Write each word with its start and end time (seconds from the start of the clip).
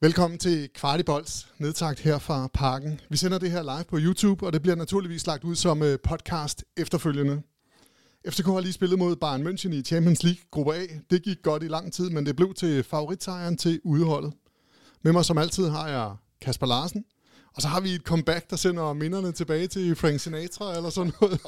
Velkommen 0.00 0.38
til 0.38 0.68
Kvartibolds 0.74 1.52
nedtagt 1.58 2.00
her 2.00 2.18
fra 2.18 2.46
Parken. 2.46 3.00
Vi 3.10 3.16
sender 3.16 3.38
det 3.38 3.50
her 3.50 3.62
live 3.62 3.84
på 3.84 3.98
YouTube, 4.00 4.46
og 4.46 4.52
det 4.52 4.62
bliver 4.62 4.74
naturligvis 4.74 5.26
lagt 5.26 5.44
ud 5.44 5.54
som 5.54 5.82
øh, 5.82 5.98
podcast 6.04 6.64
efterfølgende. 6.76 7.42
FCK 8.28 8.46
har 8.46 8.60
lige 8.60 8.72
spillet 8.72 8.98
mod 8.98 9.16
Bayern 9.16 9.46
München 9.46 9.68
i 9.68 9.82
Champions 9.82 10.22
League 10.22 10.40
gruppe 10.50 10.74
A. 10.74 10.86
Det 11.10 11.22
gik 11.22 11.42
godt 11.42 11.62
i 11.62 11.68
lang 11.68 11.92
tid, 11.92 12.10
men 12.10 12.26
det 12.26 12.36
blev 12.36 12.54
til 12.54 12.82
favoritsejren 12.82 13.56
til 13.56 13.80
udeholdet. 13.84 14.32
Med 15.02 15.12
mig 15.12 15.24
som 15.24 15.38
altid 15.38 15.68
har 15.68 15.88
jeg 15.88 16.16
Kasper 16.42 16.66
Larsen, 16.66 17.04
og 17.58 17.62
så 17.62 17.68
har 17.68 17.80
vi 17.80 17.90
et 17.90 18.02
comeback, 18.02 18.50
der 18.50 18.56
sender 18.56 18.92
minderne 18.92 19.32
tilbage 19.32 19.66
til 19.66 19.96
Frank 19.96 20.20
Sinatra 20.20 20.76
eller 20.76 20.90
sådan 20.90 21.12
noget. 21.20 21.40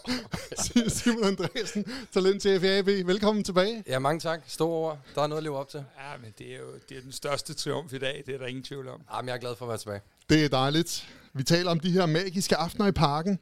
Simon 0.96 1.24
Andreasen, 1.24 1.84
talent 2.12 2.42
til 2.42 2.60
FAB. 2.60 2.86
Velkommen 2.86 3.44
tilbage. 3.44 3.84
Ja, 3.86 3.98
mange 3.98 4.20
tak. 4.20 4.40
Stor 4.46 4.68
ord. 4.68 4.98
Der 5.14 5.22
er 5.22 5.26
noget 5.26 5.38
at 5.38 5.42
leve 5.42 5.56
op 5.58 5.68
til. 5.68 5.78
Ja, 5.78 6.18
men 6.22 6.34
det 6.38 6.54
er 6.54 6.58
jo 6.58 6.66
det 6.88 6.96
er 6.96 7.00
den 7.00 7.12
største 7.12 7.54
triumf 7.54 7.92
i 7.92 7.98
dag. 7.98 8.22
Det 8.26 8.34
er 8.34 8.38
der 8.38 8.46
ingen 8.46 8.64
tvivl 8.64 8.88
om. 8.88 9.00
Jamen, 9.14 9.28
jeg 9.28 9.34
er 9.34 9.38
glad 9.38 9.56
for 9.56 9.64
at 9.64 9.68
være 9.68 9.78
tilbage. 9.78 10.00
Det 10.28 10.44
er 10.44 10.48
dejligt. 10.48 11.08
Vi 11.34 11.42
taler 11.42 11.70
om 11.70 11.80
de 11.80 11.90
her 11.90 12.06
magiske 12.06 12.56
aftener 12.56 12.86
i 12.86 12.92
parken. 12.92 13.38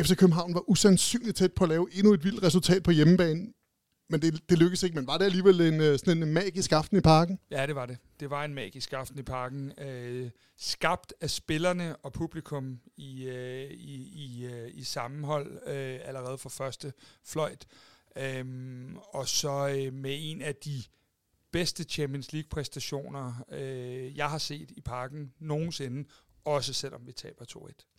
FC 0.00 0.16
København 0.16 0.54
var 0.54 0.70
usandsynligt 0.70 1.36
tæt 1.36 1.52
på 1.52 1.64
at 1.64 1.70
lave 1.70 1.88
endnu 1.92 2.12
et 2.12 2.24
vildt 2.24 2.42
resultat 2.42 2.82
på 2.82 2.90
hjemmebane, 2.90 3.46
men 4.08 4.22
det, 4.22 4.50
det 4.50 4.58
lykkedes 4.58 4.82
ikke. 4.82 4.94
Men 4.94 5.06
var 5.06 5.18
det 5.18 5.24
alligevel 5.24 5.60
en, 5.60 5.80
øh, 5.80 5.98
sådan 5.98 6.22
en 6.22 6.32
magisk 6.32 6.72
aften 6.72 6.96
i 6.96 7.00
parken? 7.00 7.38
Ja, 7.50 7.66
det 7.66 7.74
var 7.74 7.86
det. 7.86 7.98
Det 8.20 8.30
var 8.30 8.44
en 8.44 8.54
magisk 8.54 8.92
aften 8.92 9.18
i 9.18 9.22
parken. 9.22 9.72
Øh, 9.78 10.30
skabt 10.56 11.14
af 11.20 11.30
spillerne 11.30 11.96
og 11.96 12.12
publikum 12.12 12.80
i, 12.96 13.24
øh, 13.24 13.70
i, 13.70 13.94
i, 14.24 14.44
øh, 14.44 14.70
i 14.74 14.82
sammenhold 14.82 15.52
øh, 15.66 16.00
allerede 16.04 16.38
fra 16.38 16.48
første 16.48 16.92
fløjt. 17.24 17.66
Øh, 18.16 18.44
og 19.14 19.28
så 19.28 19.68
øh, 19.68 19.92
med 19.92 20.16
en 20.20 20.42
af 20.42 20.56
de 20.56 20.82
bedste 21.52 21.84
Champions 21.84 22.32
League-præstationer, 22.32 23.44
øh, 23.50 24.16
jeg 24.16 24.30
har 24.30 24.38
set 24.38 24.70
i 24.70 24.80
parken 24.80 25.32
nogensinde, 25.38 26.08
også 26.44 26.72
selvom 26.72 27.06
vi 27.06 27.12
taber 27.12 27.44
2-1. 27.44 27.97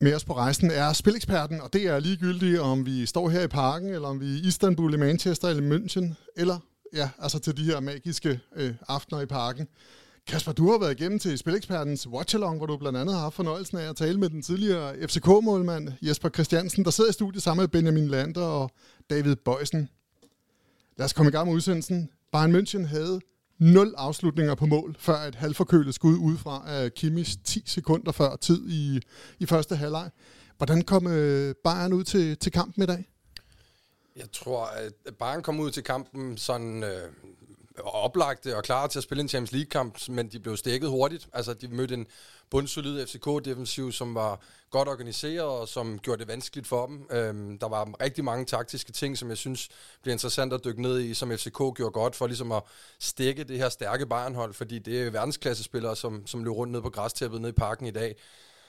Med 0.00 0.14
os 0.14 0.24
på 0.24 0.36
rejsen 0.36 0.70
er 0.70 0.92
spileksperten, 0.92 1.60
og 1.60 1.72
det 1.72 1.82
er 1.86 1.98
ligegyldigt, 1.98 2.60
om 2.60 2.86
vi 2.86 3.06
står 3.06 3.28
her 3.28 3.42
i 3.42 3.48
parken, 3.48 3.88
eller 3.88 4.08
om 4.08 4.20
vi 4.20 4.26
er 4.26 4.36
i 4.36 4.46
Istanbul, 4.46 4.94
i 4.94 4.96
Manchester 4.96 5.48
eller 5.48 5.76
München, 5.76 6.14
eller 6.36 6.58
ja, 6.94 7.10
altså 7.18 7.38
til 7.38 7.56
de 7.56 7.64
her 7.64 7.80
magiske 7.80 8.40
øh, 8.56 8.74
aftener 8.88 9.20
i 9.20 9.26
parken. 9.26 9.68
Kasper, 10.26 10.52
du 10.52 10.70
har 10.70 10.78
været 10.78 11.00
igennem 11.00 11.18
til 11.18 11.38
Spilekspertens 11.38 12.08
Watchalong, 12.08 12.56
hvor 12.56 12.66
du 12.66 12.76
blandt 12.76 12.98
andet 12.98 13.14
har 13.14 13.22
haft 13.22 13.34
fornøjelsen 13.34 13.78
af 13.78 13.88
at 13.88 13.96
tale 13.96 14.18
med 14.20 14.30
den 14.30 14.42
tidligere 14.42 15.08
FCK-målmand 15.08 15.92
Jesper 16.02 16.28
Christiansen, 16.28 16.84
der 16.84 16.90
sidder 16.90 17.10
i 17.10 17.12
studiet 17.12 17.42
sammen 17.42 17.62
med 17.62 17.68
Benjamin 17.68 18.08
Lander 18.08 18.42
og 18.42 18.70
David 19.10 19.36
Bøjsen. 19.36 19.88
Lad 20.96 21.04
os 21.04 21.12
komme 21.12 21.28
i 21.28 21.32
gang 21.32 21.48
med 21.48 21.54
udsendelsen. 21.54 22.10
Bayern 22.32 22.56
München 22.56 22.86
havde 22.86 23.20
nul 23.58 23.94
afslutninger 23.96 24.54
på 24.54 24.66
mål, 24.66 24.96
før 24.98 25.16
et 25.16 25.34
halvforkølet 25.34 25.94
skud 25.94 26.16
udefra 26.18 26.64
af 26.66 26.84
øh, 26.84 26.90
Kimmich 26.90 27.36
10 27.44 27.62
sekunder 27.66 28.12
før 28.12 28.36
tid 28.36 28.68
i, 28.68 29.00
i 29.38 29.46
første 29.46 29.76
halvleg. 29.76 30.10
Hvordan 30.56 30.82
kom 30.82 31.06
øh, 31.06 31.54
Bayern 31.64 31.92
ud 31.92 32.04
til, 32.04 32.38
til 32.38 32.52
kampen 32.52 32.82
i 32.82 32.86
dag? 32.86 33.08
Jeg 34.16 34.32
tror, 34.32 34.64
at 34.64 35.14
Bayern 35.18 35.42
kom 35.42 35.60
ud 35.60 35.70
til 35.70 35.82
kampen 35.82 36.38
sådan 36.38 36.82
øh, 36.82 37.08
oplagte 37.78 38.56
og 38.56 38.62
klar 38.62 38.86
til 38.86 38.98
at 38.98 39.02
spille 39.02 39.22
en 39.22 39.28
Champions 39.28 39.52
League-kamp, 39.52 40.08
men 40.08 40.28
de 40.28 40.40
blev 40.40 40.56
stikket 40.56 40.90
hurtigt. 40.90 41.28
Altså, 41.32 41.54
de 41.54 41.68
mødte 41.68 41.94
en 41.94 42.06
bundsolid 42.50 43.06
FCK-defensiv, 43.06 43.92
som 43.92 44.14
var 44.14 44.40
godt 44.70 44.88
organiseret 44.88 45.48
og 45.48 45.68
som 45.68 45.98
gjorde 45.98 46.18
det 46.18 46.28
vanskeligt 46.28 46.66
for 46.66 46.86
dem. 46.86 47.06
Øhm, 47.10 47.58
der 47.58 47.68
var 47.68 47.94
rigtig 48.00 48.24
mange 48.24 48.44
taktiske 48.44 48.92
ting, 48.92 49.18
som 49.18 49.28
jeg 49.28 49.36
synes 49.36 49.68
bliver 50.02 50.12
interessant 50.14 50.52
at 50.52 50.64
dykke 50.64 50.82
ned 50.82 51.00
i, 51.00 51.14
som 51.14 51.30
FCK 51.30 51.58
gjorde 51.58 51.90
godt 51.92 52.16
for 52.16 52.26
ligesom 52.26 52.52
at 52.52 52.62
stikke 53.00 53.44
det 53.44 53.58
her 53.58 53.68
stærke 53.68 54.06
barnhold, 54.06 54.54
fordi 54.54 54.78
det 54.78 55.02
er 55.02 55.10
verdensklassespillere, 55.10 55.96
som, 55.96 56.26
som 56.26 56.44
løb 56.44 56.52
rundt 56.52 56.72
ned 56.72 56.82
på 56.82 56.90
græstæppet 56.90 57.40
nede 57.40 57.50
i 57.50 57.52
parken 57.52 57.86
i 57.86 57.90
dag. 57.90 58.16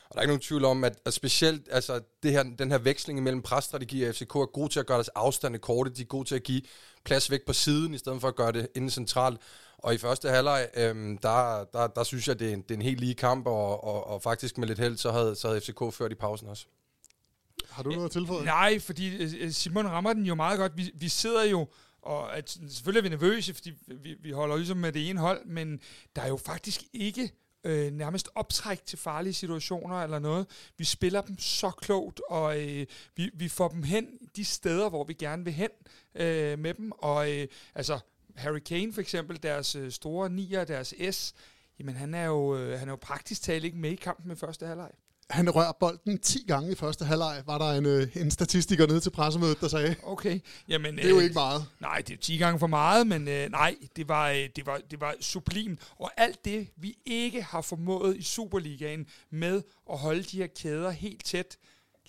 Og 0.10 0.14
der 0.14 0.20
er 0.20 0.22
ikke 0.22 0.32
nogen 0.32 0.42
tvivl 0.42 0.66
om, 0.66 0.84
at, 0.84 0.96
at 1.06 1.14
specielt 1.14 1.68
altså, 1.72 2.02
det 2.24 2.32
her, 2.32 2.44
den 2.44 2.72
her 2.72 2.78
veksling 2.78 3.24
mellem 3.24 3.42
presstrategi 3.42 4.04
og 4.04 4.16
FCK 4.16 4.36
er 4.36 4.52
god 4.54 4.70
til 4.70 4.80
at 4.80 4.86
gøre 4.86 4.98
deres 4.98 5.08
afstande 5.08 5.60
korte. 5.60 5.90
De 5.90 6.02
er 6.02 6.06
gode 6.06 6.28
til 6.28 6.36
at 6.36 6.44
give 6.44 6.62
plads 7.04 7.32
væk 7.32 7.46
på 7.46 7.54
siden, 7.54 7.94
i 7.94 7.98
stedet 7.98 8.22
for 8.22 8.28
at 8.28 8.36
gøre 8.36 8.52
det 8.52 8.68
inden 8.76 8.90
centralt. 8.90 9.42
Og 9.78 9.94
i 9.94 9.98
første 9.98 10.30
halvleg, 10.30 10.70
øhm, 10.74 11.18
der, 11.18 11.66
der, 11.74 11.88
der 11.88 12.04
synes 12.04 12.28
jeg, 12.28 12.40
det 12.40 12.50
er 12.50 12.54
en, 12.54 12.62
det 12.62 12.72
er 12.72 12.76
en 12.76 12.82
helt 12.82 13.00
lige 13.00 13.16
kamp, 13.16 13.48
og, 13.48 13.84
og, 13.84 14.08
og 14.08 14.22
faktisk 14.22 14.58
med 14.58 14.68
lidt 14.68 14.80
held, 14.80 14.98
så 14.98 15.12
havde, 15.12 15.36
så 15.36 15.48
havde 15.48 15.62
FCK 15.62 15.94
ført 15.94 16.12
i 16.12 16.16
pausen 16.16 16.48
også. 16.48 16.66
Har 17.70 17.84
du 17.84 17.90
noget 17.90 18.06
at 18.06 18.12
tilføje? 18.12 18.46
Nej, 18.46 18.80
fordi 18.80 19.38
øh, 19.38 19.52
Simon 19.52 19.88
rammer 19.88 20.14
den 20.14 20.26
jo 20.26 20.36
meget 20.36 20.60
godt. 20.60 20.78
Vi, 20.78 20.92
vi 20.96 21.10
sidder 21.10 21.44
jo, 21.44 21.68
og 22.02 22.38
at, 22.38 22.58
selvfølgelig 22.70 23.00
er 23.00 23.04
vi 23.04 23.10
nervøse, 23.10 23.54
fordi 23.54 23.74
vi, 23.88 24.16
vi 24.20 24.32
holder 24.32 24.56
ligesom 24.56 24.78
med 24.78 24.92
det 24.92 25.10
ene 25.10 25.20
hold, 25.20 25.46
men 25.46 25.80
der 26.16 26.22
er 26.22 26.28
jo 26.28 26.38
faktisk 26.38 26.84
ikke 26.94 27.32
øh, 27.64 27.92
nærmest 27.92 28.30
optræk 28.36 28.86
til 28.86 28.98
farlige 28.98 29.34
situationer 29.34 30.04
eller 30.04 30.20
noget. 30.20 30.48
Vi 30.78 30.86
spiller 30.86 31.22
dem 31.22 31.40
så 31.40 31.70
klogt, 31.70 32.22
og 32.30 32.62
øh, 32.62 32.86
vi, 33.16 33.30
vi 33.34 33.50
får 33.50 33.68
dem 33.68 33.84
hen 33.84 34.08
de 34.36 34.46
steder, 34.46 34.90
hvor 34.90 35.04
vi 35.04 35.14
gerne 35.14 35.44
vil 35.44 35.54
hen 35.54 35.70
øh, 36.16 36.60
med 36.60 36.74
dem. 36.74 36.92
Og 36.92 37.32
øh, 37.32 37.48
altså, 37.76 38.00
Harry 38.38 38.60
Kane 38.60 38.94
for 38.94 39.02
eksempel, 39.02 39.44
deres 39.44 39.76
øh, 39.76 39.92
store 39.92 40.30
nier, 40.30 40.64
deres 40.64 40.94
S, 41.12 41.34
jamen 41.80 41.96
han 41.96 42.14
er 42.14 42.26
jo, 42.26 42.58
øh, 42.58 42.80
han 42.80 42.88
er 42.88 42.92
jo 42.92 43.00
praktisk 43.02 43.42
talt 43.42 43.66
ikke 43.66 43.78
med 43.78 43.92
i 43.92 43.96
kampen 43.96 44.32
i 44.32 44.36
første 44.36 44.66
halvleg. 44.66 44.92
Han 45.30 45.50
rører 45.50 45.72
bolden 45.80 46.18
10 46.18 46.44
gange 46.48 46.72
i 46.72 46.76
første 46.76 47.06
halvleg, 47.06 47.44
var 47.46 47.58
der 47.58 47.72
en, 47.72 47.86
øh, 47.86 48.08
en 48.16 48.32
statistiker 48.32 48.88
nede 48.88 49.00
til 49.00 49.10
pressemødet, 49.10 49.62
der 49.62 49.68
sagde. 49.68 49.96
Okay. 50.04 50.40
Jamen, 50.68 50.96
det 50.96 51.06
er 51.06 51.10
jo 51.10 51.18
øh, 51.18 51.24
ikke 51.24 51.34
meget. 51.34 51.66
Nej, 51.80 52.02
det 52.08 52.14
er 52.14 52.18
10 52.18 52.38
gange 52.38 52.60
for 52.60 52.68
meget, 52.68 53.08
men 53.08 53.28
øh, 53.28 53.50
nej, 53.50 53.76
det 53.96 54.08
var, 54.08 54.30
øh, 54.30 54.50
det, 54.56 54.66
var, 54.66 54.82
det 54.92 55.02
var 55.02 55.16
sublimt. 55.22 55.80
Og 56.00 56.12
alt 56.18 56.46
det, 56.46 56.68
vi 56.78 56.98
ikke 57.06 57.42
har 57.44 57.62
formået 57.62 58.18
i 58.18 58.22
Superligaen 58.22 59.08
med 59.32 59.62
at 59.92 59.98
holde 59.98 60.24
de 60.24 60.38
her 60.38 60.48
kæder 60.48 60.92
helt 60.92 61.26
tæt, 61.26 61.58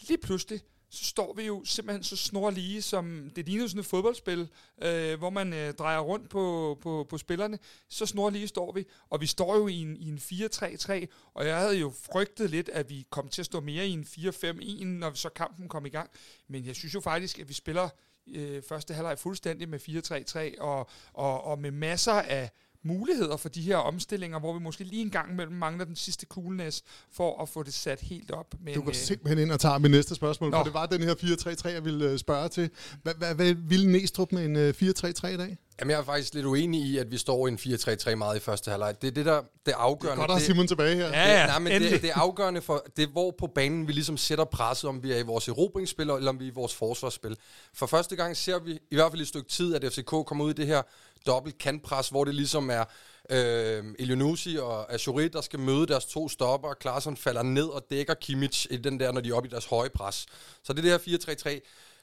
lige 0.09 0.19
pludselig, 0.19 0.61
så 0.91 1.05
står 1.05 1.35
vi 1.35 1.43
jo 1.43 1.65
simpelthen 1.65 2.03
så 2.03 2.17
snorlige, 2.17 2.83
som 2.83 3.31
det 3.37 3.47
ligner 3.47 3.67
sådan 3.67 3.81
et 3.81 3.87
fodboldspil, 3.87 4.49
øh, 4.83 5.19
hvor 5.19 5.31
man 5.31 5.53
øh, 5.53 5.75
drejer 5.75 5.99
rundt 5.99 6.31
på, 6.31 6.79
på, 6.81 7.07
på 7.09 7.19
spillerne. 7.19 7.59
Så 7.89 8.07
snorlige 8.07 8.49
står 8.49 8.73
vi, 8.73 8.85
og 9.11 9.21
vi 9.21 9.27
står 9.27 9.57
jo 9.57 9.69
i 9.69 9.75
en, 9.75 9.97
i 9.97 10.09
en 10.09 10.19
4-3-3, 10.19 11.07
og 11.35 11.47
jeg 11.47 11.59
havde 11.59 11.79
jo 11.79 11.93
frygtet 12.13 12.51
lidt, 12.51 12.69
at 12.69 12.91
vi 12.91 13.07
kom 13.11 13.29
til 13.29 13.43
at 13.43 13.47
stå 13.47 13.61
mere 13.61 13.89
i 13.89 13.91
en 13.91 14.07
4-5-1, 14.09 14.85
når 14.85 15.13
så 15.13 15.29
kampen 15.29 15.69
kom 15.69 15.87
i 15.87 15.89
gang. 15.89 16.11
Men 16.49 16.67
jeg 16.67 16.77
synes 16.77 16.95
jo 16.95 17.01
faktisk, 17.01 17.39
at 17.39 17.49
vi 17.49 17.55
spiller 17.55 17.89
øh, 18.35 18.63
første 18.69 18.95
halvleg 18.95 19.19
fuldstændig 19.19 19.69
med 19.69 20.55
4-3-3, 20.57 20.61
og, 20.63 20.89
og, 21.13 21.45
og 21.45 21.59
med 21.59 21.71
masser 21.71 22.13
af 22.13 22.51
muligheder 22.85 23.37
for 23.37 23.49
de 23.49 23.63
her 23.63 23.77
omstillinger, 23.77 24.39
hvor 24.39 24.53
vi 24.53 24.61
måske 24.61 24.85
lige 24.85 25.03
en 25.03 25.11
gang 25.11 25.33
imellem 25.33 25.57
mangler 25.57 25.85
den 25.85 25.97
sidste 25.97 26.27
coolness 26.27 26.83
for 27.13 27.43
at 27.43 27.49
få 27.49 27.63
det 27.63 27.75
sat 27.75 28.01
helt 28.01 28.31
op. 28.31 28.55
Men, 28.61 28.75
du 28.75 28.81
går 28.81 28.89
øh, 28.89 28.95
simpelthen 28.95 29.39
ind 29.39 29.53
og 29.53 29.61
tager 29.61 29.79
mit 29.79 29.91
næste 29.91 30.15
spørgsmål, 30.15 30.51
Nå. 30.51 30.57
for 30.57 30.65
det 30.65 30.75
var 30.75 30.87
den 30.87 31.03
her 31.03 31.15
4-3-3, 31.15 31.69
jeg 31.69 31.85
ville 31.85 32.11
øh, 32.11 32.19
spørge 32.19 32.49
til. 32.49 32.71
Hvad, 33.03 33.55
ville 33.55 33.93
Næstrup 33.93 34.33
med 34.33 34.45
en 34.45 34.57
4-3-3 34.57 35.27
øh, 35.27 35.35
i 35.35 35.37
dag? 35.37 35.57
Jamen, 35.81 35.91
jeg 35.91 35.99
er 35.99 36.05
faktisk 36.05 36.35
lidt 36.35 36.47
uenig 36.47 36.81
i, 36.81 36.99
at 36.99 37.11
vi 37.11 37.19
står 37.19 37.47
i 37.47 37.51
en 37.51 37.59
4-3-3 37.59 38.15
meget 38.15 38.37
i 38.37 38.41
første 38.41 38.71
halvleg. 38.71 39.03
Det 39.03 39.09
er 39.09 39.13
det, 39.13 39.27
der 39.27 39.43
det 39.67 39.73
afgørende. 39.73 40.23
Det 40.23 40.23
er 40.23 40.27
godt 40.27 40.41
at 40.41 40.47
Simon 40.47 40.67
tilbage 40.67 40.97
her. 40.97 41.09
Ja, 41.09 41.33
ja, 41.33 41.41
det, 41.41 41.49
nej, 41.49 41.59
men 41.59 41.83
det, 41.83 42.03
det, 42.03 42.11
er 42.11 42.19
afgørende 42.19 42.63
for, 42.63 42.85
det 42.97 43.03
er 43.03 43.07
hvor 43.07 43.35
på 43.39 43.47
banen 43.47 43.89
vi 43.89 43.93
ligesom 43.93 44.17
sætter 44.17 44.45
presset, 44.45 44.89
om 44.89 45.03
vi 45.03 45.13
er 45.13 45.19
i 45.19 45.23
vores 45.23 45.49
erobringsspil, 45.49 46.11
eller 46.11 46.29
om 46.29 46.41
vi 46.41 46.45
er 46.45 46.51
i 46.51 46.55
vores 46.55 46.75
forsvarsspil. 46.75 47.37
For 47.75 47.87
første 47.87 48.17
gang 48.17 48.37
ser 48.37 48.59
vi, 48.59 48.79
i 48.91 48.95
hvert 48.95 49.13
fald 49.13 49.21
i 49.21 49.23
et 49.23 49.29
stykke 49.29 49.49
tid, 49.49 49.75
at 49.75 49.93
FCK 49.93 50.07
kommer 50.07 50.45
ud 50.45 50.51
i 50.51 50.55
det 50.55 50.67
her 50.67 50.83
dobbelt 51.27 51.59
kantpres, 51.59 52.09
hvor 52.09 52.25
det 52.25 52.35
ligesom 52.35 52.71
er 52.71 52.85
øh, 53.31 53.85
Elionusi 53.99 54.57
og 54.57 54.93
Ashuri, 54.93 55.29
der 55.29 55.41
skal 55.41 55.59
møde 55.59 55.87
deres 55.87 56.05
to 56.05 56.29
stopper. 56.29 56.75
Klaarsson 56.75 57.17
falder 57.17 57.43
ned 57.43 57.67
og 57.67 57.87
dækker 57.91 58.15
Kimmich 58.15 58.67
i 58.71 58.77
den 58.77 59.01
der, 59.01 59.13
når 59.13 59.21
de 59.21 59.29
er 59.29 59.35
oppe 59.35 59.49
i 59.49 59.51
deres 59.51 59.67
høje 59.67 59.89
pres. 59.89 60.27
Så 60.63 60.73
det 60.73 60.79
er 60.79 60.99
det 60.99 61.07
her 61.07 61.61
4-3-3 61.61 61.61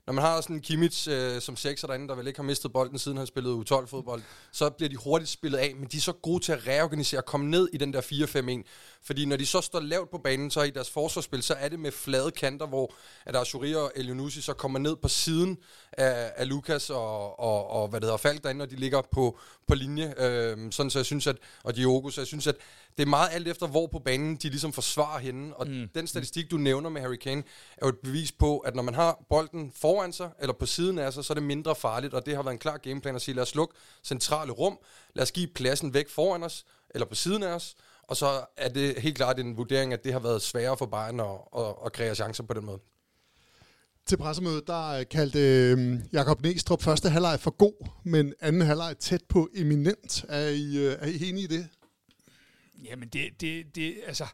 når 0.08 0.14
man 0.14 0.24
har 0.24 0.42
sådan 0.42 0.56
en 0.56 0.62
Kimmich 0.62 1.08
øh, 1.12 1.42
som 1.42 1.56
sekser 1.56 1.88
derinde, 1.88 2.08
der 2.08 2.16
vel 2.16 2.28
ikke 2.28 2.40
har 2.40 2.44
mistet 2.44 2.74
bolden, 2.74 3.00
siden 3.00 3.18
han 3.18 3.28
spillede 3.28 3.56
U12-fodbold, 3.56 4.22
så 4.52 4.70
bliver 4.70 4.90
de 4.90 4.96
hurtigt 4.96 5.30
spillet 5.30 5.58
af, 5.58 5.76
men 5.76 5.88
de 5.92 5.98
er 5.98 6.02
så 6.02 6.12
gode 6.12 6.44
til 6.44 6.52
at 6.52 6.68
reorganisere 6.68 7.20
og 7.20 7.26
komme 7.26 7.50
ned 7.50 7.70
i 7.74 7.78
den 7.78 7.94
der 7.94 8.02
4-5-1. 8.02 8.64
Fordi 9.04 9.26
når 9.26 9.38
de 9.38 9.46
så 9.46 9.62
står 9.62 9.80
lavt 9.80 10.12
på 10.12 10.18
banen, 10.18 10.52
så 10.52 10.62
i 10.62 10.70
deres 10.70 10.90
forsvarsspil, 10.90 11.44
så 11.44 11.54
er 11.54 11.70
det 11.70 11.80
med 11.80 11.92
flade 11.92 12.32
kanter, 12.32 12.68
hvor 12.68 12.94
at 13.26 13.36
Ashuri 13.36 13.76
og 13.76 13.92
Elionusi 13.96 14.42
så 14.42 14.54
kommer 14.54 14.80
ned 14.80 14.96
på 14.96 15.08
siden 15.08 15.58
af, 15.92 16.34
af 16.36 16.50
Lukas 16.50 16.90
og, 16.90 17.40
og, 17.40 17.68
og, 17.70 17.88
hvad 17.88 18.02
det 18.02 18.06
hedder, 18.06 18.18
Falk 18.18 18.44
derinde, 18.44 18.60
når 18.60 18.66
de 18.66 18.76
ligger 18.76 19.02
på, 19.12 19.40
på 19.68 19.76
linje. 19.76 20.14
Øh, 20.18 20.72
sådan 20.72 20.90
så 20.90 21.00
jeg 21.00 21.06
synes, 21.06 21.28
at, 21.28 21.38
og 21.64 21.76
Diogo, 21.76 22.10
så 22.10 22.22
jeg 22.22 22.28
synes, 22.28 22.48
at 22.48 22.56
det 22.98 23.04
er 23.04 23.08
meget 23.08 23.30
alt 23.32 23.48
efter, 23.48 23.68
hvor 23.68 23.88
på 23.88 24.00
banen 24.00 24.36
de 24.36 24.50
ligesom 24.50 24.74
forsvarer 24.74 25.20
hende. 25.20 25.56
Og 25.56 25.68
mm. 25.68 25.90
den 25.96 26.08
statistik, 26.08 26.52
du 26.52 26.58
nævner 26.58 26.90
med 26.90 27.02
Harry 27.02 27.16
Kane, 27.16 27.44
er 27.78 27.86
jo 27.86 27.90
et 27.90 28.00
bevis 28.04 28.32
på, 28.32 28.58
at 28.60 28.76
når 28.76 28.84
man 28.84 28.94
har 28.94 29.26
bolden 29.30 29.72
foran 29.76 30.14
sig, 30.14 30.30
eller 30.40 30.54
på 30.54 30.66
siden 30.66 31.00
af 31.00 31.14
sig, 31.14 31.26
så 31.26 31.34
er 31.34 31.36
det 31.36 31.44
mindre 31.44 31.76
farligt. 31.76 32.14
Og 32.14 32.26
det 32.26 32.36
har 32.36 32.44
været 32.44 32.54
en 32.54 32.60
klar 32.60 32.78
gameplan 32.78 33.16
at 33.16 33.22
sige, 33.22 33.36
lad 33.36 33.44
os 33.44 33.56
lukke 33.56 33.76
centrale 34.04 34.52
rum, 34.52 34.78
lad 35.14 35.24
os 35.24 35.32
give 35.32 35.48
pladsen 35.48 35.94
væk 35.94 36.10
foran 36.10 36.44
os, 36.44 36.66
eller 36.90 37.06
på 37.06 37.16
siden 37.16 37.44
af 37.44 37.54
os, 37.54 37.76
og 38.04 38.18
så 38.18 38.46
er 38.58 38.70
det 38.70 39.02
helt 39.02 39.16
klart 39.16 39.40
en 39.40 39.58
vurdering, 39.58 39.94
at 39.94 40.04
det 40.04 40.14
har 40.14 40.20
været 40.20 40.42
sværere 40.42 40.78
for 40.78 40.86
Bayern 40.86 41.20
at, 41.20 41.26
at, 41.58 41.76
at 41.86 41.94
kreere 41.94 42.16
chancer 42.16 42.44
på 42.44 42.54
den 42.54 42.66
måde. 42.66 42.80
Til 44.08 44.18
pressemødet, 44.18 44.68
der 44.68 44.88
øh, 44.88 45.06
kaldte 45.12 45.40
øh, 45.40 46.00
Jakob 46.14 46.42
Næstrup 46.42 46.82
første 46.82 47.10
halvleg 47.10 47.40
for 47.40 47.52
god, 47.52 47.88
men 48.04 48.34
anden 48.40 48.62
halvleg 48.62 48.98
tæt 48.98 49.24
på 49.30 49.50
eminent. 49.56 50.26
Er 50.30 50.50
I, 50.50 50.78
øh, 50.78 50.98
er 51.00 51.06
I 51.06 51.30
enige 51.30 51.44
i 51.44 51.48
det? 51.48 51.68
Jamen, 52.84 53.10
det, 53.10 53.42
det, 53.42 53.76
det, 53.76 53.96
altså, 54.08 54.26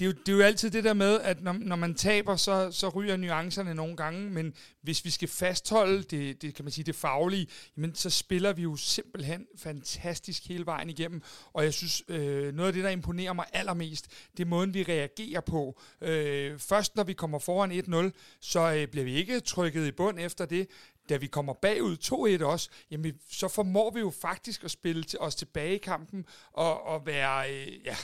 det, 0.00 0.06
er 0.06 0.10
jo, 0.10 0.12
det 0.26 0.32
er 0.32 0.36
jo 0.36 0.42
altid 0.42 0.70
det 0.70 0.84
der 0.84 0.94
med, 0.94 1.20
at 1.20 1.42
når, 1.42 1.52
når 1.52 1.76
man 1.76 1.94
taber, 1.94 2.36
så, 2.36 2.72
så 2.72 2.88
ryger 2.88 3.16
nuancerne 3.16 3.74
nogle 3.74 3.96
gange, 3.96 4.30
men 4.30 4.54
hvis 4.82 5.04
vi 5.04 5.10
skal 5.10 5.28
fastholde 5.28 6.02
det, 6.02 6.42
det, 6.42 6.54
kan 6.54 6.64
man 6.64 6.72
sige, 6.72 6.84
det 6.84 6.94
faglige, 6.94 7.46
jamen, 7.76 7.94
så 7.94 8.10
spiller 8.10 8.52
vi 8.52 8.62
jo 8.62 8.76
simpelthen 8.76 9.46
fantastisk 9.56 10.48
hele 10.48 10.66
vejen 10.66 10.90
igennem, 10.90 11.22
og 11.52 11.64
jeg 11.64 11.74
synes, 11.74 12.02
øh, 12.08 12.54
noget 12.54 12.68
af 12.68 12.72
det, 12.72 12.84
der 12.84 12.90
imponerer 12.90 13.32
mig 13.32 13.44
allermest, 13.52 14.08
det 14.36 14.42
er 14.42 14.48
måden, 14.48 14.74
vi 14.74 14.82
reagerer 14.82 15.40
på. 15.40 15.80
Øh, 16.00 16.58
først 16.58 16.96
når 16.96 17.04
vi 17.04 17.12
kommer 17.12 17.38
foran 17.38 17.72
1-0, 18.12 18.38
så 18.40 18.60
øh, 18.60 18.88
bliver 18.88 19.04
vi 19.04 19.14
ikke 19.14 19.40
trykket 19.40 19.86
i 19.86 19.92
bund 19.92 20.18
efter 20.18 20.46
det, 20.46 20.68
da 21.08 21.16
vi 21.16 21.26
kommer 21.26 21.52
bagud 21.52 21.96
2-1 22.40 22.44
også, 22.44 22.70
jamen, 22.90 23.14
så 23.30 23.48
formår 23.48 23.90
vi 23.90 24.00
jo 24.00 24.12
faktisk 24.20 24.64
at 24.64 24.70
spille 24.70 25.02
til 25.02 25.18
os 25.18 25.34
tilbage 25.34 25.74
i 25.74 25.78
kampen 25.78 26.24
og, 26.52 26.86
og 26.86 27.06
være, 27.06 27.52
øh, 27.52 27.84
ja, 27.84 27.96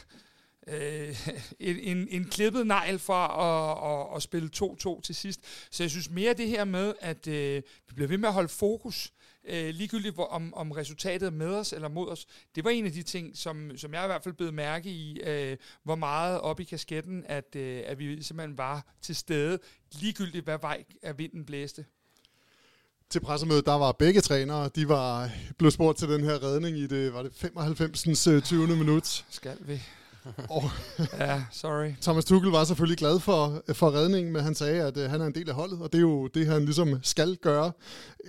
øh, 0.66 1.28
en, 1.60 2.08
en 2.10 2.24
klippet 2.24 2.66
negl 2.66 2.98
for 2.98 3.14
at, 3.14 4.10
at, 4.10 4.16
at 4.16 4.22
spille 4.22 4.50
2-2 4.56 5.00
til 5.00 5.14
sidst. 5.14 5.40
Så 5.70 5.82
jeg 5.82 5.90
synes 5.90 6.10
mere 6.10 6.34
det 6.34 6.48
her 6.48 6.64
med, 6.64 6.94
at 7.00 7.26
øh, 7.26 7.62
vi 7.88 7.94
bliver 7.94 8.08
ved 8.08 8.18
med 8.18 8.28
at 8.28 8.34
holde 8.34 8.48
fokus, 8.48 9.12
øh, 9.48 9.74
ligegyldigt 9.74 10.14
hvor, 10.14 10.26
om, 10.26 10.54
om 10.54 10.70
resultatet 10.70 11.26
er 11.26 11.30
med 11.30 11.54
os 11.54 11.72
eller 11.72 11.88
mod 11.88 12.08
os. 12.08 12.26
Det 12.54 12.64
var 12.64 12.70
en 12.70 12.86
af 12.86 12.92
de 12.92 13.02
ting, 13.02 13.36
som, 13.36 13.76
som 13.76 13.94
jeg 13.94 14.04
i 14.04 14.06
hvert 14.06 14.22
fald 14.22 14.34
blev 14.34 14.52
mærke 14.52 14.90
i, 14.90 15.20
øh, 15.20 15.56
hvor 15.82 15.94
meget 15.94 16.40
op 16.40 16.60
i 16.60 16.64
kasketten, 16.64 17.24
at, 17.28 17.56
øh, 17.56 17.82
at 17.86 17.98
vi 17.98 18.22
simpelthen 18.22 18.58
var 18.58 18.94
til 19.02 19.16
stede, 19.16 19.58
ligegyldigt 19.92 20.44
hvad 20.44 20.58
vej 20.60 20.84
af 21.02 21.18
vinden 21.18 21.44
blæste 21.44 21.84
til 23.10 23.20
pressemødet, 23.20 23.66
der 23.66 23.74
var 23.74 23.92
begge 23.92 24.20
trænere, 24.20 24.70
de 24.74 24.88
var 24.88 25.30
blevet 25.58 25.74
spurgt 25.74 25.98
til 25.98 26.08
den 26.08 26.24
her 26.24 26.42
redning 26.42 26.78
i 26.78 26.86
det, 26.86 27.14
var 27.14 27.22
det 27.22 27.32
95. 27.34 28.28
20. 28.44 28.76
minut. 28.76 29.24
Skal 29.30 29.56
vi? 29.60 29.82
Oh. 30.49 30.70
ja, 31.20 31.43
sorry. 31.52 31.90
Thomas 32.02 32.25
Tuchel 32.25 32.50
var 32.50 32.64
selvfølgelig 32.64 32.99
glad 32.99 33.20
for, 33.20 33.62
for 33.73 33.94
redningen, 33.94 34.32
men 34.32 34.43
han 34.43 34.55
sagde, 34.55 34.82
at 34.82 34.96
uh, 34.96 35.02
han 35.02 35.20
er 35.20 35.26
en 35.26 35.34
del 35.34 35.49
af 35.49 35.55
holdet, 35.55 35.81
og 35.81 35.93
det 35.93 35.99
er 35.99 36.02
jo 36.02 36.26
det, 36.26 36.46
han 36.46 36.64
ligesom 36.64 36.99
skal 37.02 37.37
gøre. 37.37 37.73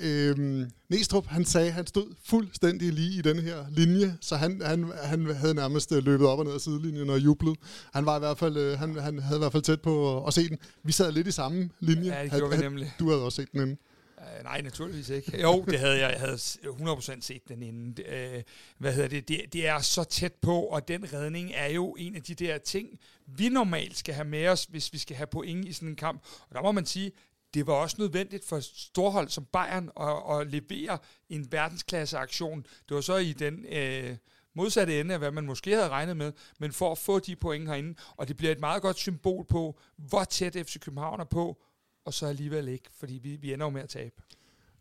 Øhm, 0.01 0.69
Næstrup, 0.89 1.25
han 1.27 1.45
sagde, 1.45 1.67
at 1.67 1.73
han 1.73 1.87
stod 1.87 2.15
fuldstændig 2.25 2.93
lige 2.93 3.19
i 3.19 3.21
den 3.21 3.39
her 3.39 3.65
linje, 3.69 4.17
så 4.21 4.35
han, 4.35 4.61
han, 4.65 4.91
han 5.03 5.35
havde 5.35 5.53
nærmest 5.53 5.91
øh, 5.91 6.05
løbet 6.05 6.27
op 6.27 6.39
og 6.39 6.45
ned 6.45 6.53
ad 6.53 6.59
sidelinjen 6.59 7.09
og 7.09 7.19
jublet. 7.19 7.57
Han 7.93 8.05
var 8.05 8.15
i 8.15 8.19
hvert 8.19 8.37
fald, 8.37 8.57
uh, 8.57 8.79
han, 8.79 8.95
han 8.99 9.19
havde 9.19 9.37
i 9.37 9.39
hvert 9.41 9.51
fald 9.51 9.63
tæt 9.63 9.81
på 9.81 10.25
at 10.25 10.33
se 10.33 10.49
den. 10.49 10.57
Vi 10.83 10.91
sad 10.91 11.11
lidt 11.11 11.27
i 11.27 11.31
samme 11.31 11.69
linje. 11.79 12.15
Ja, 12.15 12.23
det 12.23 12.31
gjorde 12.31 12.57
vi 12.57 12.63
nemlig. 12.63 12.93
Du 12.99 13.09
havde 13.09 13.23
også 13.23 13.35
set 13.35 13.51
den 13.51 13.61
inden. 13.61 13.77
Uh, 14.17 14.43
nej, 14.43 14.61
naturligvis 14.61 15.09
ikke. 15.09 15.41
Jo, 15.41 15.65
det 15.65 15.79
havde 15.79 15.99
jeg. 15.99 16.11
Jeg 16.11 16.19
havde 16.19 16.35
100% 16.35 17.21
set 17.21 17.41
den 17.47 17.63
inden. 17.63 17.97
Uh, 17.99 18.41
hvad 18.77 18.93
hedder 18.93 19.09
det? 19.09 19.27
det? 19.27 19.53
Det 19.53 19.67
er 19.67 19.79
så 19.79 20.03
tæt 20.03 20.33
på, 20.33 20.61
og 20.61 20.87
den 20.87 21.13
redning 21.13 21.51
er 21.53 21.67
jo 21.67 21.95
en 21.99 22.15
af 22.15 22.23
de 22.23 22.35
der 22.35 22.57
ting, 22.57 22.99
vi 23.25 23.49
normalt 23.49 23.97
skal 23.97 24.13
have 24.13 24.27
med 24.27 24.47
os, 24.47 24.63
hvis 24.63 24.93
vi 24.93 24.97
skal 24.97 25.15
have 25.15 25.27
point 25.27 25.67
i 25.67 25.73
sådan 25.73 25.89
en 25.89 25.95
kamp. 25.95 26.23
Og 26.49 26.55
der 26.55 26.61
må 26.61 26.71
man 26.71 26.85
sige, 26.85 27.11
det 27.53 27.67
var 27.67 27.73
også 27.73 27.95
nødvendigt 27.99 28.45
for 28.45 28.59
storhold 28.59 29.29
som 29.29 29.45
Bayern 29.45 29.89
at, 29.99 30.39
at 30.39 30.47
levere 30.47 30.97
en 31.29 31.51
verdensklasse 31.51 32.17
aktion. 32.17 32.65
Det 32.89 32.95
var 32.95 33.01
så 33.01 33.17
i 33.17 33.33
den... 33.33 33.65
Uh, 33.65 34.17
modsatte 34.57 34.99
ende 34.99 35.13
af, 35.13 35.19
hvad 35.19 35.31
man 35.31 35.45
måske 35.45 35.71
havde 35.71 35.89
regnet 35.89 36.17
med, 36.17 36.33
men 36.59 36.71
for 36.71 36.91
at 36.91 36.97
få 36.97 37.19
de 37.19 37.35
point 37.35 37.67
herinde. 37.67 37.95
Og 38.17 38.27
det 38.27 38.37
bliver 38.37 38.51
et 38.51 38.59
meget 38.59 38.81
godt 38.81 38.97
symbol 38.97 39.45
på, 39.45 39.79
hvor 39.97 40.23
tæt 40.23 40.53
FC 40.53 40.79
København 40.79 41.19
er 41.19 41.25
på, 41.25 41.61
og 42.07 42.13
så 42.13 42.25
alligevel 42.25 42.67
ikke, 42.67 42.89
fordi 42.99 43.13
vi, 43.23 43.35
vi 43.35 43.53
ender 43.53 43.65
jo 43.65 43.69
med 43.69 43.81
at 43.81 43.89
tabe. 43.89 44.15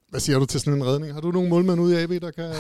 Hvad 0.08 0.20
siger 0.20 0.38
du 0.38 0.46
til 0.46 0.60
sådan 0.60 0.74
en 0.74 0.86
redning? 0.86 1.14
Har 1.14 1.20
du 1.20 1.30
nogen 1.30 1.48
målmænd 1.48 1.80
ude 1.80 2.00
i 2.00 2.02
AB, 2.02 2.10
der 2.10 2.30
kan... 2.30 2.44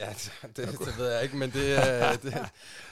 ja, 0.00 0.08
det, 0.56 0.56
det, 0.56 0.98
ved 0.98 1.12
jeg 1.12 1.22
ikke, 1.22 1.36
men 1.36 1.50
det, 1.50 1.64
øh, 1.70 2.22
det, 2.22 2.34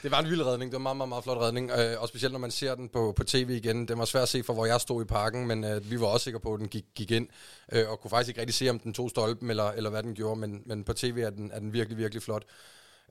det 0.02 0.10
var 0.10 0.20
en 0.20 0.30
vild 0.30 0.42
redning. 0.42 0.72
Det 0.72 0.72
var 0.72 0.78
en 0.78 0.82
meget, 0.82 0.96
meget, 0.96 1.08
meget 1.08 1.24
flot 1.24 1.38
redning. 1.38 1.70
Øh, 1.70 2.02
og 2.02 2.08
specielt 2.08 2.32
når 2.32 2.38
man 2.38 2.50
ser 2.50 2.74
den 2.74 2.88
på, 2.88 3.12
på 3.16 3.24
tv 3.24 3.50
igen. 3.50 3.88
Det 3.88 3.98
var 3.98 4.04
svært 4.04 4.22
at 4.22 4.28
se 4.28 4.42
fra, 4.42 4.52
hvor 4.52 4.66
jeg 4.66 4.80
stod 4.80 5.02
i 5.02 5.06
parken, 5.06 5.46
men 5.46 5.64
uh, 5.64 5.90
vi 5.90 6.00
var 6.00 6.06
også 6.06 6.24
sikre 6.24 6.40
på, 6.40 6.54
at 6.54 6.60
den 6.60 6.68
gik, 6.68 6.84
gik 6.94 7.10
ind. 7.10 7.28
Uh, 7.72 7.90
og 7.90 8.00
kunne 8.00 8.10
faktisk 8.10 8.28
ikke 8.28 8.40
rigtig 8.40 8.54
se, 8.54 8.68
om 8.70 8.78
den 8.78 8.94
tog 8.94 9.10
stolpen, 9.10 9.50
eller, 9.50 9.70
eller 9.70 9.90
hvad 9.90 10.02
den 10.02 10.14
gjorde. 10.14 10.40
Men, 10.40 10.62
men 10.66 10.84
på 10.84 10.92
tv 10.92 11.18
er 11.18 11.30
den, 11.30 11.50
er 11.52 11.58
den 11.58 11.72
virkelig, 11.72 11.98
virkelig 11.98 12.22
flot. 12.22 12.44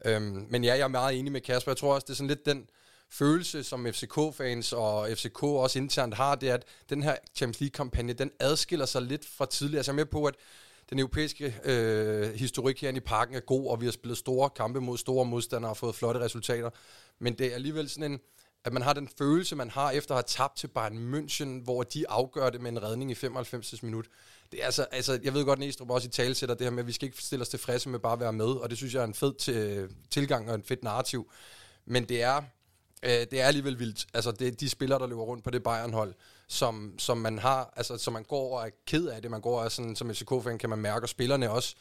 Uh, 0.06 0.21
men 0.21 0.63
ja, 0.63 0.74
jeg 0.74 0.83
er 0.83 0.88
meget 0.88 1.19
enig 1.19 1.31
med 1.31 1.42
Kasper. 1.42 1.71
Jeg 1.71 1.77
tror 1.77 1.94
også, 1.94 2.06
det 2.06 2.13
er 2.13 2.16
sådan 2.16 2.27
lidt 2.27 2.45
den 2.45 2.68
følelse, 3.13 3.63
som 3.63 3.86
FCK-fans 3.86 4.74
og 4.74 5.10
FCK 5.18 5.44
også 5.44 5.80
internt 5.80 6.13
har, 6.13 6.36
det 6.36 6.50
er, 6.50 6.54
at 6.54 6.65
den 6.89 7.04
her 7.04 7.15
Champions 7.36 7.60
League-kampagne, 7.60 8.13
den 8.13 8.31
adskiller 8.39 8.86
sig 8.86 9.01
lidt 9.01 9.25
fra 9.25 9.45
tidligere. 9.45 9.83
Så 9.83 9.92
jeg 9.92 9.94
er 9.94 9.95
med 9.95 10.06
på, 10.06 10.25
at 10.25 10.36
den 10.89 11.00
europæiske 11.00 11.56
øh, 11.63 12.33
historik 12.33 12.81
herinde 12.81 12.98
i 12.98 13.01
parken 13.06 13.36
er 13.36 13.39
god, 13.39 13.68
og 13.68 13.81
vi 13.81 13.86
har 13.86 13.92
spillet 13.92 14.18
store 14.18 14.50
kampe 14.50 14.81
mod 14.81 14.98
store 14.98 15.25
modstandere 15.25 15.71
og 15.71 15.77
fået 15.77 15.95
flotte 15.95 16.19
resultater. 16.19 16.69
Men 17.19 17.33
det 17.33 17.48
er 17.48 17.56
alligevel 17.56 17.89
sådan 17.89 18.12
en, 18.12 18.19
at 18.65 18.74
man 18.74 18.81
har 18.81 18.94
den 18.94 19.10
følelse, 19.18 19.56
man 19.56 19.69
har 19.69 19.92
efter 19.92 20.16
at 20.16 20.18
have 20.18 20.24
tabt 20.27 20.57
til 20.57 20.68
Bayern 20.68 21.13
München, 21.13 21.63
hvor 21.63 21.83
de 21.83 22.09
afgør 22.09 22.50
det 22.50 22.62
med 22.62 22.71
en 22.71 22.83
redning 22.83 23.12
i 23.12 23.16
95. 23.16 23.83
minut. 23.83 24.07
Det 24.51 24.62
er 24.62 24.66
altså, 24.66 24.83
altså, 24.92 25.19
jeg 25.24 25.33
ved 25.33 25.45
godt, 25.45 25.59
Næstrup 25.59 25.89
også 25.89 26.07
i 26.07 26.12
tale 26.12 26.36
sætter 26.36 26.56
det 26.56 26.66
her 26.66 26.71
med, 26.71 26.80
at 26.80 26.88
vi 26.88 26.92
skal 26.92 27.06
ikke 27.06 27.24
stille 27.24 27.42
os 27.42 27.50
tilfredse 27.50 27.89
med 27.89 28.00
bare 28.00 28.13
at 28.13 28.19
være 28.19 28.33
med, 28.33 28.45
og 28.45 28.69
det 28.69 28.77
synes 28.77 28.94
jeg 28.94 29.01
er 29.01 29.07
en 29.07 29.13
fed 29.13 29.33
til, 29.33 29.89
tilgang 30.09 30.50
og 30.50 30.56
en 30.56 30.63
fed 30.63 30.77
narrativ. 30.81 31.31
Men 31.86 32.04
det 32.04 32.21
er, 32.21 32.42
øh, 33.04 33.10
det 33.10 33.42
er 33.42 33.46
alligevel 33.46 33.80
vildt. 33.80 34.06
Altså, 34.14 34.32
det 34.32 34.48
er 34.48 34.52
de 34.52 34.70
spillere, 34.70 35.00
der 35.00 35.08
løber 35.08 35.24
rundt 35.24 35.44
på 35.44 35.50
det 35.50 35.64
Bayern-hold, 35.64 36.14
som, 36.48 36.94
som 36.98 37.18
man 37.18 37.40
har, 37.40 37.74
altså, 37.76 37.98
som 37.98 38.14
man 38.14 38.24
går 38.24 38.58
og 38.58 38.68
er 38.68 38.72
ked 38.88 39.08
af 39.08 39.22
det. 39.22 39.32
Man 39.32 39.42
går 39.42 39.60
og 39.60 39.72
sådan, 39.72 39.96
som 39.96 40.14
FCK-fan 40.14 40.58
kan 40.58 40.70
man 40.70 40.80
mærke, 40.80 41.06
og 41.06 41.10
spillerne 41.10 41.52
også 41.52 41.76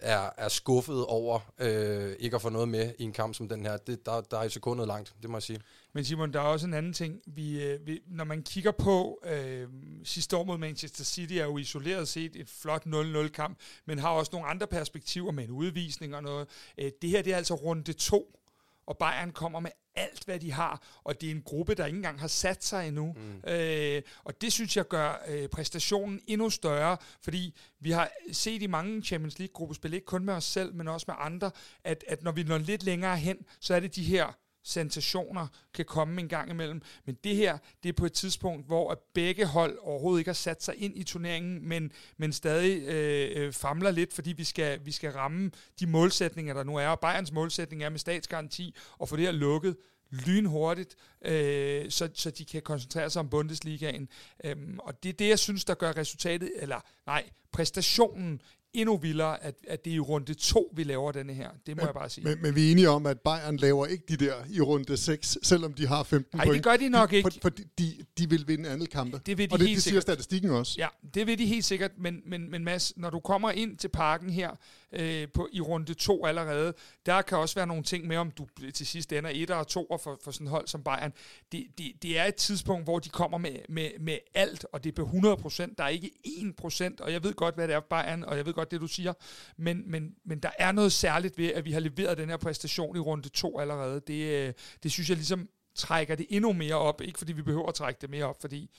er, 0.00 0.30
er 0.36 0.48
skuffet 0.48 1.04
over 1.06 1.40
øh, 1.58 2.12
ikke 2.18 2.34
at 2.34 2.42
få 2.42 2.48
noget 2.48 2.68
med 2.68 2.92
i 2.98 3.02
en 3.02 3.12
kamp 3.12 3.34
som 3.34 3.48
den 3.48 3.66
her. 3.66 3.76
Det, 3.76 4.06
der, 4.06 4.20
der 4.20 4.38
er 4.38 4.48
FCK 4.48 4.66
noget 4.66 4.86
langt, 4.86 5.14
det 5.22 5.30
må 5.30 5.36
jeg 5.36 5.42
sige. 5.42 5.60
Men 5.92 6.04
Simon, 6.04 6.32
der 6.32 6.40
er 6.40 6.44
også 6.44 6.66
en 6.66 6.74
anden 6.74 6.92
ting. 6.92 7.20
Vi, 7.26 7.64
øh, 7.64 7.86
vi, 7.86 8.00
når 8.06 8.24
man 8.24 8.42
kigger 8.42 8.70
på 8.70 9.20
øh, 9.24 9.68
sidste 10.04 10.36
år 10.36 10.44
mod 10.44 10.58
Manchester 10.58 11.04
City, 11.04 11.34
er 11.34 11.44
jo 11.44 11.58
isoleret 11.58 12.08
set 12.08 12.36
et 12.36 12.50
flot 12.50 12.86
0-0-kamp, 12.86 13.58
men 13.86 13.98
har 13.98 14.08
også 14.08 14.30
nogle 14.32 14.48
andre 14.48 14.66
perspektiver 14.66 15.32
med 15.32 15.44
en 15.44 15.50
udvisning 15.50 16.16
og 16.16 16.22
noget. 16.22 16.48
Øh, 16.78 16.90
det 17.02 17.10
her 17.10 17.22
det 17.22 17.32
er 17.32 17.36
altså 17.36 17.54
runde 17.54 17.92
to, 17.92 18.40
og 18.86 18.98
Bayern 18.98 19.30
kommer 19.30 19.60
med 19.60 19.70
alt, 19.96 20.24
hvad 20.24 20.40
de 20.40 20.52
har, 20.52 20.82
og 21.04 21.20
det 21.20 21.26
er 21.26 21.30
en 21.30 21.42
gruppe, 21.42 21.74
der 21.74 21.86
ikke 21.86 21.96
engang 21.96 22.20
har 22.20 22.28
sat 22.28 22.64
sig 22.64 22.88
endnu. 22.88 23.16
Mm. 23.16 23.50
Øh, 23.50 24.02
og 24.24 24.40
det 24.40 24.52
synes 24.52 24.76
jeg 24.76 24.88
gør 24.88 25.24
øh, 25.28 25.48
præstationen 25.48 26.20
endnu 26.26 26.50
større, 26.50 26.96
fordi 27.22 27.54
vi 27.80 27.90
har 27.90 28.10
set 28.32 28.62
i 28.62 28.66
mange 28.66 29.02
Champions 29.02 29.38
League-gruppespil, 29.38 29.94
ikke 29.94 30.06
kun 30.06 30.24
med 30.24 30.34
os 30.34 30.44
selv, 30.44 30.74
men 30.74 30.88
også 30.88 31.04
med 31.08 31.14
andre, 31.18 31.50
at, 31.84 32.04
at 32.08 32.22
når 32.22 32.32
vi 32.32 32.42
når 32.42 32.58
lidt 32.58 32.82
længere 32.82 33.16
hen, 33.16 33.36
så 33.60 33.74
er 33.74 33.80
det 33.80 33.96
de 33.96 34.04
her 34.04 34.32
sensationer 34.66 35.46
kan 35.74 35.84
komme 35.84 36.20
en 36.20 36.28
gang 36.28 36.50
imellem. 36.50 36.82
Men 37.04 37.16
det 37.24 37.36
her, 37.36 37.58
det 37.82 37.88
er 37.88 37.92
på 37.92 38.06
et 38.06 38.12
tidspunkt, 38.12 38.66
hvor 38.66 39.02
begge 39.14 39.46
hold 39.46 39.78
overhovedet 39.80 40.20
ikke 40.20 40.28
har 40.28 40.34
sat 40.34 40.62
sig 40.62 40.74
ind 40.78 40.98
i 40.98 41.02
turneringen, 41.04 41.68
men, 41.68 41.92
men 42.16 42.32
stadig 42.32 42.82
øh, 42.82 43.46
øh, 43.46 43.52
famler 43.52 43.90
lidt, 43.90 44.12
fordi 44.12 44.32
vi 44.32 44.44
skal, 44.44 44.80
vi 44.84 44.92
skal 44.92 45.10
ramme 45.10 45.50
de 45.80 45.86
målsætninger, 45.86 46.54
der 46.54 46.64
nu 46.64 46.76
er. 46.76 46.88
Og 46.88 47.00
Bayerns 47.00 47.32
målsætning 47.32 47.82
er 47.82 47.88
med 47.88 47.98
statsgaranti 47.98 48.74
at 49.02 49.08
få 49.08 49.16
det 49.16 49.24
her 49.24 49.32
lukket 49.32 49.76
lynhurtigt, 50.10 50.96
øh, 51.22 51.90
så, 51.90 52.08
så 52.14 52.30
de 52.30 52.44
kan 52.44 52.62
koncentrere 52.62 53.10
sig 53.10 53.20
om 53.20 53.28
Bundesligaen. 53.28 54.08
Øhm, 54.44 54.78
og 54.78 55.02
det 55.02 55.08
er 55.08 55.12
det, 55.12 55.28
jeg 55.28 55.38
synes, 55.38 55.64
der 55.64 55.74
gør 55.74 55.96
resultatet, 55.96 56.52
eller 56.56 56.80
nej, 57.06 57.24
præstationen 57.56 58.40
endnu 58.76 58.96
vildere, 58.96 59.44
at, 59.44 59.54
at 59.68 59.84
det 59.84 59.90
er 59.90 59.94
i 59.94 60.00
runde 60.00 60.34
to, 60.34 60.72
vi 60.76 60.84
laver 60.84 61.12
denne 61.12 61.34
her. 61.34 61.50
Det 61.66 61.76
må 61.76 61.80
men, 61.80 61.86
jeg 61.86 61.94
bare 61.94 62.10
sige. 62.10 62.24
Men, 62.24 62.42
men 62.42 62.54
vi 62.54 62.66
er 62.66 62.72
enige 62.72 62.88
om, 62.88 63.06
at 63.06 63.20
Bayern 63.20 63.56
laver 63.56 63.86
ikke 63.86 64.04
de 64.08 64.16
der 64.16 64.34
i 64.50 64.60
runde 64.60 64.96
6, 64.96 65.38
selvom 65.42 65.72
de 65.72 65.86
har 65.86 66.02
15 66.02 66.38
Ej, 66.38 66.44
point. 66.44 66.54
det 66.54 66.64
gør 66.64 66.76
de 66.76 66.88
nok 66.88 67.10
de, 67.10 67.16
ikke. 67.16 67.30
For, 67.32 67.38
for 67.42 67.48
de, 67.78 67.96
de 68.18 68.30
vil 68.30 68.48
vinde 68.48 68.68
alle 68.68 68.86
kampe. 68.86 69.20
Det 69.26 69.38
vil 69.38 69.50
de 69.50 69.54
og 69.54 69.58
det, 69.58 69.68
helt 69.68 69.76
det 69.76 69.82
siger 69.82 69.90
sikkert. 69.90 70.02
statistikken 70.02 70.50
også. 70.50 70.74
Ja, 70.78 70.88
det 71.14 71.26
vil 71.26 71.38
de 71.38 71.46
helt 71.46 71.64
sikkert, 71.64 71.90
men, 71.98 72.20
men, 72.26 72.50
men 72.50 72.64
Mads, 72.64 72.92
når 72.96 73.10
du 73.10 73.20
kommer 73.20 73.50
ind 73.50 73.76
til 73.76 73.88
parken 73.88 74.30
her 74.30 74.50
øh, 74.92 75.28
på, 75.34 75.48
i 75.52 75.60
runde 75.60 75.94
to 75.94 76.26
allerede, 76.26 76.74
der 77.06 77.22
kan 77.22 77.38
også 77.38 77.54
være 77.54 77.66
nogle 77.66 77.82
ting 77.82 78.06
med, 78.06 78.16
om 78.16 78.30
du 78.30 78.46
til 78.74 78.86
sidst 78.86 79.12
ender 79.12 79.30
et 79.34 79.50
og 79.50 79.68
to 79.68 79.98
for, 80.02 80.20
for 80.24 80.30
sådan 80.30 80.46
et 80.46 80.50
hold 80.50 80.68
som 80.68 80.82
Bayern. 80.82 81.12
Det, 81.52 81.66
det, 81.78 81.92
det 82.02 82.18
er 82.18 82.24
et 82.24 82.34
tidspunkt, 82.34 82.84
hvor 82.84 82.98
de 82.98 83.08
kommer 83.08 83.38
med, 83.38 83.56
med, 83.68 83.90
med 84.00 84.18
alt, 84.34 84.66
og 84.72 84.84
det 84.84 84.90
er 84.90 84.94
på 84.94 85.02
100 85.02 85.36
procent. 85.36 85.78
Der 85.78 85.84
er 85.84 85.88
ikke 85.88 86.10
1 86.24 86.56
procent, 86.56 87.00
og 87.00 87.12
jeg 87.12 87.22
ved 87.22 87.34
godt, 87.34 87.45
hvad 87.54 87.68
det 87.68 87.74
er 87.74 87.80
for 87.80 87.86
Bayern, 87.90 88.24
og 88.24 88.36
jeg 88.36 88.46
ved 88.46 88.52
godt 88.52 88.70
det, 88.70 88.80
du 88.80 88.86
siger, 88.86 89.12
men, 89.56 89.90
men, 89.90 90.14
men 90.24 90.38
der 90.38 90.50
er 90.58 90.72
noget 90.72 90.92
særligt 90.92 91.38
ved, 91.38 91.52
at 91.52 91.64
vi 91.64 91.72
har 91.72 91.80
leveret 91.80 92.18
den 92.18 92.28
her 92.28 92.36
præstation 92.36 92.96
i 92.96 92.98
runde 92.98 93.28
to 93.28 93.60
allerede. 93.60 94.00
Det, 94.06 94.46
øh, 94.48 94.52
det 94.82 94.92
synes 94.92 95.08
jeg 95.08 95.16
ligesom 95.16 95.48
trækker 95.74 96.14
det 96.14 96.26
endnu 96.28 96.52
mere 96.52 96.74
op. 96.74 97.00
Ikke 97.00 97.18
fordi 97.18 97.32
vi 97.32 97.42
behøver 97.42 97.68
at 97.68 97.74
trække 97.74 97.98
det 98.00 98.10
mere 98.10 98.24
op, 98.24 98.40
fordi 98.40 98.70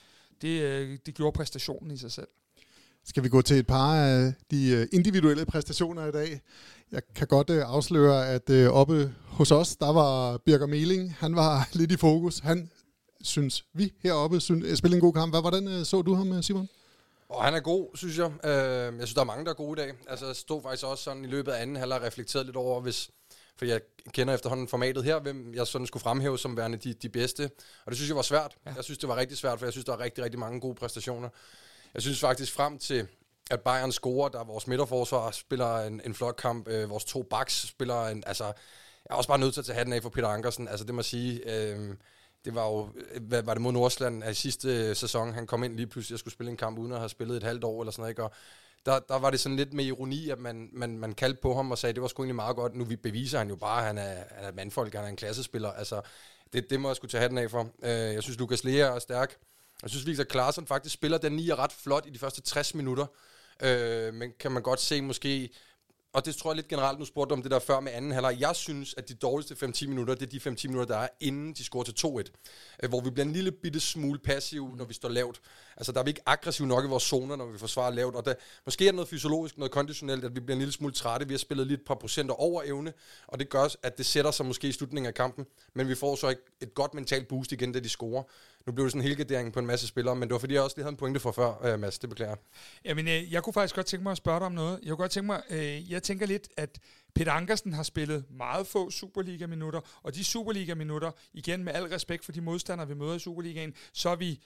det, 0.42 0.62
øh, 0.62 0.98
det 1.06 1.16
gjorde 1.16 1.36
præstationen 1.36 1.92
i 1.92 1.98
sig 1.98 2.12
selv. 2.12 2.28
Skal 3.06 3.24
vi 3.24 3.30
gå 3.30 3.42
til 3.42 3.58
et 3.58 3.68
par 3.68 3.96
af 3.96 4.34
de 4.52 4.70
øh, 4.70 4.88
individuelle 4.94 5.46
præstationer 5.46 6.06
i 6.06 6.12
dag? 6.12 6.42
Jeg 6.92 7.02
kan 7.16 7.28
godt 7.28 7.50
afsløre, 7.50 8.30
at 8.30 8.68
oppe 8.68 9.14
hos 9.26 9.52
os, 9.52 9.76
der 9.76 9.94
var 9.94 10.38
Birger 10.38 10.66
Meling. 10.66 11.14
Han 11.14 11.36
var 11.36 11.70
lidt 11.80 11.92
i 11.92 11.98
fokus. 11.98 12.40
Han 12.40 12.70
synes, 13.22 13.66
vi 13.74 13.94
heroppe 14.04 14.40
synes, 14.40 14.78
spillede 14.78 14.98
en 14.98 15.02
god 15.02 15.14
kamp. 15.14 15.34
Hvad, 15.34 15.42
hvordan 15.42 15.86
så 15.86 16.02
du 16.02 16.14
ham, 16.14 16.44
Simon? 16.44 16.70
Og 17.30 17.44
han 17.44 17.54
er 17.54 17.60
god, 17.60 17.98
synes 17.98 18.18
jeg. 18.18 18.32
Øh, 18.44 19.00
jeg 19.00 19.08
synes, 19.08 19.14
der 19.14 19.22
er 19.22 19.26
mange, 19.26 19.46
der 19.46 19.52
er 19.52 19.56
gode 19.56 19.82
i 19.82 19.86
dag. 19.86 19.96
Altså, 20.08 20.26
jeg 20.26 20.36
stod 20.36 20.62
faktisk 20.62 20.86
også 20.86 21.04
sådan 21.04 21.26
i 21.26 21.28
løbet 21.28 21.52
af 21.52 21.62
anden 21.62 21.76
halvleg 21.76 22.02
reflekteret 22.02 22.46
lidt 22.46 22.56
over, 22.58 22.82
hvis... 22.82 23.10
For 23.58 23.66
jeg 23.66 23.82
kender 24.14 24.34
efterhånden 24.34 24.68
formatet 24.68 25.04
her, 25.04 25.20
hvem 25.20 25.54
jeg 25.54 25.68
sådan 25.68 25.88
skulle 25.88 26.04
fremhæve 26.04 26.40
som 26.40 26.58
værende 26.58 26.78
de, 26.78 26.94
de 26.94 27.10
bedste. 27.10 27.44
Og 27.86 27.92
det 27.92 27.96
synes 27.96 28.10
jeg 28.10 28.16
var 28.16 28.22
svært. 28.22 28.56
Ja. 28.66 28.74
Jeg 28.76 28.84
synes, 28.84 28.98
det 28.98 29.10
var 29.10 29.16
rigtig 29.16 29.38
svært, 29.38 29.60
for 29.60 29.66
jeg 29.66 29.74
synes, 29.74 29.86
der 29.86 29.92
var 29.92 30.00
rigtig, 30.00 30.24
rigtig 30.24 30.40
mange 30.40 30.62
gode 30.62 30.76
præstationer. 30.76 31.30
Jeg 31.94 32.02
synes 32.02 32.20
faktisk 32.20 32.54
frem 32.54 32.78
til, 32.78 33.08
at 33.52 33.62
Bayern 33.62 33.92
scorer, 33.92 34.30
der 34.30 34.44
vores 34.44 34.68
midterforsvar 34.68 35.32
spiller 35.32 35.78
en, 35.78 36.02
en 36.06 36.14
flot 36.14 36.36
kamp, 36.36 36.68
øh, 36.68 36.90
vores 36.90 37.06
to 37.06 37.24
backs 37.24 37.68
spiller 37.68 38.08
en... 38.08 38.24
Altså, 38.28 38.44
jeg 38.44 38.54
er 39.10 39.16
også 39.16 39.28
bare 39.28 39.40
nødt 39.40 39.54
til 39.54 39.62
at 39.62 39.66
tage 39.66 39.78
hatten 39.78 39.94
af 39.94 40.02
for 40.02 40.10
Peter 40.10 40.28
Ankersen. 40.28 40.68
Altså, 40.68 40.86
det 40.86 40.96
må 40.96 41.02
sige... 41.02 41.54
Øh, 41.56 41.96
det 42.46 42.56
var 42.56 42.66
jo, 42.66 42.90
hvad 43.22 43.44
var 43.44 43.54
det 43.54 43.62
mod 43.62 43.72
Nordsjælland 43.72 44.24
af 44.24 44.36
sidste 44.36 44.90
øh, 44.90 44.96
sæson, 44.96 45.34
han 45.34 45.48
kom 45.48 45.64
ind 45.64 45.76
lige 45.76 45.88
pludselig 45.88 46.14
jeg 46.14 46.20
skulle 46.20 46.34
spille 46.34 46.52
en 46.52 46.58
kamp 46.58 46.80
uden 46.80 46.92
at 46.92 46.98
have 46.98 47.10
spillet 47.10 47.38
et 47.38 47.44
halvt 47.44 47.64
år 47.64 47.82
eller 47.82 47.92
sådan 47.92 48.02
noget, 48.02 48.12
ikke? 48.12 48.24
Og 48.24 48.32
der, 48.86 49.00
der 49.00 49.20
var 49.20 49.30
det 49.30 49.40
sådan 49.40 49.56
lidt 49.56 49.74
med 49.74 49.86
ironi, 49.86 50.30
at 50.30 50.40
man, 50.40 50.70
man, 50.74 51.00
man 51.00 51.14
kaldte 51.14 51.42
på 51.42 51.56
ham 51.56 51.72
og 51.72 51.78
sagde, 51.78 51.94
det 51.94 52.02
var 52.02 52.08
sgu 52.08 52.24
egentlig 52.24 52.36
meget 52.36 52.56
godt. 52.56 52.76
Nu 52.76 52.84
vi 52.84 52.96
beviser 52.96 53.38
han 53.38 53.50
jo 53.50 53.56
bare, 53.56 53.80
at 53.80 53.88
han 53.88 53.98
er, 53.98 54.24
han 54.32 54.46
er 54.46 54.52
mandfolk, 54.52 54.94
han 54.94 55.04
er 55.04 55.10
en 55.10 55.16
klassespiller. 55.16 55.72
Altså, 55.72 56.02
det, 56.54 56.70
det 56.70 56.80
må 56.80 56.90
jeg 56.90 56.96
skulle 56.96 57.12
tage 57.12 57.22
hatten 57.22 57.38
af 57.38 57.52
for. 57.52 57.62
Uh, 57.62 57.90
jeg 57.90 58.24
synes, 58.24 58.40
Lukas 58.40 58.64
Lea 58.64 58.96
er 58.96 59.00
stærk. 59.00 59.38
Jeg 59.82 59.90
synes, 59.90 60.06
Victor 60.06 60.24
Klaarsson 60.24 60.68
faktisk 60.68 60.94
spiller 60.94 61.18
den 61.18 61.32
9 61.32 61.54
ret 61.54 61.72
flot 61.72 62.06
i 62.06 62.10
de 62.10 62.20
første 62.20 62.42
60 62.42 62.76
minutter. 62.76 63.06
Øh, 63.64 64.14
men 64.14 64.34
kan 64.40 64.52
man 64.52 64.64
godt 64.64 64.80
se 64.80 65.02
måske 65.02 65.50
og 66.18 66.26
det 66.26 66.36
tror 66.36 66.52
jeg 66.52 66.56
lidt 66.56 66.68
generelt, 66.68 67.00
nu 67.00 67.06
spurgte 67.06 67.30
du 67.30 67.34
om 67.36 67.42
det 67.42 67.52
der 67.52 67.60
før 67.60 67.80
med 67.80 67.92
anden 67.92 68.12
halvleg. 68.12 68.38
Jeg 68.40 68.56
synes, 68.56 68.96
at 68.98 69.10
de 69.10 69.14
dårligste 69.14 69.66
5-10 69.66 69.88
minutter, 69.88 70.16
det 70.16 70.36
er 70.36 70.40
de 70.40 70.50
5-10 70.50 70.68
minutter, 70.68 70.96
der 70.96 71.02
er, 71.02 71.08
inden 71.20 71.54
de 71.54 71.64
scorer 71.64 71.84
til 71.84 72.08
2-1. 72.08 72.32
Øh, 72.84 72.90
hvor 72.90 73.02
vi 73.02 73.10
bliver 73.10 73.26
en 73.26 73.34
lille 73.34 73.52
bitte 73.52 73.80
smule 73.80 74.20
passiv, 74.20 74.76
når 74.76 74.86
vi 74.86 74.94
står 74.94 75.10
lavt. 75.10 75.42
Altså, 75.78 75.92
der 75.92 76.00
er 76.00 76.04
vi 76.04 76.10
ikke 76.10 76.22
aggressive 76.26 76.68
nok 76.68 76.86
i 76.86 76.88
vores 76.88 77.04
zoner, 77.04 77.36
når 77.36 77.46
vi 77.46 77.58
forsvarer 77.58 77.92
lavt. 77.92 78.16
Og 78.16 78.26
der, 78.26 78.34
måske 78.66 78.88
er 78.88 78.92
der 78.92 78.96
noget 78.96 79.10
fysiologisk, 79.10 79.58
noget 79.58 79.72
konditionelt, 79.72 80.26
at 80.26 80.36
vi 80.36 80.40
bliver 80.40 80.56
en 80.56 80.60
lille 80.60 80.74
smule 80.74 80.94
trætte. 80.94 81.28
Vi 81.28 81.34
har 81.34 81.40
spillet 81.40 81.68
lidt 81.68 81.80
et 81.80 81.86
par 81.88 81.96
procenter 81.96 82.36
over 82.36 82.64
evne, 82.66 82.94
og 83.28 83.40
det 83.40 83.50
gør, 83.50 83.76
at 83.84 83.98
det 83.98 84.06
sætter 84.06 84.32
sig 84.32 84.46
måske 84.46 84.68
i 84.68 84.72
slutningen 84.72 85.08
af 85.08 85.14
kampen. 85.14 85.46
Men 85.74 85.88
vi 85.88 85.96
får 85.96 86.16
så 86.16 86.30
ikke 86.30 86.42
et 86.62 86.74
godt 86.74 86.94
mentalt 86.94 87.28
boost 87.28 87.52
igen, 87.52 87.72
da 87.72 87.80
de 87.80 87.90
scorer. 87.90 88.24
Nu 88.66 88.74
blev 88.74 88.86
det 88.86 88.92
sådan 88.92 89.02
en 89.02 89.08
helgardering 89.08 89.54
på 89.54 89.60
en 89.60 89.66
masse 89.66 89.88
spillere, 89.88 90.16
men 90.16 90.30
det 90.30 90.34
var 90.34 90.40
fordi, 90.40 90.54
jeg 90.54 90.62
også 90.62 90.78
lige 90.78 90.84
havde 90.84 90.94
en 90.94 90.98
pointe 90.98 91.20
fra 91.20 91.32
før, 91.32 91.74
øh, 91.74 91.80
Mads. 91.80 92.00
Det 92.00 92.10
beklager 92.10 92.32
jeg. 92.32 92.38
Jamen, 92.86 93.08
øh, 93.08 93.34
jeg 93.34 93.44
kunne 93.44 93.54
faktisk 93.54 93.76
godt 93.76 93.86
tænke 93.86 94.04
mig 94.04 94.12
at 94.12 94.18
spørge 94.18 94.40
dig 94.40 94.46
om 94.46 94.52
noget. 94.52 94.80
Jeg 94.82 94.90
kunne 94.90 94.98
godt 94.98 95.12
tænke 95.12 95.26
mig, 95.26 95.42
øh, 95.50 95.92
jeg 95.92 96.04
tænker 96.04 96.26
lidt, 96.26 96.48
at 96.58 96.80
Peter 97.16 97.32
Ankersen 97.32 97.74
har 97.74 97.84
spillet 97.84 98.26
meget 98.30 98.68
få 98.68 98.90
Superliga-minutter, 98.90 99.82
og 100.04 100.16
de 100.16 100.24
Superliga-minutter, 100.24 101.12
igen 101.34 101.64
med 101.64 101.74
al 101.74 101.84
respekt 101.84 102.26
for 102.26 102.32
de 102.32 102.42
modstandere, 102.42 102.88
vi 102.88 102.94
møder 102.94 103.16
i 103.16 103.20
Superligaen, 103.20 103.74
så 103.94 104.10
er 104.10 104.16
vi 104.16 104.40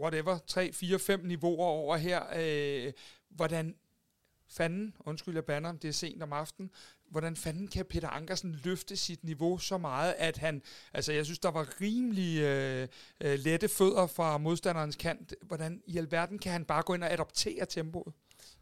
whatever, 0.00 0.38
3, 0.46 0.72
4, 0.72 0.98
5 0.98 1.20
niveauer 1.24 1.66
over 1.66 1.96
her. 1.96 2.22
Øh, 2.36 2.92
hvordan 3.30 3.74
fanden, 4.48 4.94
undskyld 5.00 5.34
jeg 5.34 5.44
banner, 5.44 5.72
det 5.72 5.88
er 5.88 5.92
sent 5.92 6.22
om 6.22 6.32
aftenen, 6.32 6.70
hvordan 7.12 7.36
fanden 7.36 7.68
kan 7.68 7.84
Peter 7.84 8.08
Ankersen 8.08 8.60
løfte 8.64 8.96
sit 8.96 9.24
niveau 9.24 9.58
så 9.58 9.78
meget, 9.78 10.14
at 10.18 10.36
han, 10.36 10.62
altså 10.92 11.12
jeg 11.12 11.24
synes, 11.24 11.38
der 11.38 11.50
var 11.50 11.80
rimelig 11.80 12.40
øh, 12.40 12.88
øh, 13.20 13.38
lette 13.38 13.68
fødder 13.68 14.06
fra 14.06 14.38
modstanderens 14.38 14.96
kant. 14.96 15.34
Hvordan 15.42 15.82
i 15.86 15.98
alverden 15.98 16.38
kan 16.38 16.52
han 16.52 16.64
bare 16.64 16.82
gå 16.82 16.94
ind 16.94 17.04
og 17.04 17.12
adoptere 17.12 17.66
tempoet? 17.66 18.14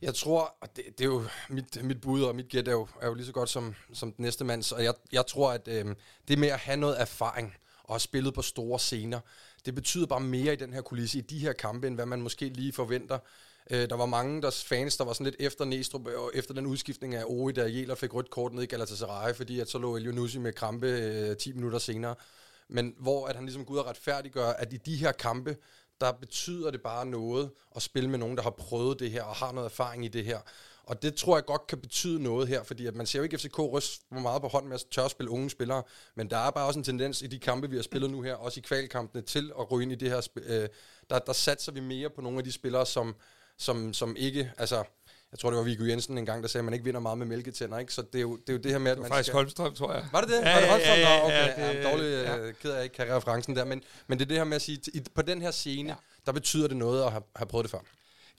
Jeg 0.02 0.14
tror, 0.14 0.56
og 0.60 0.76
det, 0.76 0.84
det 0.98 1.04
er 1.04 1.08
jo 1.08 1.24
mit, 1.48 1.84
mit 1.84 2.00
bud, 2.00 2.22
og 2.22 2.36
mit 2.36 2.48
gæt 2.48 2.68
er 2.68 2.72
jo, 2.72 2.88
er 3.00 3.06
jo 3.06 3.14
lige 3.14 3.26
så 3.26 3.32
godt 3.32 3.48
som, 3.48 3.74
som 3.92 4.12
den 4.12 4.22
næste 4.22 4.44
mands, 4.44 4.72
og 4.72 4.84
jeg, 4.84 4.94
jeg 5.12 5.26
tror, 5.26 5.52
at 5.52 5.68
øh, 5.68 5.94
det 6.28 6.38
med 6.38 6.48
at 6.48 6.58
have 6.58 6.76
noget 6.76 7.00
erfaring, 7.00 7.54
og 7.84 7.94
have 7.94 8.00
spillet 8.00 8.34
på 8.34 8.42
store 8.42 8.78
scener, 8.78 9.20
det 9.66 9.74
betyder 9.74 10.06
bare 10.06 10.20
mere 10.20 10.52
i 10.52 10.56
den 10.56 10.72
her 10.72 10.80
kulisse, 10.80 11.18
i 11.18 11.20
de 11.20 11.38
her 11.38 11.52
kampe, 11.52 11.86
end 11.86 11.94
hvad 11.94 12.06
man 12.06 12.22
måske 12.22 12.48
lige 12.48 12.72
forventer. 12.72 13.18
Øh, 13.70 13.90
der 13.90 13.96
var 13.96 14.06
mange 14.06 14.42
der 14.42 14.50
fans, 14.50 14.96
der 14.96 15.04
var 15.04 15.12
sådan 15.12 15.24
lidt 15.24 15.36
efter 15.38 15.64
Næstrup, 15.64 16.08
øh, 16.08 16.20
og 16.20 16.30
efter 16.34 16.54
den 16.54 16.66
udskiftning 16.66 17.14
af 17.14 17.24
Ori, 17.26 17.52
da 17.52 17.66
Jæler 17.66 17.94
fik 17.94 18.14
rødt 18.14 18.30
kort 18.30 18.52
ned 18.52 18.62
i 18.62 18.66
Galatasaray, 18.66 19.34
fordi 19.34 19.60
at 19.60 19.68
så 19.70 19.78
lå 19.78 19.96
Elionussi 19.96 20.38
med 20.38 20.52
krampe 20.52 20.86
øh, 20.86 21.36
10 21.36 21.52
minutter 21.52 21.78
senere. 21.78 22.14
Men 22.68 22.94
hvor 22.98 23.26
at 23.26 23.36
han 23.36 23.44
ligesom 23.44 23.64
går 23.64 23.74
ud 23.74 23.78
og 23.78 23.86
retfærdiggør, 23.86 24.48
at 24.48 24.72
i 24.72 24.76
de 24.76 24.96
her 24.96 25.12
kampe, 25.12 25.56
der 26.00 26.12
betyder 26.12 26.70
det 26.70 26.82
bare 26.82 27.06
noget 27.06 27.50
at 27.76 27.82
spille 27.82 28.10
med 28.10 28.18
nogen, 28.18 28.36
der 28.36 28.42
har 28.42 28.50
prøvet 28.50 29.00
det 29.00 29.10
her 29.10 29.22
og 29.22 29.34
har 29.34 29.52
noget 29.52 29.66
erfaring 29.66 30.04
i 30.04 30.08
det 30.08 30.24
her. 30.24 30.38
Og 30.84 31.02
det 31.02 31.14
tror 31.14 31.36
jeg 31.36 31.44
godt 31.44 31.66
kan 31.66 31.80
betyde 31.80 32.22
noget 32.22 32.48
her, 32.48 32.62
fordi 32.62 32.86
at 32.86 32.94
man 32.94 33.06
ser 33.06 33.18
jo 33.18 33.22
ikke 33.22 33.38
FCK 33.38 33.58
ryste 33.58 34.04
meget 34.14 34.42
på 34.42 34.48
hånden 34.48 34.68
med 34.68 34.74
at 34.74 34.84
tør 34.90 35.04
at 35.04 35.10
spille 35.10 35.30
unge 35.30 35.50
spillere, 35.50 35.82
men 36.14 36.30
der 36.30 36.36
er 36.36 36.50
bare 36.50 36.66
også 36.66 36.80
en 36.80 36.84
tendens 36.84 37.22
i 37.22 37.26
de 37.26 37.38
kampe, 37.38 37.70
vi 37.70 37.76
har 37.76 37.82
spillet 37.82 38.10
nu 38.10 38.22
her, 38.22 38.34
også 38.34 38.60
i 38.60 38.62
kvalkampene, 38.66 39.22
til 39.22 39.52
at 39.58 39.70
ryge 39.70 39.82
ind 39.82 39.92
i 39.92 39.94
det 39.94 40.10
her. 40.10 40.28
Øh, 40.36 40.68
der, 41.10 41.18
der 41.18 41.32
satser 41.32 41.72
vi 41.72 41.80
mere 41.80 42.10
på 42.10 42.20
nogle 42.20 42.38
af 42.38 42.44
de 42.44 42.52
spillere, 42.52 42.86
som, 42.86 43.14
som, 43.60 43.94
som 43.94 44.16
ikke, 44.16 44.52
altså 44.58 44.84
jeg 45.32 45.38
tror, 45.38 45.50
det 45.50 45.58
var 45.58 45.64
Viggo 45.64 45.84
Jensen 45.84 46.18
en 46.18 46.26
gang, 46.26 46.42
der 46.42 46.48
sagde, 46.48 46.60
at 46.60 46.64
man 46.64 46.74
ikke 46.74 46.84
vinder 46.84 47.00
meget 47.00 47.18
med 47.18 47.26
mælketænder, 47.26 47.78
ikke? 47.78 47.94
Så 47.94 48.02
det 48.02 48.18
er 48.18 48.22
jo 48.22 48.36
det, 48.36 48.48
er 48.48 48.52
jo 48.52 48.58
det 48.58 48.70
her 48.70 48.78
med, 48.78 48.92
at 48.92 48.98
man 48.98 49.08
faktisk 49.08 49.26
skal... 49.26 49.34
Holmstrøm, 49.34 49.74
tror 49.74 49.92
jeg. 49.92 50.06
Var 50.12 50.20
det 50.20 50.30
det? 50.30 50.40
Ja, 50.40 50.54
var 50.54 50.60
det 50.60 50.68
Holmstrøm? 50.68 50.98
ja, 50.98 51.14
ja, 51.14 51.24
okay. 51.24 51.62
ja, 51.62 51.68
det, 51.68 51.84
ja, 51.84 51.90
dårlig, 51.90 52.04
ja. 52.04 52.36
ja. 52.36 52.52
ked 52.52 52.70
af, 52.70 52.84
ikke 52.84 52.94
kan 52.94 53.16
referencen 53.16 53.56
der, 53.56 53.64
men, 53.64 53.82
men 54.06 54.18
det 54.18 54.24
er 54.24 54.28
det 54.28 54.36
her 54.36 54.44
med 54.44 54.56
at 54.56 54.62
sige, 54.62 54.80
i, 54.94 55.02
på 55.14 55.22
den 55.22 55.42
her 55.42 55.50
scene, 55.50 55.88
ja. 55.88 55.94
der 56.26 56.32
betyder 56.32 56.68
det 56.68 56.76
noget 56.76 57.04
at 57.04 57.12
have, 57.12 57.22
have 57.36 57.46
prøvet 57.46 57.64
det 57.64 57.70
før. 57.70 57.78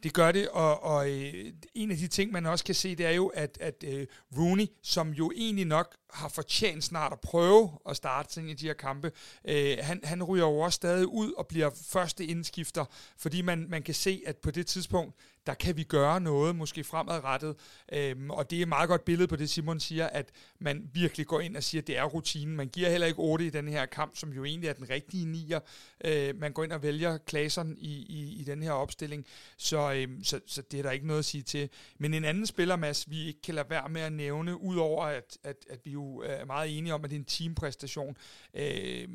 Det 0.04 0.14
gør 0.14 0.32
det, 0.32 0.48
og, 0.50 0.84
og 0.84 1.10
øh, 1.10 1.34
en 1.76 1.92
af 1.92 1.98
de 1.98 2.08
ting, 2.08 2.32
man 2.32 2.46
også 2.46 2.66
kan 2.66 2.76
se, 2.76 2.96
det 2.96 3.06
er 3.06 3.12
jo, 3.12 3.28
at, 3.28 3.58
at 3.62 3.84
øh, 3.88 4.08
Rooney, 4.38 4.66
som 4.84 5.12
jo 5.12 5.32
egentlig 5.36 5.66
nok 5.66 5.96
har 6.14 6.30
fortjent 6.30 6.84
snart 6.84 7.14
at 7.14 7.20
prøve 7.20 7.72
at 7.90 7.96
starte 7.96 8.34
sådan 8.34 8.50
i 8.50 8.54
de 8.54 8.66
her 8.66 8.74
kampe, 8.74 9.12
øh, 9.46 9.78
han, 9.82 10.02
han 10.04 10.24
ryger 10.24 10.46
jo 10.46 10.60
også 10.60 10.76
stadig 10.76 11.08
ud 11.08 11.34
og 11.34 11.48
bliver 11.48 11.70
første 11.88 12.26
indskifter, 12.26 12.86
fordi 13.18 13.42
man, 13.42 13.66
man 13.70 13.84
kan 13.84 13.94
se, 13.94 14.22
at 14.28 14.38
på 14.38 14.52
det 14.52 14.68
tidspunkt, 14.68 15.16
der 15.46 15.54
kan 15.54 15.78
vi 15.78 15.84
gøre 15.84 16.20
noget, 16.20 16.56
måske 16.56 16.84
fremadrettet. 16.84 17.56
Øhm, 17.94 18.30
og 18.30 18.50
det 18.50 18.58
er 18.58 18.62
et 18.62 18.68
meget 18.68 18.90
godt 18.90 19.06
billede 19.06 19.28
på 19.28 19.36
det, 19.36 19.50
Simon 19.50 19.80
siger, 19.80 20.08
at 20.08 20.30
man 20.60 20.90
virkelig 20.94 21.28
går 21.28 21.40
ind 21.40 21.58
og 21.58 21.64
siger, 21.64 21.82
at 21.82 21.88
det 21.88 21.98
er 21.98 22.04
rutinen. 22.04 22.56
Man 22.56 22.68
giver 22.68 22.90
heller 22.90 23.08
ikke 23.08 23.20
8 23.20 23.46
i 23.46 23.50
den 23.50 23.68
her 23.68 23.86
kamp, 23.86 24.18
som 24.18 24.34
jo 24.34 24.44
egentlig 24.46 24.68
er 24.68 24.74
den 24.74 24.90
rigtige 24.90 25.26
nier. 25.26 25.60
Øh, 26.06 26.40
man 26.40 26.54
går 26.54 26.64
ind 26.64 26.72
og 26.72 26.84
vælger 26.84 27.18
Klaseren 27.18 27.78
i, 27.78 28.06
i, 28.10 28.40
i 28.40 28.44
den 28.44 28.64
her 28.64 28.72
opstilling. 28.72 29.26
Så, 29.58 29.94
øhm, 29.94 30.24
så, 30.24 30.40
så 30.48 30.62
det 30.62 30.80
er 30.80 30.84
der 30.84 30.92
ikke 30.92 31.08
noget 31.08 31.20
at 31.20 31.26
sige 31.26 31.44
til. 31.44 31.70
Men 31.98 32.14
en 32.14 32.26
anden 32.26 32.46
spiller, 32.46 32.76
Mads, 32.76 33.10
vi 33.10 33.28
ikke 33.28 33.42
kan 33.42 33.56
lade 33.56 33.70
være 33.70 33.90
med 33.90 34.02
at 34.02 34.14
nævne, 34.14 34.62
udover 34.62 35.06
at, 35.06 35.38
at, 35.44 35.66
at 35.70 35.80
vi 35.86 35.96
jo 36.02 36.24
øh, 36.24 36.30
er 36.30 36.46
meget 36.46 36.78
enige 36.78 36.94
om, 36.94 37.04
at 37.04 37.10
det 37.10 37.16
er 37.16 37.20
en 37.20 37.26
teampræstation. 37.26 38.18
Øh, 38.54 39.08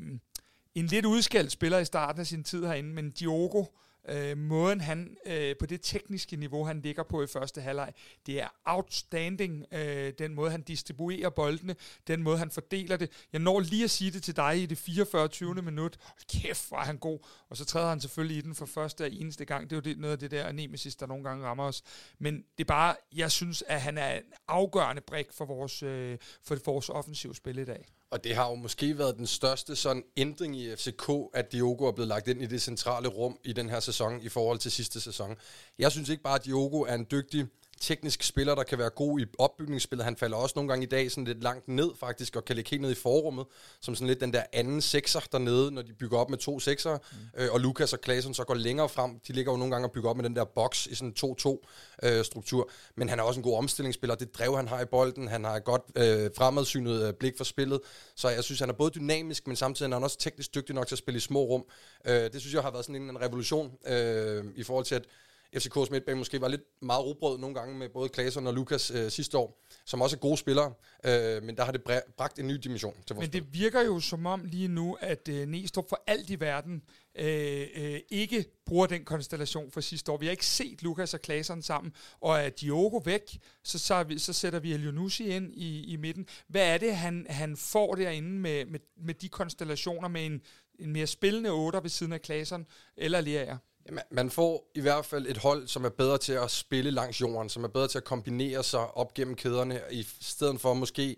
en 0.75 0.87
lidt 0.87 1.05
udskældt 1.05 1.52
spiller 1.52 1.78
i 1.78 1.85
starten 1.85 2.21
af 2.21 2.26
sin 2.26 2.45
tid 2.45 2.66
herinde, 2.66 2.95
men 2.95 3.11
Diogo, 3.11 3.61
øh, 3.61 3.66
Øh, 4.08 4.38
måden 4.38 4.80
han 4.80 5.16
øh, 5.26 5.56
på 5.60 5.66
det 5.66 5.80
tekniske 5.82 6.36
niveau, 6.36 6.64
han 6.64 6.80
ligger 6.80 7.02
på 7.02 7.22
i 7.22 7.26
første 7.26 7.60
halvleg, 7.60 7.92
det 8.26 8.40
er 8.40 8.48
outstanding, 8.64 9.64
øh, 9.72 10.12
den 10.18 10.34
måde 10.34 10.50
han 10.50 10.62
distribuerer 10.62 11.30
boldene, 11.30 11.76
den 12.06 12.22
måde 12.22 12.38
han 12.38 12.50
fordeler 12.50 12.96
det. 12.96 13.10
Jeg 13.32 13.40
når 13.40 13.60
lige 13.60 13.84
at 13.84 13.90
sige 13.90 14.10
det 14.10 14.22
til 14.22 14.36
dig 14.36 14.62
i 14.62 14.66
det 14.66 14.78
44. 14.78 15.28
20. 15.28 15.54
minut. 15.54 15.96
Kæft, 16.28 16.70
var 16.70 16.84
han 16.84 16.98
god. 16.98 17.18
Og 17.48 17.56
så 17.56 17.64
træder 17.64 17.88
han 17.88 18.00
selvfølgelig 18.00 18.36
i 18.36 18.40
den 18.40 18.54
for 18.54 18.66
første 18.66 19.04
og 19.04 19.12
eneste 19.12 19.44
gang. 19.44 19.70
Det 19.70 19.72
er 19.72 19.76
jo 19.76 19.80
det, 19.80 19.98
noget 19.98 20.12
af 20.12 20.18
det 20.18 20.30
der 20.30 20.52
nemesis, 20.52 20.96
der 20.96 21.06
nogle 21.06 21.25
gange 21.25 21.46
rammer 21.46 21.64
os. 21.64 21.82
Men 22.18 22.34
det 22.58 22.64
er 22.64 22.68
bare, 22.68 22.96
jeg 23.14 23.30
synes, 23.30 23.64
at 23.66 23.80
han 23.80 23.98
er 23.98 24.14
en 24.14 24.22
afgørende 24.48 25.02
brik 25.02 25.26
for 25.32 25.44
vores, 25.44 25.82
øh, 25.82 26.18
for 26.42 26.58
vores 26.64 26.88
offensiv 26.88 27.34
spil 27.34 27.58
i 27.58 27.64
dag. 27.64 27.86
Og 28.10 28.25
det 28.25 28.34
har 28.34 28.48
jo 28.48 28.54
måske 28.54 28.98
været 28.98 29.16
den 29.16 29.26
største 29.26 29.76
sådan 29.76 30.04
ændring 30.16 30.56
i 30.56 30.76
FCK, 30.76 31.10
at 31.34 31.52
Diogo 31.52 31.84
er 31.84 31.92
blevet 31.92 32.08
lagt 32.08 32.28
ind 32.28 32.42
i 32.42 32.46
det 32.46 32.62
centrale 32.62 33.08
rum 33.08 33.38
i 33.44 33.52
den 33.52 33.68
her 33.70 33.80
sæson 33.80 34.20
i 34.22 34.28
forhold 34.28 34.58
til 34.58 34.72
sidste 34.72 35.00
sæson. 35.00 35.36
Jeg 35.78 35.92
synes 35.92 36.08
ikke 36.08 36.22
bare, 36.22 36.34
at 36.34 36.44
Diogo 36.44 36.80
er 36.80 36.94
en 36.94 37.06
dygtig 37.10 37.46
teknisk 37.80 38.23
spiller, 38.23 38.54
der 38.54 38.62
kan 38.62 38.78
være 38.78 38.90
god 38.90 39.21
i 39.21 39.25
opbygningsspillet. 39.38 40.04
Han 40.04 40.16
falder 40.16 40.37
også 40.37 40.52
nogle 40.56 40.68
gange 40.68 40.87
i 40.87 40.88
dag 40.88 41.11
sådan 41.11 41.25
lidt 41.25 41.42
langt 41.42 41.68
ned 41.68 41.90
faktisk, 42.00 42.37
og 42.37 42.45
kan 42.45 42.56
ligge 42.56 42.71
helt 42.71 42.83
ned 42.83 42.90
i 42.90 42.95
forrummet, 42.95 43.47
som 43.80 43.95
sådan 43.95 44.06
lidt 44.06 44.21
den 44.21 44.33
der 44.33 44.42
anden 44.52 44.80
sekser 44.80 45.21
dernede, 45.33 45.71
når 45.71 45.83
de 45.83 45.92
bygger 45.92 46.18
op 46.18 46.30
med 46.30 46.38
to 46.38 46.61
sekser, 46.61 46.99
mm. 47.12 47.42
øh, 47.42 47.52
og 47.52 47.61
Lukas 47.61 47.92
og 47.92 48.00
Klaasen 48.00 48.35
så 48.35 48.45
går 48.45 48.54
længere 48.54 48.88
frem. 48.88 49.21
De 49.28 49.33
ligger 49.33 49.52
jo 49.52 49.56
nogle 49.59 49.73
gange 49.73 49.88
og 49.88 49.92
bygger 49.92 50.11
op 50.11 50.16
med 50.16 50.25
den 50.25 50.37
der 50.37 50.45
boks 50.45 50.87
i 50.87 50.95
sådan 50.95 51.09
en 51.09 51.37
2-2-struktur. 51.37 52.62
Øh, 52.62 52.73
Men 52.97 53.09
han 53.09 53.18
er 53.18 53.23
også 53.23 53.40
en 53.40 53.45
god 53.45 53.59
omstillingsspiller. 53.59 54.14
Det 54.14 54.35
drev, 54.35 54.56
han 54.56 54.68
har 54.68 54.80
i 54.80 54.85
bolden. 54.85 55.28
Han 55.28 55.45
har 55.45 55.56
et 55.56 55.64
godt 55.64 55.83
øh, 55.97 56.30
fremadsynet 56.37 57.02
øh, 57.09 57.14
blik 57.14 57.37
for 57.37 57.45
spillet. 57.45 57.80
Så 58.16 58.28
jeg 58.28 58.45
synes, 58.45 58.61
han 58.61 58.68
er 58.68 58.75
både 58.75 58.90
dynamisk, 58.90 59.47
men 59.47 59.56
samtidig 59.56 59.90
er 59.90 59.95
han 59.95 60.04
også 60.04 60.18
teknisk 60.18 60.54
dygtig 60.54 60.75
nok 60.75 60.87
til 60.87 60.95
at 60.95 60.99
spille 60.99 61.18
i 61.18 61.21
små 61.21 61.40
rum. 61.40 61.64
Øh, 62.04 62.14
det 62.14 62.40
synes 62.40 62.54
jeg 62.54 62.62
har 62.62 62.71
været 62.71 62.85
sådan 62.85 63.02
en, 63.02 63.11
en 63.11 63.21
revolution 63.21 63.73
øh, 63.87 64.45
i 64.56 64.62
forhold 64.62 64.85
til, 64.85 64.95
at 64.95 65.04
FCK's 65.56 65.90
midtbane 65.90 66.18
måske 66.18 66.40
var 66.40 66.48
lidt 66.48 66.62
meget 66.82 67.04
robrød 67.04 67.38
nogle 67.38 67.54
gange 67.54 67.78
med 67.78 67.88
både 67.88 68.08
Klaasen 68.08 68.46
og 68.46 68.54
Lukas 68.54 68.90
øh, 68.90 69.10
sidste 69.10 69.38
år, 69.38 69.62
som 69.84 70.00
også 70.00 70.16
er 70.16 70.20
gode 70.20 70.36
spillere, 70.36 70.72
øh, 71.04 71.42
men 71.42 71.56
der 71.56 71.64
har 71.64 71.72
det 71.72 71.82
bragt 72.16 72.38
en 72.38 72.46
ny 72.46 72.54
dimension 72.54 72.94
til 73.06 73.16
vores 73.16 73.24
Men 73.24 73.32
det 73.32 73.42
spil. 73.42 73.60
virker 73.60 73.80
jo 73.80 74.00
som 74.00 74.26
om 74.26 74.44
lige 74.44 74.68
nu, 74.68 74.96
at 75.00 75.28
øh, 75.28 75.48
Næstrup 75.48 75.88
for 75.88 76.02
alt 76.06 76.30
i 76.30 76.40
verden 76.40 76.82
øh, 77.18 77.66
øh, 77.76 78.00
ikke 78.08 78.44
bruger 78.66 78.86
den 78.86 79.04
konstellation 79.04 79.70
for 79.70 79.80
sidste 79.80 80.12
år. 80.12 80.16
Vi 80.16 80.26
har 80.26 80.30
ikke 80.30 80.46
set 80.46 80.82
Lukas 80.82 81.14
og 81.14 81.20
Klaasen 81.20 81.62
sammen, 81.62 81.92
og 82.20 82.38
er 82.38 82.48
Diogo 82.48 82.96
væk, 83.04 83.38
så, 83.64 83.78
så, 83.78 84.02
vi, 84.02 84.18
så 84.18 84.32
sætter 84.32 84.58
vi 84.58 84.72
Elionussi 84.72 85.28
ind 85.28 85.52
i, 85.54 85.84
i 85.92 85.96
midten. 85.96 86.26
Hvad 86.48 86.74
er 86.74 86.78
det, 86.78 86.96
han, 86.96 87.26
han 87.28 87.56
får 87.56 87.94
derinde 87.94 88.30
med, 88.30 88.64
med, 88.64 88.80
med 88.96 89.14
de 89.14 89.28
konstellationer 89.28 90.08
med 90.08 90.26
en, 90.26 90.42
en 90.78 90.92
mere 90.92 91.06
spillende 91.06 91.50
otter 91.50 91.80
ved 91.80 91.90
siden 91.90 92.12
af 92.12 92.22
Klaasen 92.22 92.66
eller 92.96 93.20
Lerager? 93.20 93.56
Ja, 93.87 93.97
man 94.11 94.31
får 94.31 94.71
i 94.75 94.81
hvert 94.81 95.05
fald 95.05 95.26
et 95.26 95.37
hold, 95.37 95.69
som 95.69 95.85
er 95.85 95.88
bedre 95.88 96.19
til 96.19 96.33
at 96.33 96.50
spille 96.50 96.90
langs 96.90 97.21
jorden, 97.21 97.49
som 97.49 97.64
er 97.64 97.69
bedre 97.69 97.88
til 97.88 97.99
at 97.99 98.05
kombinere 98.05 98.62
sig 98.62 98.97
op 98.97 99.14
gennem 99.14 99.35
kæderne, 99.35 99.81
i 99.90 100.07
stedet 100.21 100.61
for 100.61 100.75
måske... 100.75 101.16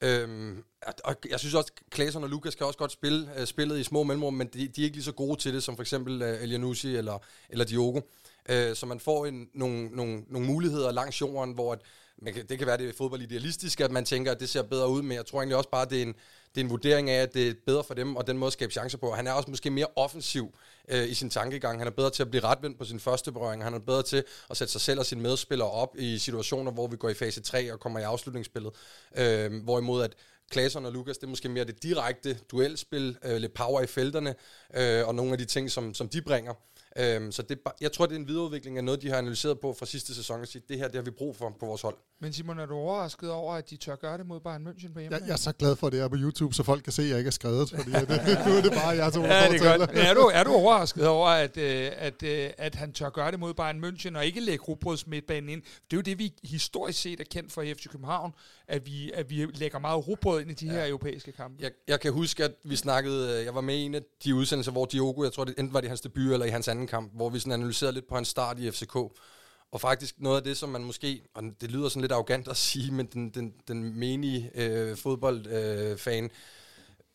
Øhm, 0.00 0.64
og 1.04 1.16
jeg 1.30 1.40
synes 1.40 1.54
også, 1.54 1.72
at 1.76 1.90
Klaasen 1.90 2.22
og 2.22 2.28
Lukas 2.28 2.54
kan 2.54 2.66
også 2.66 2.78
godt 2.78 2.92
spille 2.92 3.40
øh, 3.40 3.46
spillet 3.46 3.78
i 3.78 3.84
små 3.84 4.02
mellemrum, 4.02 4.34
men 4.34 4.46
de, 4.46 4.68
de 4.68 4.80
er 4.80 4.84
ikke 4.84 4.96
lige 4.96 5.04
så 5.04 5.12
gode 5.12 5.40
til 5.40 5.54
det, 5.54 5.62
som 5.62 5.76
for 5.76 5.82
eksempel 5.82 6.22
øh, 6.22 6.42
Elianusi 6.42 6.96
eller, 6.96 7.18
eller 7.48 7.64
Diogo. 7.64 8.00
Øh, 8.48 8.76
så 8.76 8.86
man 8.86 9.00
får 9.00 9.26
en, 9.26 9.48
nogle, 9.54 9.86
nogle, 9.86 10.24
nogle 10.28 10.46
muligheder 10.46 10.92
langs 10.92 11.20
jorden, 11.20 11.54
hvor 11.54 11.72
at, 11.72 11.80
man 12.18 12.34
kan, 12.34 12.46
det 12.46 12.58
kan 12.58 12.66
være, 12.66 12.76
det 12.76 12.84
er 12.84 13.84
at 13.84 13.90
man 13.90 14.04
tænker, 14.04 14.32
at 14.32 14.40
det 14.40 14.48
ser 14.48 14.62
bedre 14.62 14.88
ud, 14.88 15.02
men 15.02 15.16
jeg 15.16 15.26
tror 15.26 15.38
egentlig 15.38 15.56
også 15.56 15.70
bare, 15.70 15.82
at 15.82 15.90
det 15.90 15.98
er 15.98 16.02
en, 16.02 16.14
det 16.54 16.60
er 16.60 16.64
en 16.64 16.70
vurdering 16.70 17.10
af, 17.10 17.22
at 17.22 17.34
det 17.34 17.48
er 17.48 17.54
bedre 17.66 17.84
for 17.84 17.94
dem, 17.94 18.16
og 18.16 18.26
den 18.26 18.38
måde 18.38 18.46
at 18.46 18.52
skabe 18.52 18.72
chancer 18.72 18.98
på. 18.98 19.10
Han 19.10 19.26
er 19.26 19.32
også 19.32 19.50
måske 19.50 19.70
mere 19.70 19.86
offensiv 19.96 20.54
øh, 20.88 21.08
i 21.08 21.14
sin 21.14 21.30
tankegang. 21.30 21.78
Han 21.78 21.86
er 21.86 21.90
bedre 21.90 22.10
til 22.10 22.22
at 22.22 22.30
blive 22.30 22.44
retvendt 22.44 22.78
på 22.78 22.84
sin 22.84 23.00
første 23.00 23.32
berøring. 23.32 23.64
Han 23.64 23.74
er 23.74 23.78
bedre 23.78 24.02
til 24.02 24.24
at 24.50 24.56
sætte 24.56 24.72
sig 24.72 24.80
selv 24.80 24.98
og 24.98 25.06
sine 25.06 25.22
medspillere 25.22 25.70
op 25.70 25.96
i 25.98 26.18
situationer, 26.18 26.72
hvor 26.72 26.86
vi 26.86 26.96
går 26.96 27.08
i 27.08 27.14
fase 27.14 27.42
3 27.42 27.72
og 27.72 27.80
kommer 27.80 28.00
i 28.00 28.02
afslutningsspillet. 28.02 28.72
Øh, 29.16 29.62
hvorimod 29.62 30.02
at 30.02 30.14
Klaasson 30.50 30.86
og 30.86 30.92
Lukas, 30.92 31.18
det 31.18 31.24
er 31.24 31.30
måske 31.30 31.48
mere 31.48 31.64
det 31.64 31.82
direkte 31.82 32.38
duelspil, 32.50 33.18
øh, 33.24 33.36
lidt 33.36 33.54
power 33.54 33.80
i 33.80 33.86
felterne, 33.86 34.34
øh, 34.74 35.08
og 35.08 35.14
nogle 35.14 35.32
af 35.32 35.38
de 35.38 35.44
ting, 35.44 35.70
som, 35.70 35.94
som 35.94 36.08
de 36.08 36.22
bringer. 36.22 36.54
Øhm, 36.98 37.32
så 37.32 37.42
det, 37.42 37.58
jeg 37.80 37.92
tror, 37.92 38.06
det 38.06 38.14
er 38.14 38.18
en 38.18 38.28
videreudvikling 38.28 38.78
af 38.78 38.84
noget, 38.84 39.02
de 39.02 39.08
har 39.08 39.16
analyseret 39.16 39.60
på 39.60 39.74
fra 39.78 39.86
sidste 39.86 40.14
sæson, 40.14 40.40
og 40.40 40.46
sige, 40.48 40.62
det 40.68 40.78
her 40.78 40.86
det 40.86 40.94
har 40.94 41.02
vi 41.02 41.10
brug 41.10 41.36
for 41.36 41.56
på 41.60 41.66
vores 41.66 41.82
hold. 41.82 41.96
Men 42.20 42.32
Simon, 42.32 42.58
er 42.58 42.66
du 42.66 42.74
overrasket 42.74 43.30
over, 43.30 43.54
at 43.54 43.70
de 43.70 43.76
tør 43.76 43.96
gøre 43.96 44.18
det 44.18 44.26
mod 44.26 44.40
Bayern 44.40 44.66
München 44.66 44.92
på 44.92 45.00
hjemme? 45.00 45.16
Jeg, 45.16 45.26
jeg 45.26 45.32
er 45.32 45.36
så 45.36 45.52
glad 45.52 45.76
for, 45.76 45.86
at 45.86 45.92
det 45.92 46.00
er 46.00 46.08
på 46.08 46.16
YouTube, 46.18 46.54
så 46.54 46.62
folk 46.62 46.84
kan 46.84 46.92
se, 46.92 47.02
at 47.02 47.08
jeg 47.08 47.18
ikke 47.18 47.28
er 47.28 47.32
skrevet, 47.32 47.70
fordi 47.70 47.90
det, 48.10 48.38
nu 48.46 48.52
er 48.52 48.62
det 48.62 48.72
bare 48.72 48.88
jeg, 48.88 49.12
to 49.12 49.22
ja, 49.22 49.48
det 49.48 49.60
er 49.62 49.78
godt. 49.78 49.90
er, 49.90 50.14
du, 50.14 50.20
er 50.20 50.44
du 50.44 50.52
overrasket 50.52 51.06
over, 51.06 51.28
at, 51.28 51.56
øh, 51.56 51.90
at, 51.96 52.22
at, 52.22 52.22
øh, 52.22 52.50
at 52.58 52.74
han 52.74 52.92
tør 52.92 53.10
gøre 53.10 53.30
det 53.30 53.40
mod 53.40 53.54
Bayern 53.54 53.84
München, 53.84 54.16
og 54.16 54.26
ikke 54.26 54.40
lægge 54.40 54.64
rugbrøds 54.64 55.06
midtbanen 55.06 55.48
ind? 55.48 55.62
Det 55.62 55.92
er 55.92 55.96
jo 55.96 56.00
det, 56.00 56.18
vi 56.18 56.32
historisk 56.44 57.00
set 57.00 57.20
er 57.20 57.24
kendt 57.30 57.52
for 57.52 57.62
i 57.62 57.74
FC 57.74 57.88
København, 57.88 58.32
at 58.68 58.86
vi, 58.86 59.10
at 59.14 59.30
vi 59.30 59.46
lægger 59.54 59.78
meget 59.78 60.08
rugbrød 60.08 60.41
ind 60.42 60.50
i 60.50 60.54
de 60.54 60.66
ja. 60.66 60.72
her 60.72 60.88
europæiske 60.88 61.32
kampe. 61.32 61.62
Jeg, 61.62 61.70
jeg 61.88 62.00
kan 62.00 62.12
huske, 62.12 62.44
at 62.44 62.52
vi 62.64 62.76
snakkede, 62.76 63.38
øh, 63.38 63.44
jeg 63.44 63.54
var 63.54 63.60
med 63.60 63.74
i 63.74 63.82
en 63.82 63.94
af 63.94 64.02
de 64.24 64.34
udsendelser, 64.34 64.72
hvor 64.72 64.86
Diogo, 64.86 65.24
jeg 65.24 65.32
tror, 65.32 65.44
det 65.44 65.54
enten 65.58 65.74
var 65.74 65.80
det 65.80 65.88
hans 65.88 66.00
debut 66.00 66.32
eller 66.32 66.46
i 66.46 66.50
hans 66.50 66.68
anden 66.68 66.86
kamp, 66.86 67.12
hvor 67.14 67.30
vi 67.30 67.38
sådan 67.38 67.52
analyserede 67.52 67.94
lidt 67.94 68.08
på 68.08 68.14
hans 68.14 68.28
start 68.28 68.58
i 68.58 68.70
FCK. 68.70 68.96
Og 69.72 69.80
faktisk 69.80 70.14
noget 70.18 70.36
af 70.36 70.42
det, 70.42 70.56
som 70.56 70.68
man 70.68 70.84
måske, 70.84 71.22
og 71.34 71.42
det 71.60 71.70
lyder 71.70 71.88
sådan 71.88 72.00
lidt 72.00 72.12
arrogant 72.12 72.48
at 72.48 72.56
sige, 72.56 72.92
men 72.92 73.06
den, 73.06 73.30
den, 73.30 73.54
den 73.68 73.98
menige 73.98 74.50
øh, 74.54 74.96
fodboldfan, 74.96 76.24
øh, 76.24 76.30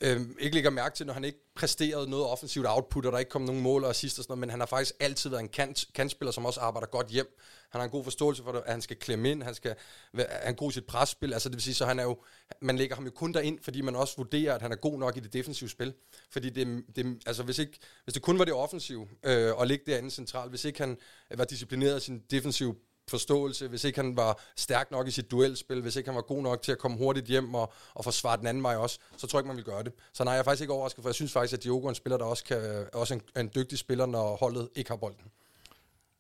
øh, 0.02 0.22
ikke 0.40 0.56
lægger 0.56 0.70
mærke 0.70 0.96
til, 0.96 1.06
når 1.06 1.14
han 1.14 1.24
ikke 1.24 1.40
præsterede 1.56 2.10
noget 2.10 2.26
offensivt 2.26 2.66
output, 2.68 3.06
og 3.06 3.12
der 3.12 3.20
ikke 3.20 3.30
kom 3.30 3.42
nogen 3.42 3.62
mål 3.62 3.84
og 3.84 3.90
assist 3.90 4.20
og 4.20 4.24
sådan 4.24 4.32
noget, 4.32 4.40
men 4.40 4.50
han 4.50 4.60
har 4.60 4.68
faktisk 4.68 4.96
altid 5.00 5.30
været 5.30 5.42
en 5.42 5.50
kant, 5.50 5.86
kantspiller, 5.96 6.32
som 6.32 6.46
også 6.46 6.60
arbejder 6.60 6.88
godt 6.88 7.08
hjem. 7.08 7.38
Han 7.70 7.80
har 7.80 7.86
en 7.86 7.92
god 7.92 8.04
forståelse 8.04 8.44
for, 8.44 8.52
at 8.52 8.72
han 8.72 8.82
skal 8.82 8.98
klemme 8.98 9.32
ind, 9.32 9.44
han 9.44 9.56
skal 9.56 9.76
være 10.14 10.54
god 10.54 10.72
i 10.72 10.74
sit 10.74 10.86
presspil, 10.86 11.34
altså 11.34 11.50
det 11.50 11.56
vil 11.56 11.64
sige, 11.64 11.74
så 11.74 11.86
han 11.86 12.00
er 12.00 12.04
jo, 12.04 12.18
man 12.62 12.78
lægger 12.78 12.96
ham 12.96 13.06
jo 13.06 13.12
kun 13.12 13.34
derind, 13.34 13.60
fordi 13.62 13.82
man 13.82 13.96
også 13.96 14.14
vurderer, 14.18 14.56
at 14.56 14.62
han 14.62 14.72
er 14.72 14.76
god 14.76 15.00
nok 15.00 15.18
i 15.18 15.20
det 15.20 15.34
defensive 15.34 15.70
spil. 15.70 15.94
Fordi 16.32 16.50
det, 16.50 16.84
det 16.96 17.22
altså 17.26 17.44
hvis, 17.44 17.60
ikke, 17.60 17.80
hvis 18.04 18.14
det 18.14 18.22
kun 18.22 18.40
var 18.40 18.46
det 18.46 18.54
offensive, 18.54 19.08
øh, 19.24 19.56
og 19.56 19.68
ligge 19.68 19.92
derinde 19.92 20.12
centralt, 20.12 20.50
hvis 20.50 20.66
ikke 20.66 20.80
han 20.80 20.98
var 21.36 21.46
disciplineret 21.46 22.02
i 22.02 22.06
sin 22.06 22.24
defensive 22.32 22.76
forståelse, 23.10 23.68
hvis 23.68 23.84
ikke 23.84 24.02
han 24.02 24.18
var 24.18 24.40
stærk 24.56 24.92
nok 24.92 25.08
i 25.08 25.12
sit 25.12 25.32
duelspil, 25.32 25.82
hvis 25.82 25.96
ikke 25.96 26.10
han 26.10 26.16
var 26.16 26.22
god 26.22 26.42
nok 26.42 26.62
til 26.62 26.72
at 26.72 26.78
komme 26.78 26.98
hurtigt 26.98 27.26
hjem 27.26 27.54
og, 27.54 27.74
og 27.94 28.04
forsvare 28.04 28.38
den 28.38 28.48
anden 28.48 28.64
vej 28.64 28.76
også, 28.76 29.00
så 29.18 29.28
tror 29.28 29.40
jeg 29.40 29.42
ikke, 29.42 29.48
man 29.48 29.58
vil 29.58 29.66
gøre 29.66 29.84
det. 29.84 29.94
Så 30.14 30.24
nej, 30.24 30.34
jeg 30.34 30.40
er 30.40 30.44
faktisk 30.44 30.62
ikke 30.62 30.74
overrasket, 30.74 31.02
for 31.02 31.10
jeg 31.10 31.16
synes 31.16 31.32
faktisk, 31.32 31.54
at 31.54 31.64
Diogo 31.64 31.86
er 31.86 31.90
en 31.90 31.96
spiller, 31.96 32.18
der 32.18 32.26
også 32.26 32.44
kan, 32.44 32.86
også 32.94 33.14
en, 33.14 33.22
en 33.38 33.52
dygtig 33.56 33.78
spiller, 33.78 34.06
når 34.06 34.36
holdet 34.36 34.70
ikke 34.76 34.90
har 34.90 34.98
bolden. 34.98 35.32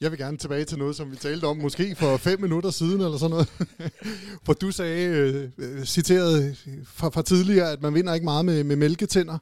Jeg 0.01 0.11
vil 0.11 0.19
gerne 0.19 0.37
tilbage 0.37 0.65
til 0.65 0.77
noget, 0.77 0.95
som 0.95 1.11
vi 1.11 1.15
talte 1.15 1.45
om 1.45 1.57
måske 1.57 1.95
for 1.95 2.17
fem 2.17 2.41
minutter 2.41 2.69
siden, 2.69 3.01
eller 3.01 3.17
sådan 3.17 3.29
noget. 3.29 3.49
for 4.45 4.53
du 4.53 4.71
sagde, 4.71 5.51
øh, 5.57 5.85
citeret 5.85 6.57
fra, 6.85 7.09
fra 7.09 7.21
tidligere, 7.21 7.71
at 7.71 7.81
man 7.81 7.93
vinder 7.93 8.13
ikke 8.13 8.23
meget 8.23 8.45
med, 8.45 8.63
med 8.63 8.75
mælketænder. 8.75 9.37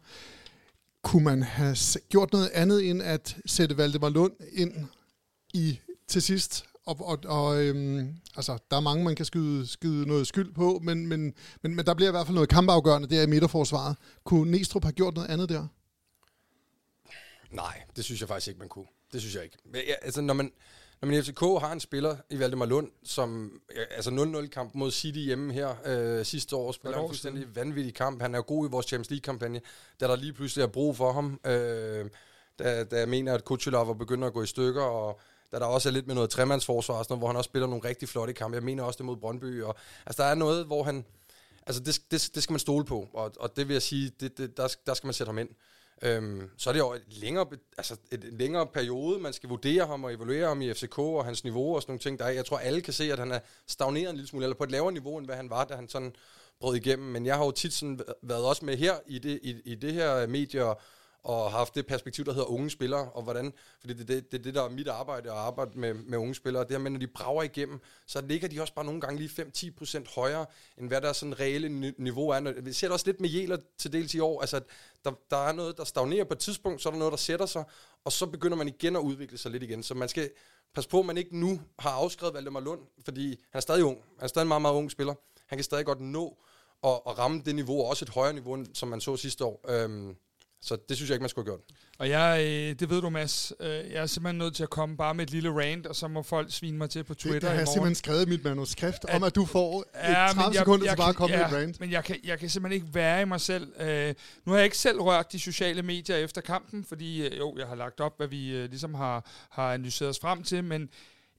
Kunne 1.04 1.24
man 1.24 1.44
have 1.44 1.76
gjort 2.10 2.34
noget 2.34 2.50
andet 2.54 2.90
end 2.90 3.04
at 3.04 3.38
sætte 3.46 3.78
Valdemar 3.78 4.10
Lund 4.10 4.34
ind 4.52 4.74
i 5.54 5.80
til 6.08 6.22
sidst 6.22 6.66
og, 6.86 6.98
og, 7.00 7.20
og 7.26 7.64
øhm, 7.64 8.16
altså, 8.36 8.58
der 8.72 8.78
er 8.78 8.82
mange, 8.82 9.04
man 9.04 9.16
kan 9.16 9.26
skyde, 9.26 9.68
skyde 9.68 10.08
noget 10.08 10.28
skyld 10.28 10.54
på, 10.54 10.80
men, 10.84 11.08
men, 11.08 11.34
men, 11.62 11.76
men 11.76 11.86
der 11.86 11.94
bliver 11.94 12.10
i 12.10 12.12
hvert 12.12 12.26
fald 12.26 12.36
noget 12.36 12.50
kampafgørende 12.50 13.08
der 13.10 13.24
i 13.24 13.28
midterforsvaret. 13.28 13.98
Kunne 14.24 14.52
Næstrup 14.52 14.84
have 14.84 14.94
gjort 14.94 15.14
noget 15.14 15.30
andet 15.30 15.50
der? 15.50 15.68
Nej, 17.52 17.84
det 17.96 18.04
synes 18.04 18.22
jeg 18.22 18.28
faktisk 18.28 18.48
ikke, 18.48 18.60
man 18.60 18.70
kunne. 18.70 18.86
Det 19.14 19.22
synes 19.22 19.36
jeg 19.36 19.44
ikke. 19.44 19.58
Men, 19.66 19.82
ja, 19.88 19.94
altså, 20.02 20.22
når 20.22 20.34
man, 20.34 20.52
når 21.02 21.08
man 21.08 21.20
i 21.20 21.22
FCK 21.22 21.40
har 21.40 21.72
en 21.72 21.80
spiller 21.80 22.16
i 22.30 22.40
Valdemar 22.40 22.66
Lund, 22.66 22.92
som 23.04 23.60
altså 23.92 24.10
0-0-kamp 24.10 24.76
mod 24.76 24.92
City 24.92 25.20
hjemme 25.20 25.54
her 25.54 25.76
øh, 25.86 26.26
sidste 26.26 26.56
år, 26.56 26.72
spiller 26.72 26.98
en 26.98 27.08
fuldstændig 27.10 27.56
vanvittig 27.56 27.94
kamp. 27.94 28.22
Han 28.22 28.36
er 28.36 28.42
god 28.42 28.68
i 28.68 28.72
vores 28.72 28.86
Champions 28.86 29.10
League-kampagne, 29.10 29.62
da 30.00 30.08
der 30.08 30.16
lige 30.16 30.34
pludselig 30.34 30.64
er 30.64 30.68
brug 30.68 30.98
for 30.98 31.12
ham. 31.12 31.40
Øh, 31.46 32.10
da, 32.60 32.84
da 32.84 33.00
jeg 33.00 33.10
mener, 33.10 33.34
at 33.34 33.46
Kuchulov 33.46 33.98
begynder 33.98 34.28
at 34.28 34.34
gå 34.34 34.44
i 34.44 34.48
stykker, 34.48 34.84
og 34.84 35.20
da 35.56 35.60
der 35.60 35.66
også 35.66 35.90
er 35.90 35.94
lidt 35.94 36.08
med 36.08 36.16
noget 36.16 36.30
tremandsforsvar, 36.30 37.04
sådan, 37.04 37.18
hvor 37.18 37.28
han 37.28 37.36
også 37.36 37.48
spiller 37.48 37.68
nogle 37.68 37.90
rigtig 37.90 38.10
flotte 38.10 38.34
kampe. 38.34 38.56
Jeg 38.56 38.64
mener 38.64 38.84
også 38.84 38.98
det 38.98 39.06
mod 39.06 39.18
Brøndby. 39.18 39.62
Og, 39.62 39.76
altså, 40.06 40.24
der 40.24 40.30
er 40.30 40.36
noget, 40.36 40.66
hvor 40.66 40.84
han... 40.84 41.06
Altså, 41.68 41.84
det, 41.84 42.02
det, 42.12 42.32
det 42.36 42.44
skal 42.44 42.54
man 42.54 42.60
stole 42.60 42.86
på, 42.86 43.08
og, 43.14 43.32
og 43.40 43.56
det 43.56 43.68
vil 43.68 43.74
jeg 43.74 43.82
sige, 43.82 44.12
det, 44.20 44.38
det, 44.38 44.58
der, 44.58 44.76
der 44.86 44.94
skal 44.94 45.08
man 45.08 45.14
sætte 45.14 45.30
ham 45.30 45.38
ind. 45.38 45.50
Øhm, 46.02 46.50
så 46.58 46.70
er 46.70 46.74
det 46.74 46.80
jo 46.80 46.94
et 46.94 47.04
længere, 47.08 47.46
altså 47.78 47.98
et 48.12 48.24
længere 48.24 48.68
periode, 48.68 49.20
man 49.20 49.34
skal 49.34 49.50
vurdere 49.50 49.86
ham 49.86 50.04
og 50.04 50.14
evaluere 50.14 50.48
ham 50.48 50.62
i 50.62 50.74
FCK 50.74 51.00
og 51.00 51.26
hans 51.26 51.44
niveau 51.44 51.76
og 51.76 51.82
sådan 51.82 51.92
nogle 51.92 52.00
ting. 52.00 52.20
Der 52.20 52.26
er, 52.26 52.30
jeg 52.30 52.46
tror, 52.46 52.58
alle 52.58 52.82
kan 52.82 52.94
se, 52.94 53.12
at 53.12 53.20
han 53.20 53.32
er 53.32 53.40
stagneret 53.68 54.10
en 54.10 54.16
lille 54.16 54.28
smule, 54.28 54.46
eller 54.46 54.58
på 54.58 54.64
et 54.64 54.72
lavere 54.72 54.94
niveau, 54.94 55.18
end 55.18 55.26
hvad 55.26 55.36
han 55.36 55.50
var, 55.50 55.66
da 55.66 55.76
han 55.76 55.90
sådan 55.90 56.16
brød 56.60 56.76
igennem. 56.76 57.08
Men 57.08 57.26
jeg 57.26 57.36
har 57.38 57.46
jo 57.46 57.52
tit 57.52 57.74
sådan 57.74 58.00
været 58.22 58.46
også 58.46 58.66
med 58.66 58.78
her 58.78 58.96
i 59.08 59.20
det, 59.20 59.40
i, 59.44 59.56
i 59.66 59.76
det 59.76 59.94
her 59.94 60.28
medie 60.28 60.66
og, 60.66 60.82
og 61.26 61.52
har 61.52 61.58
haft 61.58 61.76
det 61.76 61.88
perspektiv, 61.88 62.26
der 62.26 62.34
hedder 62.34 62.48
unge 62.48 62.70
spillere, 62.70 63.10
og 63.12 63.24
hvordan, 63.24 63.54
fordi 63.80 63.94
det 63.94 64.02
er 64.02 64.06
det, 64.06 64.32
det, 64.32 64.44
det, 64.44 64.56
der 64.56 64.64
er 64.64 64.70
mit 64.70 64.88
arbejde, 64.88 65.32
at 65.32 65.38
arbejde 65.38 65.80
med, 65.80 65.94
med 65.94 66.18
unge 66.18 66.36
spillere, 66.36 66.64
det 66.64 66.72
her 66.72 66.78
med, 66.78 66.92
når 66.92 67.00
de 67.00 67.08
brager 67.08 67.44
igennem, 67.44 67.80
så 68.06 68.22
ligger 68.22 68.48
de 68.48 68.62
også 68.62 68.74
bare 68.74 68.86
nogle 68.86 69.02
gange 69.02 69.20
lige 69.20 69.42
5-10% 69.82 70.16
højere, 70.16 70.46
end 70.78 70.88
hvad 70.88 71.02
der 71.02 71.14
sådan 71.14 71.40
reelle 71.40 71.94
niveau 71.98 72.30
er. 72.30 72.62
Vi 72.62 72.74
ser 72.74 72.88
det 72.88 72.94
også 72.94 73.06
lidt 73.06 73.22
med 73.22 73.30
Jæler 73.30 73.58
til 73.78 73.94
dels 73.94 74.14
i 74.14 74.20
år, 74.20 74.42
altså 74.42 74.62
der, 75.04 75.12
der 75.30 75.48
er 75.48 75.52
noget, 75.52 75.78
der 75.78 75.84
stagnerer 75.84 76.24
på 76.24 76.34
et 76.34 76.40
tidspunkt, 76.40 76.82
så 76.82 76.90
er 76.90 76.92
der 76.92 77.00
noget, 77.00 77.12
der 77.12 77.18
sætter 77.18 77.46
sig, 77.46 77.64
og 78.04 78.12
så 78.12 78.26
begynder 78.26 78.58
man 78.58 78.68
igen 78.68 78.96
at 78.96 79.02
udvikle 79.02 79.38
sig 79.38 79.52
lidt 79.52 79.64
igen, 79.64 79.84
så 79.84 79.94
man 79.94 80.10
skal 80.10 80.30
passe 80.76 80.90
på, 80.90 81.00
at 81.00 81.06
man 81.06 81.18
ikke 81.18 81.40
nu 81.40 81.62
har 81.80 81.92
afskrevet 81.92 82.34
Valdemar 82.34 82.60
Lund, 82.60 82.82
fordi 83.06 83.28
han 83.30 83.38
er 83.58 83.60
stadig 83.60 83.84
ung, 83.84 83.98
han 83.98 84.24
er 84.24 84.28
stadig 84.28 84.44
en 84.44 84.48
meget, 84.48 84.62
meget 84.62 84.76
ung 84.76 84.92
spiller, 84.92 85.14
han 85.48 85.58
kan 85.58 85.64
stadig 85.64 85.86
godt 85.86 86.02
nå 86.02 86.38
at, 86.84 87.00
at 87.08 87.18
ramme 87.20 87.42
det 87.46 87.56
niveau, 87.56 87.82
også 87.82 88.06
et 88.06 88.10
højere 88.10 88.34
niveau, 88.34 88.66
som 88.74 88.90
man 88.90 89.02
så 89.02 89.18
sidste 89.18 89.46
år. 89.46 89.66
Øhm, 89.70 90.16
så 90.66 90.78
det 90.90 90.98
synes 90.98 91.10
jeg 91.10 91.16
ikke, 91.16 91.24
man 91.24 91.30
skulle 91.30 91.52
have 91.52 91.58
gjort. 91.58 91.78
Og 91.98 92.10
jeg, 92.10 92.42
øh, 92.42 92.80
det 92.80 92.90
ved 92.90 93.02
du, 93.02 93.10
Mads, 93.10 93.54
øh, 93.60 93.70
jeg 93.70 94.02
er 94.02 94.06
simpelthen 94.06 94.38
nødt 94.38 94.56
til 94.56 94.64
at 94.64 94.70
komme 94.70 94.98
bare 94.98 95.14
med 95.14 95.24
et 95.26 95.32
lille 95.32 95.62
rant, 95.62 95.88
og 95.88 95.96
så 95.96 96.08
må 96.08 96.24
folk 96.24 96.52
svine 96.52 96.78
mig 96.78 96.90
til 96.90 97.04
på 97.04 97.14
Twitter 97.14 97.34
det, 97.34 97.42
det 97.42 97.50
har 97.50 97.58
jeg 97.58 97.68
simpelthen 97.68 97.96
skrevet 97.96 98.28
mit 98.28 98.44
manuskript 98.44 99.06
at, 99.08 99.16
om, 99.16 99.24
at 99.24 99.36
du 99.36 99.46
får 99.46 99.86
ja, 99.96 100.28
30 100.34 100.42
jeg, 100.42 100.56
sekunder 100.56 100.88
til 100.88 100.98
bare 100.98 101.10
at 101.10 101.16
komme 101.16 101.38
ja, 101.38 101.48
med 101.48 101.58
et 101.58 101.64
rant. 101.64 101.80
men 101.80 101.92
jeg 101.92 102.04
kan, 102.04 102.18
jeg 102.24 102.40
kan 102.40 102.50
simpelthen 102.50 102.82
ikke 102.82 102.96
være 102.96 103.22
i 103.22 103.26
mig 103.26 103.42
selv. 103.42 103.68
Uh, 103.80 103.86
nu 104.46 104.52
har 104.52 104.56
jeg 104.56 104.64
ikke 104.64 104.78
selv 104.78 105.02
rørt 105.02 105.32
de 105.32 105.40
sociale 105.40 105.82
medier 105.82 106.16
efter 106.16 106.42
kampen, 106.42 106.86
fordi 106.86 107.28
uh, 107.28 107.38
jo, 107.38 107.56
jeg 107.58 107.68
har 107.68 107.76
lagt 107.76 108.00
op, 108.00 108.18
hvad 108.18 108.28
vi 108.28 108.64
uh, 108.64 108.70
ligesom 108.70 108.94
har, 108.94 109.26
har 109.50 109.74
analyseret 109.74 110.10
os 110.10 110.20
frem 110.20 110.44
til, 110.44 110.64
men 110.64 110.90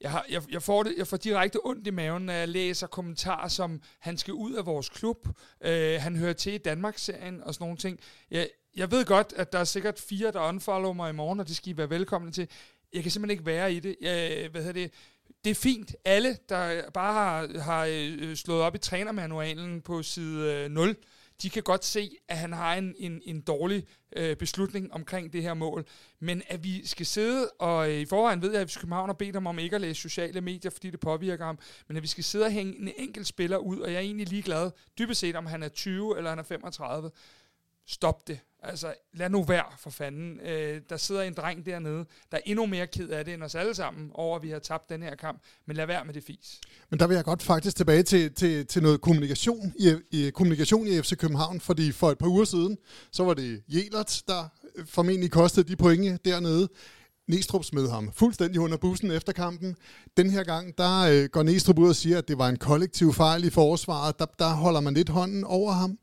jeg, 0.01 0.11
har, 0.11 0.27
jeg, 0.31 0.43
jeg, 0.51 0.63
får 0.63 0.83
det, 0.83 0.95
jeg 0.99 1.07
får 1.07 1.17
direkte 1.17 1.67
ondt 1.67 1.87
i 1.87 1.91
maven, 1.91 2.23
når 2.23 2.33
jeg 2.33 2.49
læser 2.49 2.87
kommentarer 2.87 3.49
som, 3.49 3.81
han 3.99 4.19
skal 4.19 4.35
ud 4.35 4.55
af 4.55 4.67
vores 4.67 4.89
klub, 4.89 5.29
øh, 5.61 6.01
han 6.01 6.17
hører 6.17 6.33
til 6.33 6.53
i 6.53 6.59
Danmarks-serien 6.59 7.43
og 7.43 7.55
sådan 7.55 7.65
nogle 7.65 7.77
ting. 7.77 8.01
Jeg, 8.31 8.49
jeg 8.77 8.91
ved 8.91 9.05
godt, 9.05 9.33
at 9.37 9.53
der 9.53 9.59
er 9.59 9.65
sikkert 9.65 10.01
fire, 10.01 10.33
der 10.33 10.49
unfollow 10.49 10.93
mig 10.93 11.11
i 11.11 11.13
morgen, 11.13 11.41
og 11.41 11.49
det 11.49 11.57
skal 11.57 11.73
I 11.73 11.77
være 11.77 11.91
velkomne 11.91 12.33
til. 12.33 12.49
Jeg 12.93 13.03
kan 13.03 13.13
simpelthen 13.13 13.31
ikke 13.31 13.47
være 13.47 13.73
i 13.73 13.81
det. 13.81 13.97
Jeg, 14.01 14.49
hvad 14.51 14.61
hedder 14.61 14.81
det? 14.83 14.93
Det 15.45 15.51
er 15.51 15.55
fint. 15.55 15.95
Alle, 16.05 16.39
der 16.49 16.91
bare 16.91 17.13
har, 17.13 17.61
har 17.61 17.89
øh, 17.91 18.37
slået 18.37 18.63
op 18.63 18.75
i 18.75 18.79
trænermanualen 18.79 19.81
på 19.81 20.03
side 20.03 20.55
øh, 20.55 20.71
0, 20.71 20.97
de 21.43 21.51
kan 21.51 21.63
godt 21.63 21.85
se, 21.85 22.11
at 22.29 22.39
han 22.39 22.53
har 22.53 22.75
en, 22.75 22.95
en, 22.99 23.23
en 23.25 23.41
dårlig 23.41 23.87
øh, 24.17 24.37
beslutning 24.37 24.93
omkring 24.93 25.33
det 25.33 25.43
her 25.43 25.55
mål. 25.55 25.87
Men 26.21 26.43
at 26.49 26.65
vi 26.65 26.87
skal 26.87 27.07
sidde, 27.07 27.51
og 27.59 27.91
øh, 27.91 28.01
i 28.01 28.07
forvejen 28.07 28.43
ved 28.43 28.53
jeg, 28.53 28.61
at 28.61 28.77
København 28.81 29.09
har 29.09 29.15
bedt 29.15 29.37
ham 29.37 29.47
om 29.47 29.59
ikke 29.59 29.77
at 29.77 29.83
læse 29.83 30.01
sociale 30.01 30.41
medier, 30.41 30.71
fordi 30.71 30.91
det 30.91 31.01
påvirker 31.01 31.45
ham, 31.45 31.59
men 31.89 31.97
at 31.97 32.03
vi 32.03 32.09
skal 32.09 32.25
sidde 32.25 32.45
og 32.45 32.53
hænge 32.53 32.79
en 32.81 32.91
enkelt 32.97 33.27
spiller 33.27 33.57
ud, 33.57 33.79
og 33.79 33.91
jeg 33.91 33.97
er 33.97 34.01
egentlig 34.01 34.29
ligeglad, 34.29 34.71
dybest 34.99 35.21
set 35.21 35.37
om 35.37 35.47
han 35.47 35.63
er 35.63 35.69
20 35.69 36.17
eller 36.17 36.31
han 36.31 36.39
er 36.39 36.43
35. 36.43 37.11
Stop 37.87 38.29
det. 38.29 38.39
Altså, 38.63 38.95
lad 39.15 39.31
nu 39.31 39.43
være 39.43 39.65
for 39.79 39.91
fanden. 39.91 40.41
Øh, 40.41 40.81
der 40.91 40.97
sidder 40.97 41.23
en 41.23 41.35
dreng 41.35 41.67
dernede, 41.67 42.05
der 42.33 42.37
er 42.37 42.41
endnu 42.47 42.67
mere 42.67 42.87
ked 42.87 43.09
af 43.09 43.25
det 43.25 43.35
end 43.35 43.43
os 43.43 43.55
alle 43.55 43.75
sammen, 43.75 44.11
over 44.15 44.37
at 44.37 44.43
vi 44.43 44.51
har 44.51 44.59
tabt 44.59 44.89
den 44.89 45.03
her 45.03 45.15
kamp. 45.15 45.43
Men 45.67 45.77
lad 45.77 45.87
være 45.87 46.05
med 46.05 46.15
det 46.15 46.25
fis. 46.25 46.61
Men 46.91 47.01
der 47.01 47.07
vil 47.07 47.15
jeg 47.15 47.25
godt 47.25 47.43
faktisk 47.43 47.77
tilbage 47.77 48.03
til, 48.03 48.35
til, 48.35 48.67
til 48.67 48.83
noget 48.83 49.01
kommunikation 49.01 49.73
i, 49.79 49.95
i, 50.11 50.31
kommunikation 50.31 50.87
i 50.87 51.03
FC 51.03 51.17
København, 51.17 51.61
fordi 51.61 51.93
for 51.93 52.11
et 52.11 52.19
par 52.19 52.27
uger 52.27 52.45
siden, 52.45 52.79
så 53.13 53.25
var 53.25 53.35
det 53.35 53.63
Jelert, 53.69 54.23
der 54.29 54.49
øh, 54.77 54.87
formentlig 54.87 55.31
kostede 55.31 55.69
de 55.69 55.77
pointe 55.77 56.19
dernede. 56.25 56.69
Næstrup 57.29 57.65
smed 57.65 57.89
ham 57.91 58.13
fuldstændig 58.13 58.61
under 58.61 58.77
bussen 58.77 59.11
efter 59.11 59.33
kampen. 59.33 59.77
Den 60.17 60.31
her 60.31 60.45
gang, 60.45 60.79
der 60.79 61.01
øh, 61.01 61.25
går 61.25 61.43
Næstrup 61.43 61.79
ud 61.79 61.89
og 61.89 61.97
siger, 61.97 62.19
at 62.19 62.29
det 62.29 62.39
var 62.39 62.49
en 62.49 62.57
kollektiv 62.57 63.13
fejl 63.13 63.45
i 63.45 63.51
forsvaret. 63.51 64.19
Der, 64.19 64.27
der 64.39 64.49
holder 64.55 64.81
man 64.81 64.95
lidt 64.95 65.09
hånden 65.09 65.45
over 65.45 65.73
ham. 65.73 65.99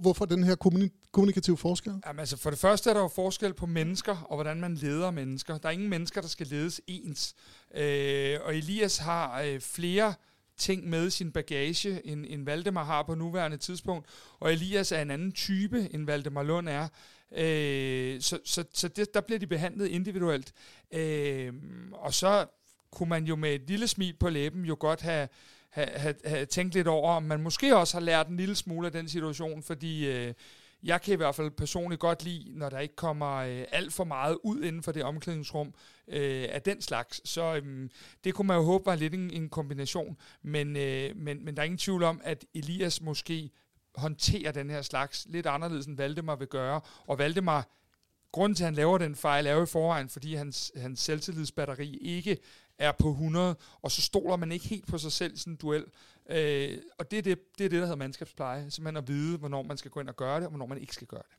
Hvorfor 0.00 0.24
den 0.24 0.44
her 0.44 0.56
kommuni- 0.64 0.97
kommunikativ 1.12 1.56
forskel? 1.56 1.92
Jamen, 2.06 2.20
altså, 2.20 2.36
for 2.36 2.50
det 2.50 2.58
første 2.58 2.90
er 2.90 2.94
der 2.94 3.00
jo 3.00 3.08
forskel 3.08 3.54
på 3.54 3.66
mennesker, 3.66 4.16
og 4.16 4.36
hvordan 4.36 4.60
man 4.60 4.74
leder 4.74 5.10
mennesker. 5.10 5.58
Der 5.58 5.68
er 5.68 5.72
ingen 5.72 5.88
mennesker, 5.88 6.20
der 6.20 6.28
skal 6.28 6.46
ledes 6.46 6.80
ens. 6.86 7.34
Øh, 7.74 8.38
og 8.44 8.56
Elias 8.56 8.98
har 8.98 9.42
øh, 9.42 9.60
flere 9.60 10.14
ting 10.56 10.88
med 10.88 11.10
sin 11.10 11.32
bagage, 11.32 12.06
end, 12.06 12.26
end 12.28 12.44
Valdemar 12.44 12.84
har 12.84 13.02
på 13.02 13.14
nuværende 13.14 13.56
tidspunkt. 13.56 14.06
Og 14.40 14.52
Elias 14.52 14.92
er 14.92 15.02
en 15.02 15.10
anden 15.10 15.32
type, 15.32 15.88
end 15.94 16.06
Valdemar 16.06 16.42
Lund 16.42 16.68
er. 16.68 16.88
Øh, 17.36 18.20
så 18.20 18.38
så, 18.44 18.64
så 18.72 18.88
det, 18.88 19.14
der 19.14 19.20
bliver 19.20 19.38
de 19.38 19.46
behandlet 19.46 19.86
individuelt. 19.86 20.52
Øh, 20.92 21.52
og 21.92 22.14
så 22.14 22.46
kunne 22.90 23.08
man 23.08 23.24
jo 23.24 23.36
med 23.36 23.54
et 23.54 23.68
lille 23.68 23.88
smil 23.88 24.14
på 24.14 24.28
læben 24.28 24.64
jo 24.64 24.76
godt 24.80 25.00
have, 25.00 25.28
have, 25.70 25.88
have, 25.88 26.14
have 26.24 26.46
tænkt 26.46 26.74
lidt 26.74 26.88
over, 26.88 27.12
om 27.12 27.22
man 27.22 27.40
måske 27.40 27.76
også 27.76 27.96
har 27.96 28.00
lært 28.00 28.28
en 28.28 28.36
lille 28.36 28.56
smule 28.56 28.86
af 28.86 28.92
den 28.92 29.08
situation, 29.08 29.62
fordi 29.62 30.06
øh, 30.06 30.34
jeg 30.82 31.02
kan 31.02 31.12
i 31.12 31.16
hvert 31.16 31.34
fald 31.34 31.50
personligt 31.50 32.00
godt 32.00 32.24
lide, 32.24 32.58
når 32.58 32.68
der 32.68 32.78
ikke 32.78 32.96
kommer 32.96 33.34
øh, 33.36 33.64
alt 33.72 33.92
for 33.92 34.04
meget 34.04 34.38
ud 34.44 34.62
inden 34.62 34.82
for 34.82 34.92
det 34.92 35.04
omklædningsrum 35.04 35.74
øh, 36.08 36.48
af 36.50 36.62
den 36.62 36.80
slags. 36.82 37.28
Så 37.28 37.60
øh, 37.64 37.90
det 38.24 38.34
kunne 38.34 38.46
man 38.46 38.56
jo 38.56 38.62
håbe 38.62 38.86
var 38.86 38.94
lidt 38.94 39.14
en, 39.14 39.30
en 39.30 39.48
kombination, 39.48 40.16
men, 40.42 40.76
øh, 40.76 41.16
men, 41.16 41.44
men 41.44 41.56
der 41.56 41.62
er 41.62 41.64
ingen 41.64 41.78
tvivl 41.78 42.02
om, 42.02 42.20
at 42.24 42.44
Elias 42.54 43.00
måske 43.00 43.50
håndterer 43.94 44.52
den 44.52 44.70
her 44.70 44.82
slags 44.82 45.26
lidt 45.30 45.46
anderledes, 45.46 45.86
end 45.86 45.96
Valdemar 45.96 46.36
vil 46.36 46.48
gøre. 46.48 46.80
Og 47.06 47.18
Valdemar, 47.18 47.68
grunden 48.32 48.56
til, 48.56 48.64
at 48.64 48.66
han 48.66 48.74
laver 48.74 48.98
den 48.98 49.14
fejl, 49.14 49.46
er 49.46 49.52
jo 49.52 49.62
i 49.62 49.66
forvejen, 49.66 50.08
fordi 50.08 50.34
hans, 50.34 50.72
hans 50.76 51.00
selvtillidsbatteri 51.00 51.96
ikke 51.96 52.38
er 52.78 52.92
på 52.92 53.10
100, 53.10 53.56
og 53.82 53.90
så 53.90 54.02
stoler 54.02 54.36
man 54.36 54.52
ikke 54.52 54.68
helt 54.68 54.86
på 54.86 54.98
sig 54.98 55.12
selv 55.12 55.34
i 55.34 55.38
sådan 55.38 55.52
en 55.52 55.56
duel. 55.56 55.84
Øh, 56.30 56.78
og 56.98 57.10
det 57.10 57.18
er 57.18 57.22
det, 57.22 57.38
det 57.58 57.64
er 57.64 57.68
det, 57.68 57.72
der 57.78 57.80
hedder 57.80 57.96
mandskabspleje. 57.96 58.70
Simpelthen 58.70 58.96
at 58.96 59.08
vide, 59.08 59.38
hvornår 59.38 59.62
man 59.62 59.78
skal 59.78 59.90
gå 59.90 60.00
ind 60.00 60.08
og 60.08 60.16
gøre 60.16 60.36
det, 60.36 60.44
og 60.44 60.50
hvornår 60.50 60.66
man 60.66 60.78
ikke 60.78 60.94
skal 60.94 61.06
gøre 61.06 61.22
det. 61.22 61.38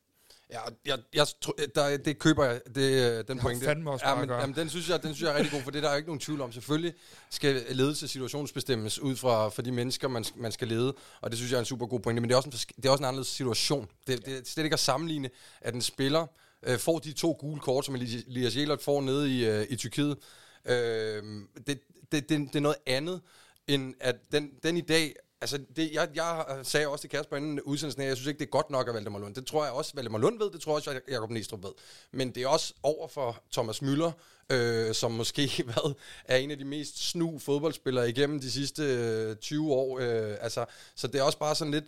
Ja, 0.52 0.60
jeg, 0.86 0.99
jeg, 1.13 1.28
der, 1.75 1.97
det 1.97 2.19
køber 2.19 2.45
jeg, 2.45 2.62
det, 2.75 3.28
den 3.28 3.39
pointe. 3.39 3.65
fandme 3.65 3.91
også 3.91 4.08
ja, 4.08 4.15
men, 4.15 4.30
jamen, 4.30 4.56
den, 4.56 4.69
synes 4.69 4.89
jeg, 4.89 5.04
den 5.04 5.13
synes 5.13 5.28
jeg 5.28 5.34
er 5.34 5.38
rigtig 5.38 5.52
god, 5.52 5.62
for 5.62 5.71
det 5.71 5.84
der 5.84 5.89
er 5.89 5.93
jo 5.93 5.97
ikke 5.97 6.10
nogen 6.10 6.19
tvivl 6.19 6.41
om. 6.41 6.52
Selvfølgelig 6.52 6.93
skal 7.30 7.65
ledelse 7.69 8.08
situationsbestemmes 8.08 8.99
ud 8.99 9.15
fra, 9.15 9.49
for 9.49 9.62
de 9.62 9.71
mennesker, 9.71 10.08
man, 10.08 10.25
man 10.36 10.52
skal 10.52 10.67
lede, 10.67 10.93
og 11.21 11.30
det 11.30 11.38
synes 11.38 11.52
jeg 11.52 11.58
er 11.58 11.60
en 11.60 11.65
super 11.65 11.86
god 11.86 11.99
pointe, 11.99 12.21
men 12.21 12.30
det 12.30 12.34
er 12.34 12.38
også 12.38 12.49
en, 12.49 12.75
det 12.82 12.86
er 12.86 12.89
også 12.91 13.02
en 13.02 13.06
anderledes 13.06 13.28
situation. 13.28 13.88
Det, 14.08 14.25
det 14.25 14.38
er 14.38 14.41
slet 14.45 14.63
ikke 14.63 14.73
at 14.73 14.80
sammenligne, 14.80 15.30
at 15.62 15.73
en 15.73 15.82
spiller 15.82 16.28
øh, 16.63 16.80
får 16.80 16.99
de 16.99 17.12
to 17.12 17.38
gule 17.39 17.60
kort, 17.60 17.86
som 17.86 17.95
Elias 17.95 18.56
Jelert 18.56 18.82
får 18.82 19.02
nede 19.02 19.38
i, 19.38 19.45
øh, 19.45 19.65
i 19.69 19.75
Tyrkiet. 19.75 20.17
Øh, 20.65 21.24
det, 21.67 21.82
det, 22.12 22.30
det, 22.30 22.30
det 22.30 22.56
er 22.56 22.60
noget 22.60 22.78
andet, 22.86 23.22
end 23.67 23.93
at 24.00 24.15
den, 24.32 24.52
den 24.63 24.78
i 24.78 24.82
dag 24.82 25.15
Altså, 25.41 25.60
det, 25.76 25.91
jeg, 25.91 26.10
jeg 26.15 26.45
sagde 26.63 26.88
også 26.88 27.02
til 27.02 27.10
Kasper 27.10 27.38
inden 27.38 27.62
udsendelsen, 27.62 28.02
at 28.02 28.08
jeg 28.08 28.17
synes 28.17 28.28
ikke, 28.28 28.39
det 28.39 28.45
er 28.45 28.50
godt 28.50 28.69
nok 28.69 28.88
at 28.88 28.93
Valdemar 28.93 29.19
Lund. 29.19 29.36
Det 29.36 29.45
tror 29.45 29.63
jeg 29.63 29.74
også, 29.74 29.91
Valdemar 29.95 30.19
Lund 30.19 30.39
ved, 30.39 30.52
det 30.52 30.62
tror 30.62 30.72
jeg 30.72 30.76
også, 30.76 31.02
Jacob 31.10 31.30
Næstrup 31.30 31.63
ved. 31.63 31.72
Men 32.12 32.32
det 32.36 32.43
er 32.43 32.48
også 32.48 32.74
over 32.84 33.08
for 33.08 33.43
Thomas 33.52 33.82
Müller, 33.82 34.12
øh, 34.50 34.93
som 34.93 35.12
måske 35.12 35.52
hvad, 35.65 35.95
er 36.26 36.38
en 36.38 36.52
af 36.52 36.58
de 36.58 36.65
mest 36.65 37.10
snu 37.10 37.39
fodboldspillere 37.39 38.10
igennem 38.10 38.39
de 38.39 38.52
sidste 38.52 38.84
øh, 38.84 39.36
20 39.36 39.74
år. 39.74 40.00
Øh, 40.00 40.38
altså, 40.41 40.65
så 40.95 41.08
det 41.08 41.19
er 41.19 41.24
også 41.24 41.38
bare 41.38 41.56
sådan 41.56 41.72
lidt... 41.72 41.86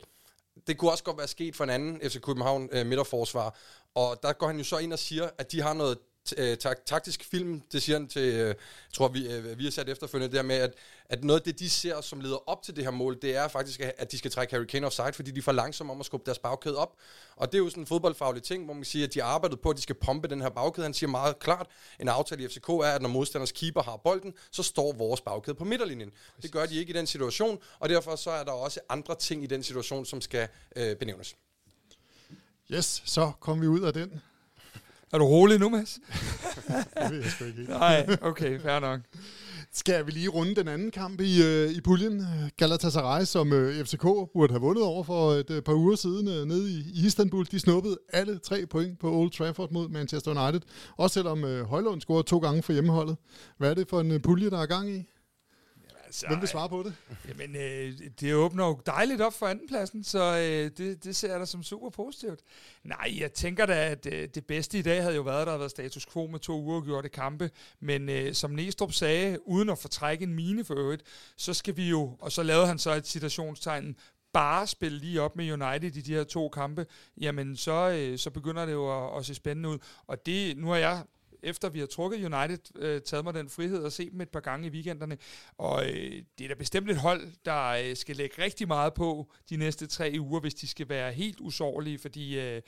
Det 0.67 0.77
kunne 0.77 0.91
også 0.91 1.03
godt 1.03 1.17
være 1.17 1.27
sket 1.27 1.55
for 1.55 1.63
en 1.63 1.69
anden 1.69 2.09
FC 2.09 2.21
København 2.21 2.69
øh, 2.71 2.85
midterforsvar. 2.85 3.57
Og 3.95 4.19
der 4.23 4.33
går 4.33 4.47
han 4.47 4.57
jo 4.57 4.63
så 4.63 4.77
ind 4.77 4.93
og 4.93 4.99
siger, 4.99 5.29
at 5.37 5.51
de 5.51 5.61
har 5.61 5.73
noget 5.73 5.97
øh, 6.37 6.57
tak, 6.57 6.85
taktisk 6.85 7.23
film, 7.23 7.61
det 7.71 7.81
siger 7.81 7.99
han 7.99 8.07
til, 8.07 8.21
øh, 8.21 8.47
jeg 8.47 8.55
tror 8.93 9.07
vi, 9.07 9.31
øh, 9.33 9.57
vi 9.57 9.63
har 9.63 9.71
sat 9.71 9.89
efterfølgende, 9.89 10.37
der 10.37 10.43
med, 10.43 10.55
at, 10.55 10.73
at 11.05 11.23
noget 11.23 11.39
af 11.39 11.43
det, 11.43 11.59
de 11.59 11.69
ser, 11.69 12.01
som 12.01 12.19
leder 12.19 12.49
op 12.49 12.63
til 12.63 12.75
det 12.75 12.83
her 12.83 12.91
mål, 12.91 13.17
det 13.21 13.35
er 13.35 13.47
faktisk, 13.47 13.81
at 13.97 14.11
de 14.11 14.17
skal 14.17 14.31
trække 14.31 14.53
Harry 14.55 14.65
Kane 14.65 14.85
offside, 14.85 15.13
fordi 15.13 15.31
de 15.31 15.37
er 15.37 15.41
for 15.41 15.51
langsomme 15.51 15.93
om 15.93 15.99
at 15.99 16.05
skubbe 16.05 16.25
deres 16.25 16.39
bagkæde 16.39 16.77
op. 16.77 16.95
Og 17.35 17.51
det 17.51 17.57
er 17.57 17.63
jo 17.63 17.69
sådan 17.69 17.83
en 17.83 17.87
fodboldfaglig 17.87 18.43
ting, 18.43 18.65
hvor 18.65 18.73
man 18.73 18.83
siger, 18.83 19.07
at 19.07 19.13
de 19.13 19.19
har 19.19 19.27
arbejdet 19.27 19.59
på, 19.59 19.69
at 19.69 19.77
de 19.77 19.81
skal 19.81 19.95
pumpe 19.95 20.27
den 20.27 20.41
her 20.41 20.49
bagkæde. 20.49 20.85
Han 20.85 20.93
siger 20.93 21.09
meget 21.09 21.39
klart, 21.39 21.67
en 21.99 22.07
aftale 22.07 22.43
i 22.43 22.47
FCK 22.47 22.69
er, 22.69 22.83
at 22.83 23.01
når 23.01 23.09
modstanders 23.09 23.51
keeper 23.51 23.81
har 23.81 23.97
bolden, 23.97 24.33
så 24.51 24.63
står 24.63 24.93
vores 24.93 25.21
bagkæde 25.21 25.55
på 25.55 25.63
midterlinjen. 25.63 26.09
Præcis. 26.09 26.41
Det 26.41 26.51
gør 26.51 26.65
de 26.65 26.75
ikke 26.75 26.89
i 26.89 26.97
den 26.97 27.07
situation, 27.07 27.59
og 27.79 27.89
derfor 27.89 28.15
så 28.15 28.31
er 28.31 28.43
der 28.43 28.51
også 28.51 28.79
andre 28.89 29.15
ting 29.15 29.43
i 29.43 29.47
den 29.47 29.63
situation, 29.63 30.05
som 30.05 30.21
skal 30.21 30.47
øh, 30.75 30.95
benævnes. 30.95 31.35
Yes, 32.71 33.03
så 33.05 33.31
kom 33.39 33.61
vi 33.61 33.67
ud 33.67 33.81
af 33.81 33.93
den. 33.93 34.21
Er 35.13 35.17
du 35.17 35.25
rolig 35.25 35.59
nu, 35.59 35.69
Mads? 35.69 35.99
det 37.03 37.11
ved 37.11 37.21
jeg 37.21 37.31
sgu 37.31 37.45
ikke. 37.45 37.63
Nej, 37.71 38.17
okay, 38.21 38.59
fair 38.59 38.79
nok. 38.79 38.99
Skal 39.73 40.05
vi 40.05 40.11
lige 40.11 40.29
runde 40.29 40.55
den 40.55 40.67
anden 40.67 40.91
kamp 40.91 41.21
i, 41.21 41.43
øh, 41.43 41.71
i 41.71 41.81
puljen? 41.81 42.25
Galatasaray, 42.57 43.23
som 43.25 43.53
øh, 43.53 43.85
FCK 43.85 44.01
burde 44.01 44.53
have 44.53 44.61
vundet 44.61 44.83
over 44.83 45.03
for 45.03 45.31
et 45.31 45.49
øh, 45.49 45.61
par 45.61 45.73
uger 45.73 45.95
siden 45.95 46.27
øh, 46.27 46.45
nede 46.45 46.71
i, 46.71 46.83
i 46.93 47.05
Istanbul. 47.05 47.45
De 47.51 47.59
snuppede 47.59 47.97
alle 48.13 48.39
tre 48.39 48.65
point 48.65 48.99
på 48.99 49.11
Old 49.11 49.31
Trafford 49.31 49.71
mod 49.71 49.89
Manchester 49.89 50.43
United. 50.43 50.61
Også 50.97 51.13
selvom 51.13 51.43
øh, 51.43 51.65
Højlund 51.65 52.01
scorede 52.01 52.23
to 52.23 52.37
gange 52.37 52.63
for 52.63 52.73
hjemmeholdet. 52.73 53.17
Hvad 53.57 53.69
er 53.69 53.73
det 53.73 53.89
for 53.89 54.01
en 54.01 54.11
øh, 54.11 54.21
pulje, 54.21 54.49
der 54.49 54.61
er 54.61 54.65
gang 54.65 54.89
i? 54.89 55.03
Altså, 56.11 56.27
Hvem 56.27 56.39
vil 56.41 56.47
svare 56.47 56.69
på 56.69 56.83
det? 56.83 56.95
Jamen, 57.27 57.55
øh, 57.55 57.93
det 58.19 58.35
åbner 58.35 58.65
jo 58.67 58.79
dejligt 58.85 59.21
op 59.21 59.33
for 59.33 59.47
andenpladsen, 59.47 60.03
så 60.03 60.37
øh, 60.37 60.71
det, 60.77 61.03
det 61.03 61.15
ser 61.15 61.31
jeg 61.31 61.39
da 61.39 61.45
som 61.45 61.63
super 61.63 61.89
positivt. 61.89 62.39
Nej, 62.83 63.13
jeg 63.19 63.33
tænker 63.33 63.65
da, 63.65 63.89
at 63.89 64.05
øh, 64.05 64.29
det 64.35 64.45
bedste 64.45 64.79
i 64.79 64.81
dag 64.81 65.01
havde 65.01 65.15
jo 65.15 65.21
været, 65.21 65.41
at 65.41 65.45
der 65.45 65.51
havde 65.51 65.59
været 65.59 65.71
status 65.71 66.05
quo 66.05 66.27
med 66.27 66.39
to 66.39 66.61
uger 66.61 66.81
gjorte 66.81 67.09
kampe, 67.09 67.49
men 67.79 68.09
øh, 68.09 68.33
som 68.33 68.51
Næstrup 68.51 68.93
sagde, 68.93 69.47
uden 69.47 69.69
at 69.69 69.77
fortrække 69.77 70.23
en 70.23 70.33
mine 70.33 70.65
for 70.65 70.75
øvrigt, 70.75 71.03
så 71.37 71.53
skal 71.53 71.77
vi 71.77 71.89
jo, 71.89 72.17
og 72.19 72.31
så 72.31 72.43
lavede 72.43 72.67
han 72.67 72.79
så 72.79 72.93
et 72.93 73.07
citationstegn, 73.07 73.95
bare 74.33 74.67
spille 74.67 74.97
lige 74.97 75.21
op 75.21 75.35
med 75.35 75.51
United 75.51 75.95
i 75.95 76.01
de 76.01 76.13
her 76.13 76.23
to 76.23 76.49
kampe, 76.49 76.85
jamen 77.21 77.57
så, 77.57 77.89
øh, 77.89 78.17
så 78.17 78.29
begynder 78.29 78.65
det 78.65 78.73
jo 78.73 79.05
at, 79.05 79.17
at 79.19 79.25
se 79.25 79.35
spændende 79.35 79.69
ud. 79.69 79.77
Og 80.07 80.25
det, 80.25 80.57
nu 80.57 80.67
har 80.67 80.77
jeg 80.77 81.03
efter 81.43 81.69
vi 81.69 81.79
har 81.79 81.85
trukket 81.85 82.33
United, 82.33 82.75
øh, 82.75 83.01
taget 83.01 83.23
mig 83.23 83.33
den 83.33 83.49
frihed 83.49 83.85
at 83.85 83.93
se 83.93 84.09
dem 84.09 84.21
et 84.21 84.29
par 84.29 84.39
gange 84.39 84.67
i 84.67 84.69
weekenderne. 84.69 85.17
Og 85.57 85.85
øh, 85.85 86.23
det 86.37 86.43
er 86.43 86.47
da 86.47 86.53
bestemt 86.53 86.89
et 86.89 86.97
hold, 86.97 87.31
der 87.45 87.67
øh, 87.67 87.95
skal 87.95 88.15
lægge 88.15 88.43
rigtig 88.43 88.67
meget 88.67 88.93
på 88.93 89.31
de 89.49 89.57
næste 89.57 89.87
tre 89.87 90.15
uger, 90.19 90.39
hvis 90.39 90.53
de 90.53 90.67
skal 90.67 90.89
være 90.89 91.13
helt 91.13 91.39
usårlige, 91.39 91.99
fordi 91.99 92.39
øh, 92.39 92.61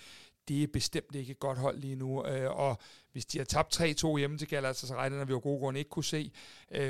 det 0.48 0.64
er 0.64 0.68
bestemt 0.68 1.16
ikke 1.16 1.32
et 1.32 1.40
godt 1.40 1.58
hold 1.58 1.80
lige 1.80 1.96
nu. 1.96 2.26
Øh, 2.26 2.52
og 2.52 2.78
hvis 3.12 3.26
de 3.26 3.38
har 3.38 3.46
tabt 3.46 3.82
3-2 3.82 4.18
hjemme 4.18 4.38
til 4.38 4.48
Galatasaray, 4.48 5.10
den 5.12 5.18
har 5.18 5.26
vi 5.26 5.32
jo 5.32 5.40
gode 5.44 5.60
grunde 5.60 5.80
ikke 5.80 5.90
kunne 5.90 6.04
se, 6.04 6.32
øh, 6.72 6.90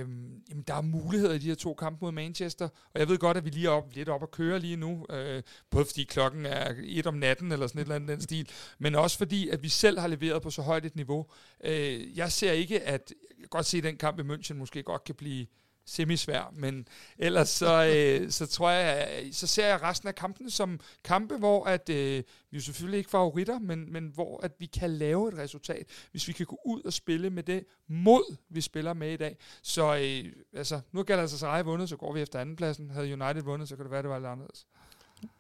jamen 0.49 0.63
der 0.67 0.73
er 0.73 0.81
muligheder 0.81 1.33
i 1.33 1.37
de 1.37 1.47
her 1.47 1.55
to 1.55 1.73
kampe 1.73 2.05
mod 2.05 2.11
Manchester. 2.11 2.69
Og 2.93 2.99
jeg 2.99 3.09
ved 3.09 3.17
godt, 3.17 3.37
at 3.37 3.45
vi 3.45 3.49
lige 3.49 3.67
er 3.67 3.71
op, 3.71 3.93
lidt 3.93 4.09
op 4.09 4.23
at 4.23 4.31
køre 4.31 4.59
lige 4.59 4.75
nu, 4.75 5.05
øh, 5.09 5.43
både 5.69 5.85
fordi 5.85 6.03
klokken 6.03 6.45
er 6.45 6.73
et 6.83 7.07
om 7.07 7.13
natten 7.13 7.51
eller 7.51 7.67
sådan 7.67 7.79
et 7.79 7.85
eller 7.85 7.95
andet 7.95 8.09
den 8.09 8.21
stil, 8.21 8.49
men 8.79 8.95
også 8.95 9.17
fordi, 9.17 9.49
at 9.49 9.63
vi 9.63 9.69
selv 9.69 9.99
har 9.99 10.07
leveret 10.07 10.41
på 10.41 10.49
så 10.49 10.61
højt 10.61 10.85
et 10.85 10.95
niveau. 10.95 11.25
Øh, 11.63 12.17
jeg 12.17 12.31
ser 12.31 12.51
ikke, 12.51 12.81
at 12.81 13.13
jeg 13.29 13.37
kan 13.39 13.47
godt 13.49 13.65
se, 13.65 13.77
at 13.77 13.83
den 13.83 13.97
kamp 13.97 14.19
i 14.19 14.21
München 14.21 14.53
måske 14.53 14.83
godt 14.83 15.03
kan 15.03 15.15
blive 15.15 15.45
semisvær, 15.85 16.53
men 16.55 16.87
ellers 17.17 17.49
så, 17.49 17.85
øh, 17.95 18.31
så 18.31 18.45
tror 18.45 18.69
jeg, 18.69 19.29
så 19.31 19.47
ser 19.47 19.67
jeg 19.67 19.81
resten 19.81 20.07
af 20.07 20.15
kampene 20.15 20.51
som 20.51 20.79
kampe, 21.03 21.37
hvor 21.37 21.65
at, 21.65 21.89
øh, 21.89 22.23
vi 22.51 22.57
er 22.57 22.61
selvfølgelig 22.61 22.97
ikke 22.97 23.09
favoritter, 23.09 23.59
men, 23.59 23.93
men 23.93 24.07
hvor 24.07 24.39
at 24.43 24.51
vi 24.59 24.65
kan 24.65 24.89
lave 24.89 25.29
et 25.29 25.37
resultat, 25.37 25.87
hvis 26.11 26.27
vi 26.27 26.33
kan 26.33 26.45
gå 26.45 26.59
ud 26.65 26.81
og 26.81 26.93
spille 26.93 27.29
med 27.29 27.43
det 27.43 27.65
mod, 27.87 28.35
vi 28.49 28.61
spiller 28.61 28.93
med 28.93 29.13
i 29.13 29.17
dag. 29.17 29.37
Så 29.61 29.95
øh, 29.95 30.33
altså, 30.53 30.81
nu 30.91 31.03
gælder 31.03 31.23
det 31.23 31.31
sig 31.31 31.65
vundet, 31.65 31.89
så 31.89 31.97
går 31.97 32.13
vi 32.13 32.21
efter 32.21 32.39
andenpladsen. 32.39 32.89
Havde 32.89 33.13
United 33.13 33.43
vundet, 33.43 33.69
så 33.69 33.75
kan 33.75 33.85
det 33.85 33.91
være, 33.91 34.01
det 34.01 34.09
var 34.09 34.19
lidt 34.19 34.27
anderledes. 34.27 34.65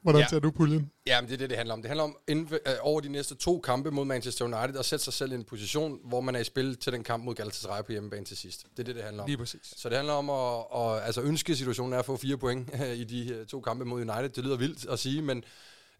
Hvordan 0.01 0.21
Ja. 0.21 0.27
ser 0.27 0.39
du 0.39 0.51
puljen? 0.51 0.91
Ja, 1.07 1.21
men 1.21 1.27
det 1.27 1.33
er 1.33 1.37
det, 1.37 1.49
det 1.49 1.57
handler 1.57 1.73
om. 1.73 1.81
Det 1.81 1.89
handler 1.89 2.03
om 2.03 2.17
inden, 2.27 2.53
øh, 2.53 2.73
over 2.81 3.01
de 3.01 3.09
næste 3.09 3.35
to 3.35 3.59
kampe 3.59 3.91
mod 3.91 4.05
Manchester 4.05 4.45
United 4.45 4.79
at 4.79 4.85
sætte 4.85 5.05
sig 5.05 5.13
selv 5.13 5.31
i 5.31 5.35
en 5.35 5.43
position, 5.43 5.99
hvor 6.03 6.21
man 6.21 6.35
er 6.35 6.39
i 6.39 6.43
spil 6.43 6.75
til 6.77 6.93
den 6.93 7.03
kamp 7.03 7.23
mod 7.23 7.35
Galatasaray 7.35 7.83
på 7.83 7.91
hjemmebane 7.91 8.25
til 8.25 8.37
sidst. 8.37 8.63
Det 8.71 8.79
er 8.79 8.83
det, 8.83 8.95
det 8.95 9.03
handler 9.03 9.23
om. 9.23 9.27
Lige 9.27 9.37
præcis. 9.37 9.73
Så 9.77 9.89
det 9.89 9.97
handler 9.97 10.13
om 10.13 10.29
at, 10.29 10.65
at 10.97 11.05
altså 11.05 11.21
ønske 11.21 11.55
situationen 11.55 11.93
er 11.93 11.99
at 11.99 12.05
få 12.05 12.17
fire 12.17 12.37
point 12.37 12.69
i 12.95 13.03
de 13.03 13.33
øh, 13.33 13.45
to 13.45 13.61
kampe 13.61 13.85
mod 13.85 14.01
United. 14.01 14.29
Det 14.29 14.43
lyder 14.43 14.57
vildt 14.57 14.89
at 14.89 14.99
sige, 14.99 15.21
men, 15.21 15.43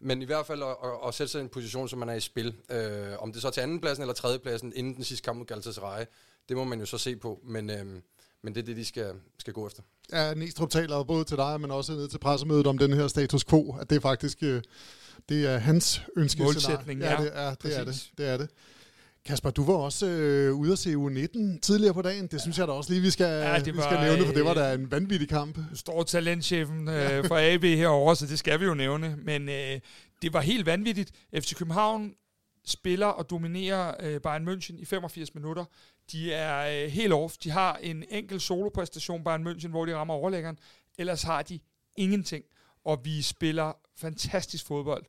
men 0.00 0.22
i 0.22 0.24
hvert 0.24 0.46
fald 0.46 0.62
at, 0.62 0.68
at, 0.68 1.08
at 1.08 1.14
sætte 1.14 1.30
sig 1.32 1.38
i 1.38 1.42
en 1.42 1.48
position, 1.48 1.88
så 1.88 1.96
man 1.96 2.08
er 2.08 2.14
i 2.14 2.20
spil. 2.20 2.54
Øh, 2.70 3.06
om 3.18 3.32
det 3.32 3.42
så 3.42 3.48
er 3.48 3.52
til 3.52 3.60
andenpladsen 3.60 4.02
eller 4.02 4.14
tredjepladsen 4.14 4.72
inden 4.76 4.94
den 4.94 5.04
sidste 5.04 5.24
kamp 5.24 5.38
mod 5.38 5.46
Galatasaray, 5.46 6.04
det 6.48 6.56
må 6.56 6.64
man 6.64 6.80
jo 6.80 6.86
så 6.86 6.98
se 6.98 7.16
på. 7.16 7.40
Men, 7.44 7.70
øh, 7.70 8.00
men 8.44 8.54
det 8.54 8.60
er 8.60 8.64
det, 8.64 8.76
de 8.76 8.84
skal, 8.84 9.12
skal 9.38 9.52
gå 9.52 9.66
efter. 9.66 9.82
Ja, 10.12 10.34
Næstrup 10.34 10.70
taler 10.70 11.04
både 11.04 11.24
til 11.24 11.36
dig, 11.36 11.60
men 11.60 11.70
også 11.70 11.92
ned 11.92 12.08
til 12.08 12.18
pressemødet 12.18 12.66
om 12.66 12.78
den 12.78 12.92
her 12.92 13.08
status 13.08 13.44
quo, 13.44 13.76
at 13.80 13.90
det 13.90 13.96
er 13.96 14.00
faktisk 14.00 14.42
øh, 14.42 14.62
det 15.28 15.46
er 15.46 15.58
hans 15.58 16.02
ønske. 16.16 16.42
Målsætning, 16.42 17.00
ja. 17.00 17.06
det 17.06 17.14
er 17.14 17.20
det. 17.20 17.30
Er 17.34 17.50
det, 17.50 17.86
Præcis. 17.86 18.12
det 18.18 18.28
er 18.28 18.36
det. 18.36 18.50
Kasper, 19.24 19.50
du 19.50 19.64
var 19.64 19.74
også 19.74 20.06
øh, 20.06 20.54
ude 20.54 20.72
at 20.72 20.78
se 20.78 20.94
U19 20.94 21.60
tidligere 21.60 21.94
på 21.94 22.02
dagen. 22.02 22.26
Det 22.26 22.40
synes 22.40 22.58
jeg 22.58 22.68
da 22.68 22.72
også 22.72 22.92
lige, 22.92 23.02
vi 23.02 23.10
skal, 23.10 23.24
Ja, 23.24 23.58
det 23.58 23.74
vi 23.74 23.78
var, 23.78 23.84
skal 23.84 24.00
nævne, 24.00 24.26
for 24.26 24.32
det 24.32 24.44
var 24.44 24.50
øh, 24.50 24.56
da 24.56 24.74
en 24.74 24.90
vanvittig 24.90 25.28
kamp. 25.28 25.58
Står 25.74 26.02
talentchefen 26.02 26.88
øh, 26.88 27.28
fra 27.28 27.42
AB 27.42 27.62
herovre, 27.62 28.16
så 28.16 28.26
det 28.26 28.38
skal 28.38 28.60
vi 28.60 28.64
jo 28.64 28.74
nævne. 28.74 29.16
Men 29.16 29.48
øh, 29.48 29.80
det 30.22 30.32
var 30.32 30.40
helt 30.40 30.66
vanvittigt. 30.66 31.10
FC 31.34 31.54
København 31.54 32.14
spiller 32.66 33.06
og 33.06 33.30
dominerer 33.30 33.94
øh, 34.00 34.20
Bayern 34.20 34.48
München 34.48 34.82
i 34.82 34.84
85 34.84 35.34
minutter. 35.34 35.64
De 36.12 36.32
er 36.32 36.84
øh, 36.84 36.90
helt 36.90 37.12
off. 37.12 37.36
De 37.36 37.50
har 37.50 37.76
en 37.76 38.04
enkelt 38.10 38.42
solopræstation, 38.42 39.24
Bayern 39.24 39.46
München, 39.46 39.68
hvor 39.68 39.84
de 39.84 39.96
rammer 39.96 40.14
overlæggeren. 40.14 40.58
Ellers 40.98 41.22
har 41.22 41.42
de 41.42 41.60
ingenting. 41.96 42.44
Og 42.84 43.04
vi 43.04 43.22
spiller 43.22 43.72
fantastisk 43.96 44.66
fodbold. 44.66 45.04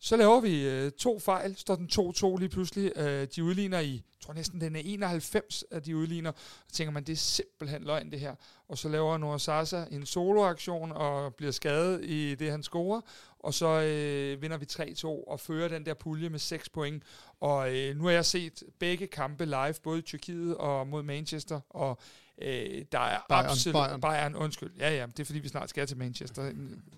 Så 0.00 0.16
laver 0.16 0.40
vi 0.40 0.68
øh, 0.68 0.92
to 0.92 1.18
fejl, 1.18 1.56
står 1.56 1.76
den 1.76 1.88
2-2 1.92 2.38
lige 2.38 2.48
pludselig. 2.48 2.92
Øh, 2.96 3.28
de 3.36 3.44
udligner 3.44 3.80
i, 3.80 3.92
jeg 3.92 4.20
tror 4.20 4.34
næsten 4.34 4.60
den 4.60 4.76
er 4.76 4.80
91, 4.84 5.64
at 5.70 5.86
de 5.86 5.96
udligner. 5.96 6.32
Så 6.68 6.74
tænker 6.74 6.92
man, 6.92 7.04
det 7.04 7.12
er 7.12 7.16
simpelthen 7.16 7.82
løgn 7.82 8.10
det 8.10 8.20
her. 8.20 8.34
Og 8.68 8.78
så 8.78 8.88
laver 8.88 9.18
Noah 9.18 9.40
Sasa 9.40 9.84
en 9.90 10.06
soloaktion 10.06 10.92
og 10.92 11.34
bliver 11.34 11.52
skadet 11.52 12.04
i 12.04 12.34
det, 12.34 12.50
han 12.50 12.62
scorer. 12.62 13.00
Og 13.48 13.54
så 13.54 13.66
øh, 13.66 14.42
vinder 14.42 14.56
vi 14.56 14.66
3-2 14.72 15.06
og 15.06 15.40
fører 15.40 15.68
den 15.68 15.86
der 15.86 15.94
pulje 15.94 16.28
med 16.28 16.38
6 16.38 16.68
point. 16.68 17.02
Og 17.40 17.76
øh, 17.76 17.96
nu 17.96 18.04
har 18.04 18.10
jeg 18.10 18.24
set 18.24 18.62
begge 18.78 19.06
kampe 19.06 19.44
live, 19.44 19.74
både 19.82 19.98
i 19.98 20.02
Tyrkiet 20.02 20.56
og 20.56 20.86
mod 20.86 21.02
Manchester. 21.02 21.60
Og 21.70 21.98
Øh, 22.42 22.84
der 22.92 22.98
er 22.98 23.18
Bayern, 23.28 23.46
absolut... 23.46 23.74
Bayern. 23.74 24.00
Bayern, 24.00 24.34
undskyld. 24.34 24.70
Ja, 24.78 24.94
ja, 24.94 25.06
det 25.06 25.20
er 25.20 25.24
fordi, 25.24 25.38
vi 25.38 25.48
snart 25.48 25.70
skal 25.70 25.86
til 25.86 25.96
Manchester. 25.96 26.52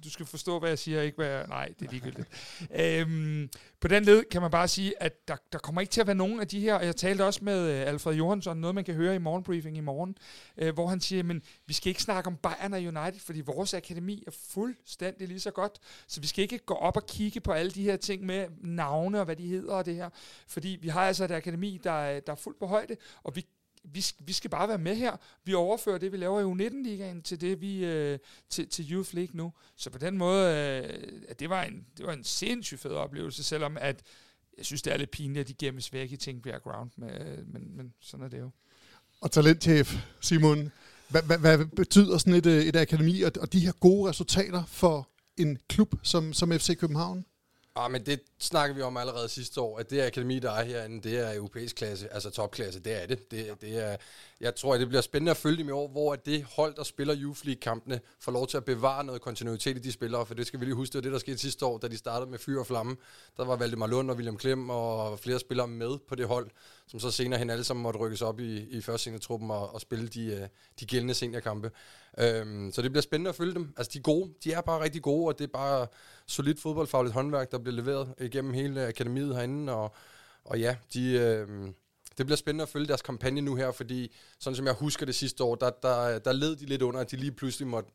Du 0.04 0.10
skal 0.10 0.26
forstå, 0.26 0.58
hvad 0.58 0.68
jeg 0.68 0.78
siger, 0.78 1.02
ikke 1.02 1.16
hvad 1.16 1.26
jeg... 1.26 1.46
Nej, 1.46 1.72
det 1.80 1.86
er 1.86 1.92
ligegyldigt. 1.92 2.28
øhm, 2.82 3.50
på 3.80 3.88
den 3.88 4.04
led 4.04 4.24
kan 4.30 4.42
man 4.42 4.50
bare 4.50 4.68
sige, 4.68 5.02
at 5.02 5.28
der, 5.28 5.36
der 5.52 5.58
kommer 5.58 5.80
ikke 5.80 5.90
til 5.90 6.00
at 6.00 6.06
være 6.06 6.16
nogen 6.16 6.40
af 6.40 6.48
de 6.48 6.60
her... 6.60 6.74
og 6.74 6.86
Jeg 6.86 6.96
talte 6.96 7.24
også 7.24 7.44
med 7.44 7.70
øh, 7.70 7.88
Alfred 7.88 8.14
Johansson, 8.14 8.56
noget 8.56 8.74
man 8.74 8.84
kan 8.84 8.94
høre 8.94 9.14
i 9.14 9.18
morgenbriefing 9.18 9.76
i 9.76 9.80
morgen, 9.80 10.16
øh, 10.56 10.74
hvor 10.74 10.86
han 10.86 11.00
siger, 11.00 11.22
men 11.22 11.42
vi 11.66 11.74
skal 11.74 11.88
ikke 11.88 12.02
snakke 12.02 12.28
om 12.28 12.36
Bayern 12.36 12.72
og 12.72 12.80
United, 12.80 13.20
fordi 13.20 13.40
vores 13.40 13.74
akademi 13.74 14.24
er 14.26 14.30
fuldstændig 14.48 15.28
lige 15.28 15.40
så 15.40 15.50
godt. 15.50 15.72
Så 16.06 16.20
vi 16.20 16.26
skal 16.26 16.39
ikke 16.40 16.58
gå 16.58 16.74
op 16.74 16.96
og 16.96 17.06
kigge 17.06 17.40
på 17.40 17.52
alle 17.52 17.70
de 17.70 17.82
her 17.82 17.96
ting 17.96 18.26
med 18.26 18.46
navne 18.60 19.18
og 19.18 19.24
hvad 19.24 19.36
de 19.36 19.46
hedder 19.46 19.74
og 19.74 19.86
det 19.86 19.94
her. 19.94 20.10
Fordi 20.46 20.78
vi 20.82 20.88
har 20.88 21.00
altså 21.00 21.24
et 21.24 21.30
akademi, 21.30 21.80
der 21.84 21.90
er, 21.90 22.20
der 22.20 22.32
er 22.32 22.36
fuldt 22.36 22.58
på 22.58 22.66
højde, 22.66 22.96
og 23.22 23.36
vi 23.36 23.46
vi, 23.84 24.04
vi 24.18 24.32
skal 24.32 24.50
bare 24.50 24.68
være 24.68 24.78
med 24.78 24.96
her. 24.96 25.16
Vi 25.44 25.54
overfører 25.54 25.98
det, 25.98 26.12
vi 26.12 26.16
laver 26.16 26.40
i 26.40 26.44
U19-ligaen, 26.44 27.22
til 27.22 27.40
det, 27.40 27.60
vi 27.60 27.84
øh, 27.84 28.18
til, 28.50 28.68
til 28.68 28.92
Youth 28.92 29.14
League 29.14 29.36
nu. 29.36 29.52
Så 29.76 29.90
på 29.90 29.98
den 29.98 30.18
måde, 30.18 30.54
øh, 30.54 31.22
at 31.28 31.40
det 31.40 31.50
var 31.50 31.62
en, 31.62 31.86
det 31.98 32.06
var 32.06 32.12
en 32.12 32.24
sindssygt 32.24 32.80
fed 32.80 32.90
oplevelse, 32.90 33.44
selvom 33.44 33.76
at 33.80 34.02
jeg 34.58 34.66
synes, 34.66 34.82
det 34.82 34.92
er 34.92 34.96
lidt 34.96 35.10
pinligt, 35.10 35.40
at 35.40 35.48
de 35.48 35.66
gemmes 35.66 35.92
væk 35.92 36.12
i 36.12 36.16
Tingbjerg 36.16 36.62
Ground, 36.62 36.90
med, 36.96 37.20
øh, 37.20 37.52
men, 37.52 37.76
men 37.76 37.92
sådan 38.00 38.26
er 38.26 38.28
det 38.28 38.38
jo. 38.38 38.50
Og 39.20 39.30
talentchef, 39.30 39.94
Simon, 40.20 40.72
hvad, 41.08 41.22
hvad, 41.22 41.38
hvad 41.38 41.66
betyder 41.66 42.18
sådan 42.18 42.34
et, 42.34 42.46
øh, 42.46 42.64
et 42.64 42.76
akademi 42.76 43.22
og, 43.22 43.32
og 43.40 43.52
de 43.52 43.60
her 43.60 43.72
gode 43.72 44.10
resultater 44.10 44.64
for 44.64 45.09
en 45.42 45.58
klub 45.68 45.94
som, 46.02 46.32
som 46.32 46.52
FC 46.52 46.78
København? 46.78 47.24
Ah, 47.76 47.90
men 47.90 48.06
det 48.06 48.20
snakker 48.38 48.76
vi 48.76 48.82
om 48.82 48.96
allerede 48.96 49.28
sidste 49.28 49.60
år, 49.60 49.78
at 49.78 49.90
det 49.90 50.02
akademi, 50.02 50.38
der 50.38 50.50
er 50.50 50.64
herinde, 50.64 51.08
det 51.08 51.18
er 51.18 51.34
europæisk 51.34 51.76
klasse, 51.76 52.12
altså 52.12 52.30
topklasse, 52.30 52.80
det 52.80 53.02
er 53.02 53.06
det. 53.06 53.30
det, 53.30 53.60
det 53.60 53.84
er, 53.84 53.96
jeg 54.40 54.54
tror, 54.54 54.74
at 54.74 54.80
det 54.80 54.88
bliver 54.88 55.00
spændende 55.00 55.30
at 55.30 55.36
følge 55.36 55.58
dem 55.58 55.68
i 55.68 55.70
år, 55.70 55.88
hvor 55.88 56.14
det 56.14 56.44
hold, 56.44 56.74
der 56.74 56.82
spiller 56.82 57.16
Youth 57.18 57.46
League-kampene, 57.46 58.00
får 58.20 58.32
lov 58.32 58.46
til 58.46 58.56
at 58.56 58.64
bevare 58.64 59.04
noget 59.04 59.20
kontinuitet 59.20 59.76
i 59.76 59.80
de 59.80 59.92
spillere, 59.92 60.26
for 60.26 60.34
det 60.34 60.46
skal 60.46 60.60
vi 60.60 60.64
lige 60.64 60.74
huske, 60.74 60.92
det 60.92 60.98
var 60.98 61.02
det, 61.02 61.12
der 61.12 61.18
skete 61.18 61.38
sidste 61.38 61.66
år, 61.66 61.78
da 61.78 61.88
de 61.88 61.96
startede 61.96 62.30
med 62.30 62.38
fyr 62.38 62.58
og 62.58 62.66
flamme. 62.66 62.96
Der 63.36 63.44
var 63.44 63.56
Valdemar 63.56 63.86
Lund 63.86 64.10
og 64.10 64.16
William 64.16 64.36
Klem 64.36 64.70
og 64.70 65.18
flere 65.18 65.38
spillere 65.38 65.68
med 65.68 65.98
på 66.08 66.14
det 66.14 66.26
hold, 66.26 66.50
som 66.86 67.00
så 67.00 67.10
senere 67.10 67.38
hen 67.38 67.50
alle 67.50 67.64
sammen 67.64 67.82
måtte 67.82 67.98
rykkes 67.98 68.22
op 68.22 68.40
i, 68.40 68.58
i 68.58 68.80
første 68.80 69.04
seniortruppen 69.04 69.50
og, 69.50 69.74
og 69.74 69.80
spille 69.80 70.08
de, 70.08 70.24
øh, 70.24 70.48
de 70.80 70.86
gældende 70.86 71.14
seniorkampe. 71.14 71.70
Øhm, 72.20 72.72
så 72.72 72.82
det 72.82 72.92
bliver 72.92 73.02
spændende 73.02 73.28
at 73.28 73.34
følge 73.34 73.54
dem. 73.54 73.72
Altså, 73.76 73.90
de 73.92 73.98
er 73.98 74.02
gode. 74.02 74.30
De 74.44 74.52
er 74.52 74.60
bare 74.60 74.80
rigtig 74.80 75.02
gode, 75.02 75.26
og 75.28 75.38
det 75.38 75.44
er 75.44 75.52
bare 75.52 75.86
solidt 76.26 76.60
fodboldfagligt 76.60 77.14
håndværk, 77.14 77.50
der 77.50 77.58
bliver 77.58 77.76
leveret 77.76 78.14
igennem 78.20 78.52
hele 78.52 78.86
akademiet 78.86 79.36
herinde, 79.36 79.72
og, 79.72 79.94
og 80.44 80.60
ja, 80.60 80.76
de... 80.94 81.12
øhm, 81.12 81.74
det 82.18 82.26
bliver 82.26 82.36
spændende 82.36 82.62
at 82.62 82.68
følge 82.68 82.86
deres 82.86 83.02
kampagne 83.02 83.40
nu 83.40 83.54
her, 83.54 83.72
fordi 83.72 84.14
sådan 84.38 84.56
som 84.56 84.66
jeg 84.66 84.74
husker 84.74 85.06
det 85.06 85.14
sidste 85.14 85.44
år, 85.44 85.54
der, 85.54 85.70
der, 85.70 86.18
der 86.18 86.32
led 86.32 86.56
de 86.56 86.66
lidt 86.66 86.82
under, 86.82 87.00
at 87.00 87.10
de 87.10 87.16
lige 87.16 87.32
pludselig 87.32 87.68
måtte 87.68 87.90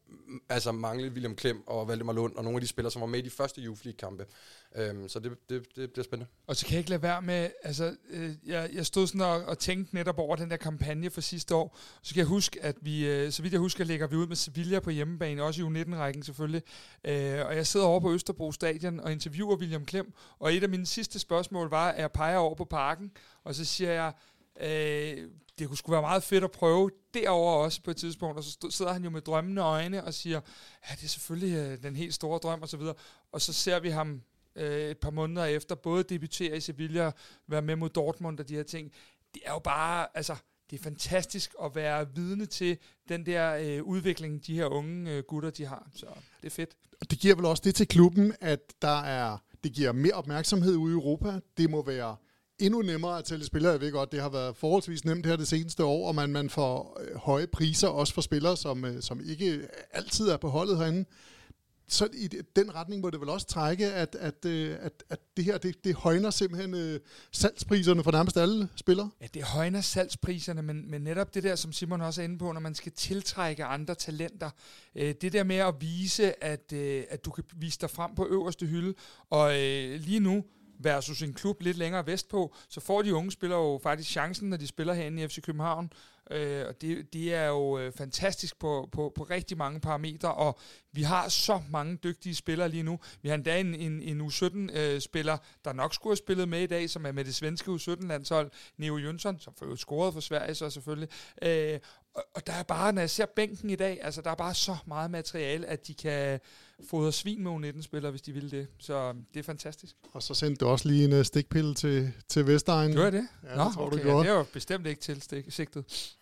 altså, 0.49 0.71
mangle 0.71 1.11
William 1.11 1.35
Klem 1.35 1.67
og 1.67 1.87
Valdemar 1.87 2.13
Lund 2.13 2.35
og 2.35 2.43
nogle 2.43 2.57
af 2.57 2.61
de 2.61 2.67
spillere, 2.67 2.91
som 2.91 3.01
var 3.01 3.07
med 3.07 3.19
i 3.19 3.21
de 3.21 3.29
første 3.29 3.61
Youth 3.61 3.85
League-kampe. 3.85 4.25
Øhm, 4.77 5.09
så 5.09 5.19
det, 5.19 5.49
det, 5.49 5.75
det 5.75 5.91
bliver 5.91 6.03
spændende. 6.03 6.31
Og 6.47 6.55
så 6.55 6.65
kan 6.65 6.73
jeg 6.73 6.79
ikke 6.79 6.89
lade 6.89 7.01
være 7.01 7.21
med, 7.21 7.49
altså, 7.63 7.95
øh, 8.09 8.33
jeg, 8.45 8.69
jeg 8.73 8.85
stod 8.85 9.07
sådan 9.07 9.21
og, 9.21 9.43
og 9.43 9.59
tænkte 9.59 9.95
netop 9.95 10.19
over 10.19 10.35
den 10.35 10.49
der 10.49 10.57
kampagne 10.57 11.09
for 11.09 11.21
sidste 11.21 11.55
år. 11.55 11.77
Så 12.01 12.13
kan 12.13 12.19
jeg 12.19 12.27
huske, 12.27 12.63
at 12.63 12.75
vi, 12.81 13.07
øh, 13.07 13.31
så 13.31 13.41
vidt 13.41 13.53
jeg 13.53 13.59
husker, 13.59 13.83
lægger 13.83 14.07
vi 14.07 14.15
ud 14.15 14.27
med 14.27 14.35
Sevilla 14.35 14.79
på 14.79 14.89
hjemmebane, 14.89 15.43
også 15.43 15.61
i 15.61 15.65
U19-rækken 15.65 16.23
selvfølgelig. 16.23 16.63
Øh, 17.03 17.45
og 17.45 17.55
jeg 17.55 17.67
sidder 17.67 17.85
over 17.85 17.99
på 17.99 18.13
Østerbro 18.13 18.51
Stadion 18.51 18.99
og 18.99 19.11
interviewer 19.11 19.55
William 19.55 19.85
Klem, 19.85 20.13
og 20.39 20.53
et 20.53 20.63
af 20.63 20.69
mine 20.69 20.85
sidste 20.85 21.19
spørgsmål 21.19 21.69
var, 21.69 21.91
at 21.91 22.01
jeg 22.01 22.11
peger 22.11 22.37
over 22.37 22.55
på 22.55 22.65
parken, 22.65 23.11
og 23.43 23.55
så 23.55 23.65
siger 23.65 23.91
jeg, 23.91 24.13
øh, 24.61 25.29
det 25.59 25.67
kunne 25.67 25.77
sgu 25.77 25.91
være 25.91 26.01
meget 26.01 26.23
fedt 26.23 26.43
at 26.43 26.51
prøve 26.51 26.91
derover 27.13 27.53
også 27.63 27.81
på 27.81 27.91
et 27.91 27.97
tidspunkt, 27.97 28.37
og 28.37 28.43
så 28.43 28.51
stod, 28.51 28.71
sidder 28.71 28.93
han 28.93 29.03
jo 29.03 29.09
med 29.09 29.21
drømmende 29.21 29.61
øjne 29.61 30.03
og 30.03 30.13
siger, 30.13 30.41
ja, 30.89 30.95
det 30.95 31.03
er 31.03 31.07
selvfølgelig 31.07 31.57
øh, 31.57 31.83
den 31.83 31.95
helt 31.95 32.13
store 32.13 32.39
drøm 32.39 32.61
og 32.61 32.69
så 32.69 32.77
videre. 32.77 32.95
Og 33.31 33.41
så 33.41 33.53
ser 33.53 33.79
vi 33.79 33.89
ham 33.89 34.21
øh, 34.55 34.89
et 34.89 34.97
par 34.97 35.11
måneder 35.11 35.45
efter 35.45 35.75
både 35.75 36.03
debutere 36.03 36.57
i 36.57 36.59
Sevilla, 36.59 37.11
være 37.47 37.61
med 37.61 37.75
mod 37.75 37.89
Dortmund 37.89 38.39
og 38.39 38.49
de 38.49 38.55
her 38.55 38.63
ting. 38.63 38.91
Det 39.33 39.41
er 39.45 39.51
jo 39.51 39.59
bare, 39.59 40.07
altså, 40.13 40.35
det 40.69 40.79
er 40.79 40.83
fantastisk 40.83 41.55
at 41.63 41.75
være 41.75 42.15
vidne 42.15 42.45
til 42.45 42.77
den 43.09 43.25
der 43.25 43.55
øh, 43.55 43.83
udvikling, 43.83 44.47
de 44.47 44.55
her 44.55 44.65
unge 44.65 45.11
øh, 45.11 45.23
gutter, 45.23 45.49
de 45.49 45.65
har. 45.65 45.89
Så 45.95 46.05
det 46.41 46.47
er 46.47 46.51
fedt. 46.51 46.75
Og 47.01 47.11
det 47.11 47.19
giver 47.19 47.35
vel 47.35 47.45
også 47.45 47.61
det 47.65 47.75
til 47.75 47.87
klubben, 47.87 48.33
at 48.41 48.59
der 48.81 49.01
er, 49.01 49.37
det 49.63 49.73
giver 49.73 49.91
mere 49.91 50.13
opmærksomhed 50.13 50.75
ude 50.75 50.91
i 50.91 50.95
Europa. 50.95 51.39
Det 51.57 51.69
må 51.69 51.85
være 51.85 52.15
endnu 52.59 52.81
nemmere 52.81 53.17
at 53.17 53.25
tælle 53.25 53.45
spillere. 53.45 53.71
Jeg 53.71 53.81
ved 53.81 53.91
godt, 53.91 54.11
det 54.11 54.21
har 54.21 54.29
været 54.29 54.57
forholdsvis 54.57 55.05
nemt 55.05 55.25
her 55.25 55.35
det 55.35 55.47
seneste 55.47 55.83
år, 55.83 56.07
og 56.07 56.15
man, 56.15 56.29
man 56.29 56.49
får 56.49 57.01
øh, 57.01 57.15
høje 57.15 57.47
priser 57.47 57.87
også 57.87 58.13
for 58.13 58.21
spillere, 58.21 58.57
som, 58.57 58.85
øh, 58.85 59.01
som 59.01 59.21
ikke 59.25 59.67
altid 59.91 60.29
er 60.29 60.37
på 60.37 60.49
holdet 60.49 60.77
herinde. 60.77 61.05
Så 61.87 62.07
i 62.13 62.27
den 62.55 62.75
retning 62.75 63.01
må 63.01 63.09
det 63.09 63.19
vel 63.19 63.29
også 63.29 63.47
trække, 63.47 63.87
at, 63.91 64.15
at, 64.15 64.45
øh, 64.45 64.77
at, 64.79 65.03
at 65.09 65.19
det 65.37 65.45
her 65.45 65.57
det, 65.57 65.83
det 65.83 65.95
højner 65.95 66.29
simpelthen 66.29 66.73
øh, 66.73 66.99
salgspriserne 67.31 68.03
for 68.03 68.11
nærmest 68.11 68.37
alle 68.37 68.67
spillere? 68.75 69.09
Ja, 69.21 69.27
det 69.33 69.43
højner 69.43 69.81
salgspriserne, 69.81 70.61
men, 70.61 70.91
men 70.91 71.01
netop 71.01 71.33
det 71.33 71.43
der, 71.43 71.55
som 71.55 71.73
Simon 71.73 72.01
også 72.01 72.21
er 72.21 72.25
inde 72.25 72.37
på, 72.37 72.51
når 72.51 72.59
man 72.59 72.75
skal 72.75 72.91
tiltrække 72.91 73.63
andre 73.63 73.95
talenter, 73.95 74.49
øh, 74.95 75.15
det 75.21 75.33
der 75.33 75.43
med 75.43 75.55
at 75.55 75.75
vise, 75.79 76.43
at, 76.43 76.73
øh, 76.73 77.03
at 77.09 77.25
du 77.25 77.31
kan 77.31 77.43
vise 77.55 77.79
dig 77.81 77.89
frem 77.89 78.15
på 78.15 78.27
øverste 78.27 78.65
hylde, 78.65 78.93
og 79.29 79.61
øh, 79.61 79.99
lige 79.99 80.19
nu, 80.19 80.43
versus 80.79 81.21
en 81.21 81.33
klub 81.33 81.61
lidt 81.61 81.77
længere 81.77 82.07
vestpå, 82.07 82.53
så 82.69 82.79
får 82.79 83.01
de 83.01 83.15
unge 83.15 83.31
spillere 83.31 83.59
jo 83.59 83.79
faktisk 83.83 84.09
chancen, 84.09 84.49
når 84.49 84.57
de 84.57 84.67
spiller 84.67 84.93
herinde 84.93 85.23
i 85.23 85.27
FC 85.27 85.41
København. 85.41 85.91
Øh, 86.31 86.65
og 86.67 86.81
det, 86.81 87.13
det 87.13 87.33
er 87.33 87.47
jo 87.47 87.79
øh, 87.79 87.91
fantastisk 87.91 88.59
på, 88.59 88.89
på, 88.91 89.11
på 89.15 89.23
rigtig 89.23 89.57
mange 89.57 89.79
parametre, 89.79 90.33
og 90.33 90.59
vi 90.91 91.03
har 91.03 91.29
så 91.29 91.61
mange 91.69 91.95
dygtige 92.03 92.35
spillere 92.35 92.69
lige 92.69 92.83
nu. 92.83 92.99
Vi 93.21 93.29
har 93.29 93.35
endda 93.35 93.59
en, 93.59 93.75
en, 93.75 94.01
en 94.01 94.21
U17-spiller, 94.21 95.33
øh, 95.33 95.39
der 95.65 95.73
nok 95.73 95.93
skulle 95.93 96.11
have 96.11 96.17
spillet 96.17 96.49
med 96.49 96.61
i 96.61 96.67
dag, 96.67 96.89
som 96.89 97.05
er 97.05 97.11
med 97.11 97.25
det 97.25 97.35
svenske 97.35 97.71
U17-landshold, 97.71 98.51
Neo 98.77 98.97
Jønsson, 98.97 99.39
som 99.39 99.53
får 99.59 99.65
jo 99.65 99.75
scoret 99.75 100.13
for 100.13 100.21
Sverige 100.21 100.55
så 100.55 100.69
selvfølgelig. 100.69 101.09
Øh, 101.41 101.79
og, 102.15 102.23
og 102.35 102.47
der 102.47 102.53
er 102.53 102.63
bare, 102.63 102.93
når 102.93 103.01
jeg 103.01 103.09
ser 103.09 103.25
bænken 103.25 103.69
i 103.69 103.75
dag, 103.75 103.99
altså 104.01 104.21
der 104.21 104.31
er 104.31 104.35
bare 104.35 104.53
så 104.53 104.75
meget 104.87 105.11
materiale, 105.11 105.67
at 105.67 105.87
de 105.87 105.93
kan 105.93 106.39
fodre 106.89 107.11
svin 107.11 107.43
med 107.43 107.51
U19-spillere, 107.51 108.11
hvis 108.11 108.21
de 108.21 108.31
vil 108.31 108.51
det. 108.51 108.67
Så 108.79 109.13
det 109.33 109.39
er 109.39 109.43
fantastisk. 109.43 109.95
Og 110.13 110.23
så 110.23 110.33
sendte 110.33 110.65
du 110.65 110.69
også 110.69 110.87
lige 110.87 111.05
en 111.05 111.13
uh, 111.13 111.23
stikpille 111.23 111.73
til, 111.73 112.11
til 112.29 112.47
Vestegn. 112.47 112.91
Gjorde 112.91 113.11
det? 113.11 113.27
Ja, 113.43 113.55
Nå, 113.55 113.63
det 113.63 113.73
tror 113.73 113.85
okay, 113.85 113.97
du 113.97 114.03
gjorde. 114.03 114.25
Ja, 114.25 114.31
det 114.31 114.37
var 114.37 114.45
bestemt 114.53 114.87
ikke 114.87 115.01
til 115.01 115.21
stik, 115.21 115.45
sigtet. 115.49 116.15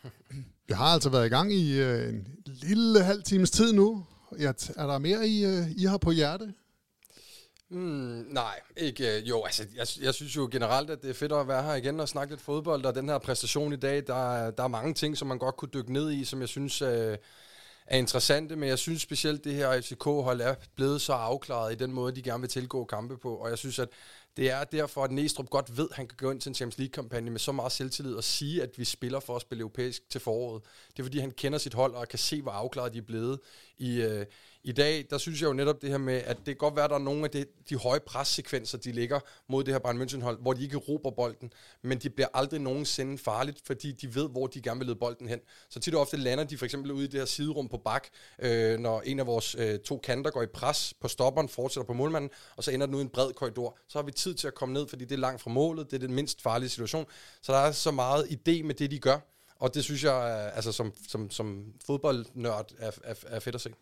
Vi 0.68 0.74
har 0.74 0.86
altså 0.86 1.10
været 1.10 1.26
i 1.26 1.30
gang 1.30 1.54
i 1.54 1.82
uh, 1.82 2.10
en 2.10 2.28
lille 2.46 3.04
halv 3.04 3.24
times 3.24 3.52
tid 3.52 3.74
nu. 3.74 4.06
Ja, 4.40 4.54
er 4.76 4.88
der 4.88 4.98
mere, 4.98 5.28
I, 5.28 5.46
uh, 5.46 5.72
I 5.72 5.86
har 5.86 5.98
på 5.98 6.12
hjerte? 6.12 6.54
Mm, 7.74 8.26
nej, 8.30 8.60
ikke. 8.78 9.18
Øh, 9.18 9.30
jo, 9.30 9.44
altså, 9.44 9.66
jeg, 9.76 9.88
jeg 10.02 10.14
synes 10.14 10.36
jo 10.36 10.50
generelt, 10.52 10.90
at 10.90 11.02
det 11.02 11.10
er 11.10 11.14
fedt 11.14 11.32
at 11.32 11.48
være 11.48 11.64
her 11.64 11.74
igen 11.74 12.00
og 12.00 12.10
snakke 12.10 12.34
lidt 12.34 12.42
fodbold, 12.42 12.86
og 12.86 12.96
den 12.96 13.10
her 13.10 13.18
præstation 13.18 13.74
i 13.74 13.76
dag, 13.76 14.08
der, 14.08 14.52
der 14.52 14.64
er 14.64 14.68
mange 14.68 14.94
ting, 14.94 15.18
som 15.18 15.28
man 15.28 15.38
godt 15.38 15.58
kunne 15.58 15.70
dykke 15.74 15.94
ned 15.94 16.12
i, 16.12 16.26
som 16.26 16.40
jeg 16.42 16.50
synes 16.50 16.82
øh, 16.82 17.18
er 17.86 17.98
interessante, 17.98 18.56
men 18.56 18.70
jeg 18.70 18.80
synes 18.80 19.02
specielt, 19.02 19.44
det 19.44 19.54
her 19.54 19.82
FCK-hold 19.82 20.42
er 20.42 20.56
blevet 20.76 21.02
så 21.02 21.14
afklaret 21.14 21.72
i 21.74 21.76
den 21.76 21.94
måde, 21.94 22.16
de 22.16 22.22
gerne 22.22 22.42
vil 22.42 22.50
tilgå 22.50 22.86
kampe 22.86 23.18
på, 23.18 23.36
og 23.36 23.50
jeg 23.50 23.58
synes, 23.58 23.80
at 23.80 23.90
det 24.38 24.52
er 24.52 24.64
derfor, 24.64 25.04
at 25.04 25.12
Næstrup 25.12 25.50
godt 25.50 25.78
ved, 25.78 25.88
at 25.92 25.96
han 25.96 26.08
kan 26.08 26.18
gå 26.18 26.32
ind 26.32 26.42
til 26.42 26.50
en 26.50 26.56
Champions 26.56 26.78
League-kampagne 26.78 27.32
med 27.32 27.40
så 27.40 27.52
meget 27.52 27.72
selvtillid 27.72 28.14
og 28.14 28.24
sige, 28.24 28.64
at 28.64 28.70
vi 28.78 28.86
spiller 28.86 29.20
for 29.20 29.36
at 29.36 29.42
spille 29.42 29.62
europæisk 29.62 30.10
til 30.10 30.22
foråret. 30.22 30.64
Det 30.92 31.00
er 31.00 31.04
fordi, 31.04 31.20
han 31.20 31.32
kender 31.32 31.60
sit 31.60 31.74
hold 31.74 31.94
og 31.94 32.08
kan 32.08 32.20
se, 32.20 32.42
hvor 32.42 32.52
afklaret 32.52 32.94
de 32.94 32.98
er 32.98 33.02
blevet 33.02 33.40
i, 33.78 34.02
øh, 34.02 34.26
i 34.66 34.72
dag, 34.72 35.06
der 35.10 35.18
synes 35.18 35.42
jeg 35.42 35.48
jo 35.48 35.54
netop 35.54 35.82
det 35.82 35.90
her 35.90 35.98
med, 35.98 36.14
at 36.14 36.38
det 36.38 36.46
kan 36.46 36.56
godt 36.56 36.76
være, 36.76 36.86
at 36.86 36.90
der 36.90 36.96
er 36.96 37.00
nogle 37.00 37.24
af 37.24 37.30
de, 37.30 37.46
de 37.70 37.76
høje 37.76 38.00
pressekvenser, 38.00 38.78
de 38.78 38.92
ligger 38.92 39.20
mod 39.50 39.64
det 39.64 39.74
her 39.74 39.80
Bayern 39.80 40.02
München-hold, 40.02 40.42
hvor 40.42 40.54
de 40.54 40.64
ikke 40.64 40.78
råber 40.78 41.12
bolden, 41.12 41.54
men 41.82 41.98
de 41.98 42.10
bliver 42.10 42.28
aldrig 42.34 42.60
nogensinde 42.60 43.18
farligt, 43.18 43.62
fordi 43.66 43.92
de 43.92 44.16
ved, 44.16 44.30
hvor 44.30 44.48
de 44.48 44.62
gerne 44.62 44.80
vil 44.80 44.88
lede 44.88 45.00
bolden 45.00 45.28
hen. 45.28 45.40
Så 45.70 45.80
tit 45.80 45.96
og 45.96 46.02
ofte 46.02 46.18
lander 46.18 46.44
de 46.44 46.58
for 46.58 46.66
eksempel 46.66 46.92
ude 46.92 47.04
i 47.04 47.08
det 47.08 47.20
her 47.20 47.26
siderum 47.26 47.70
på 47.70 47.78
bak, 47.78 48.08
øh, 48.40 48.80
når 48.80 49.02
en 49.02 49.20
af 49.20 49.28
vores 49.28 49.56
øh, 49.60 49.80
to 49.80 49.98
kanter 49.98 50.32
går 50.32 50.42
i 50.42 50.48
pres 50.48 50.94
på 51.02 51.08
stopperen, 51.08 51.50
fortsætter 51.50 51.88
på 51.88 51.94
målmanden, 51.94 52.30
og 52.56 52.64
så 52.64 52.72
ender 52.72 52.86
den 52.86 52.96
ud 52.96 53.02
i 53.02 53.04
en 53.04 53.10
bred 53.10 53.34
korridor. 53.34 53.78
Så 53.88 53.98
har 53.98 54.04
vi 54.04 54.12
tid 54.12 54.36
til 54.36 54.48
at 54.48 54.56
komme 54.56 54.74
ned, 54.74 54.88
fordi 54.88 55.06
det 55.06 55.16
er 55.16 55.20
langt 55.20 55.42
fra 55.42 55.52
målet, 55.52 55.92
det 55.92 55.96
er 56.04 56.08
den 56.08 56.16
mindst 56.16 56.42
farlige 56.42 56.70
situation. 56.70 57.06
Så 57.42 57.54
der 57.54 57.60
er 57.60 57.72
så 57.72 57.92
meget 57.92 58.24
idé 58.24 58.64
med 58.64 58.76
det, 58.76 58.92
de 58.92 59.00
gør, 59.00 59.20
og 59.56 59.74
det 59.74 59.84
synes 59.84 60.04
jeg, 60.04 60.48
øh, 60.48 60.56
altså 60.56 60.72
som, 60.72 60.94
som, 61.08 61.32
som 61.32 61.74
fodboldnørd, 61.86 62.72
er, 62.80 62.92
er, 63.04 63.16
er 63.28 63.40
fedt 63.40 63.56
at 63.56 63.62
se. 63.62 63.74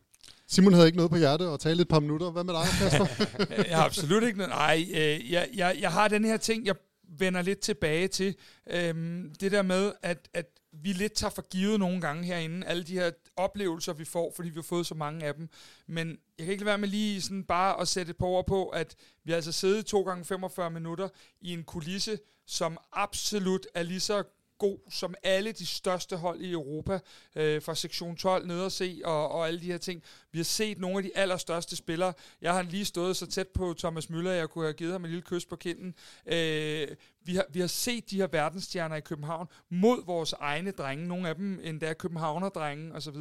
Simon 0.51 0.73
havde 0.73 0.87
ikke 0.87 0.97
noget 0.97 1.11
på 1.11 1.17
hjertet 1.17 1.47
og 1.47 1.59
tale 1.59 1.81
et 1.81 1.87
par 1.87 1.99
minutter. 1.99 2.31
Hvad 2.31 2.43
med 2.43 2.53
dig, 2.53 2.63
Kasper? 2.79 3.05
jeg 3.69 3.77
har 3.77 3.85
absolut 3.85 4.23
ikke 4.23 4.37
noget. 4.37 4.49
Nej, 4.49 4.85
øh, 4.93 5.31
jeg, 5.31 5.49
jeg, 5.53 5.77
jeg 5.79 5.91
har 5.91 6.07
den 6.07 6.25
her 6.25 6.37
ting, 6.37 6.65
jeg 6.65 6.75
vender 7.19 7.41
lidt 7.41 7.59
tilbage 7.59 8.07
til. 8.07 8.35
Øhm, 8.69 9.35
det 9.39 9.51
der 9.51 9.61
med, 9.61 9.93
at, 10.01 10.29
at 10.33 10.45
vi 10.73 10.93
lidt 10.93 11.13
tager 11.13 11.31
for 11.31 11.41
givet 11.49 11.79
nogle 11.79 12.01
gange 12.01 12.23
herinde, 12.23 12.67
alle 12.67 12.83
de 12.83 12.93
her 12.93 13.11
oplevelser, 13.37 13.93
vi 13.93 14.05
får, 14.05 14.33
fordi 14.35 14.49
vi 14.49 14.55
har 14.55 14.61
fået 14.61 14.85
så 14.85 14.95
mange 14.95 15.25
af 15.25 15.35
dem. 15.35 15.49
Men 15.87 16.07
jeg 16.37 16.45
kan 16.45 16.51
ikke 16.51 16.63
lade 16.63 16.69
være 16.69 16.77
med 16.77 16.87
lige 16.87 17.21
sådan 17.21 17.43
bare 17.43 17.81
at 17.81 17.87
sætte 17.87 18.09
et 18.09 18.17
par 18.17 18.25
ord 18.25 18.47
på, 18.47 18.67
at 18.67 18.95
vi 19.23 19.31
har 19.31 19.35
altså 19.35 19.51
siddet 19.51 19.85
to 19.85 20.01
gange 20.01 20.25
45 20.25 20.71
minutter 20.71 21.09
i 21.41 21.53
en 21.53 21.63
kulisse, 21.63 22.19
som 22.47 22.77
absolut 22.93 23.67
er 23.73 23.83
lige 23.83 23.99
så 23.99 24.23
god 24.61 24.77
som 24.89 25.15
alle 25.23 25.51
de 25.51 25.65
største 25.65 26.17
hold 26.17 26.41
i 26.41 26.51
Europa, 26.51 26.99
øh, 27.35 27.61
fra 27.61 27.75
sektion 27.75 28.15
12 28.15 28.47
ned 28.47 28.61
og 28.61 28.71
se, 28.71 29.01
og, 29.03 29.31
og 29.31 29.47
alle 29.47 29.61
de 29.61 29.65
her 29.65 29.77
ting. 29.77 30.03
Vi 30.31 30.39
har 30.39 30.43
set 30.43 30.79
nogle 30.79 30.97
af 30.97 31.03
de 31.03 31.11
allerstørste 31.15 31.75
spillere. 31.75 32.13
Jeg 32.41 32.53
har 32.53 32.61
lige 32.61 32.85
stået 32.85 33.17
så 33.17 33.25
tæt 33.25 33.47
på 33.47 33.75
Thomas 33.77 34.09
Møller, 34.09 34.31
jeg 34.31 34.49
kunne 34.49 34.65
have 34.65 34.73
givet 34.73 34.91
ham 34.91 35.05
en 35.05 35.11
lille 35.11 35.23
kys 35.23 35.45
på 35.45 35.55
kinden. 35.55 35.95
Øh, 36.25 36.87
vi, 37.23 37.35
har, 37.35 37.45
vi 37.49 37.59
har 37.59 37.67
set 37.67 38.09
de 38.09 38.15
her 38.15 38.27
verdensstjerner 38.27 38.95
i 38.95 39.01
København 39.01 39.47
mod 39.69 40.05
vores 40.05 40.33
egne 40.33 40.71
drenge, 40.71 41.07
nogle 41.07 41.29
af 41.29 41.35
dem 41.35 41.59
endda 41.63 41.93
københavner-drenge 41.93 42.93
osv 42.93 43.15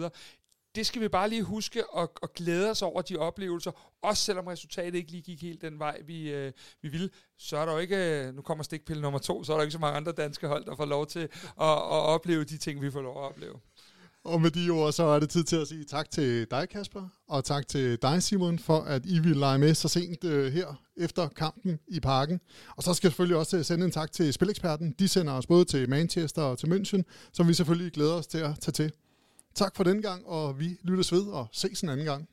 det 0.74 0.86
skal 0.86 1.02
vi 1.02 1.08
bare 1.08 1.28
lige 1.28 1.42
huske 1.42 1.90
og, 1.90 2.12
og 2.22 2.32
glæde 2.34 2.70
os 2.70 2.82
over 2.82 3.02
de 3.02 3.16
oplevelser, 3.16 3.70
også 4.02 4.24
selvom 4.24 4.46
resultatet 4.46 4.94
ikke 4.94 5.10
lige 5.10 5.22
gik 5.22 5.42
helt 5.42 5.62
den 5.62 5.78
vej, 5.78 6.00
vi, 6.06 6.30
øh, 6.30 6.52
vi 6.82 6.88
ville. 6.88 7.10
Så 7.38 7.56
er 7.56 7.64
der 7.64 7.72
jo 7.72 7.78
ikke, 7.78 7.96
øh, 7.96 8.34
nu 8.34 8.42
kommer 8.42 8.64
stikpille 8.64 9.02
nummer 9.02 9.18
to, 9.18 9.44
så 9.44 9.52
er 9.52 9.56
der 9.56 9.62
ikke 9.62 9.72
så 9.72 9.78
mange 9.78 9.96
andre 9.96 10.12
danske 10.12 10.46
hold, 10.46 10.64
der 10.64 10.76
får 10.76 10.84
lov 10.84 11.06
til 11.06 11.20
at, 11.20 11.72
at 11.76 12.02
opleve 12.14 12.44
de 12.44 12.58
ting, 12.58 12.82
vi 12.82 12.90
får 12.90 13.00
lov 13.00 13.24
at 13.24 13.30
opleve. 13.30 13.54
Og 14.24 14.40
med 14.40 14.50
de 14.50 14.70
ord, 14.70 14.92
så 14.92 15.02
er 15.02 15.18
det 15.18 15.30
tid 15.30 15.44
til 15.44 15.56
at 15.56 15.68
sige 15.68 15.84
tak 15.84 16.10
til 16.10 16.46
dig, 16.50 16.68
Kasper, 16.68 17.08
og 17.28 17.44
tak 17.44 17.68
til 17.68 18.02
dig, 18.02 18.22
Simon, 18.22 18.58
for 18.58 18.80
at 18.80 19.06
I 19.06 19.18
vil 19.18 19.36
lege 19.36 19.58
med 19.58 19.74
så 19.74 19.88
sent 19.88 20.24
øh, 20.24 20.52
her 20.52 20.80
efter 20.96 21.28
kampen 21.28 21.78
i 21.88 22.00
parken. 22.00 22.40
Og 22.76 22.82
så 22.82 22.94
skal 22.94 23.08
jeg 23.08 23.12
selvfølgelig 23.12 23.36
også 23.36 23.56
øh, 23.56 23.64
sende 23.64 23.84
en 23.84 23.90
tak 23.90 24.12
til 24.12 24.32
Spileksperten. 24.32 24.94
De 24.98 25.08
sender 25.08 25.32
os 25.32 25.46
både 25.46 25.64
til 25.64 25.90
Manchester 25.90 26.42
og 26.42 26.58
til 26.58 26.66
München, 26.66 27.02
som 27.32 27.48
vi 27.48 27.54
selvfølgelig 27.54 27.92
glæder 27.92 28.14
os 28.14 28.26
til 28.26 28.38
at 28.38 28.60
tage 28.60 28.72
til. 28.72 28.92
Tak 29.54 29.76
for 29.76 29.84
den 29.84 30.02
gang, 30.02 30.26
og 30.26 30.58
vi 30.58 30.78
lyttes 30.82 31.12
ved 31.12 31.22
og 31.26 31.48
ses 31.52 31.80
en 31.80 31.88
anden 31.88 32.06
gang. 32.06 32.28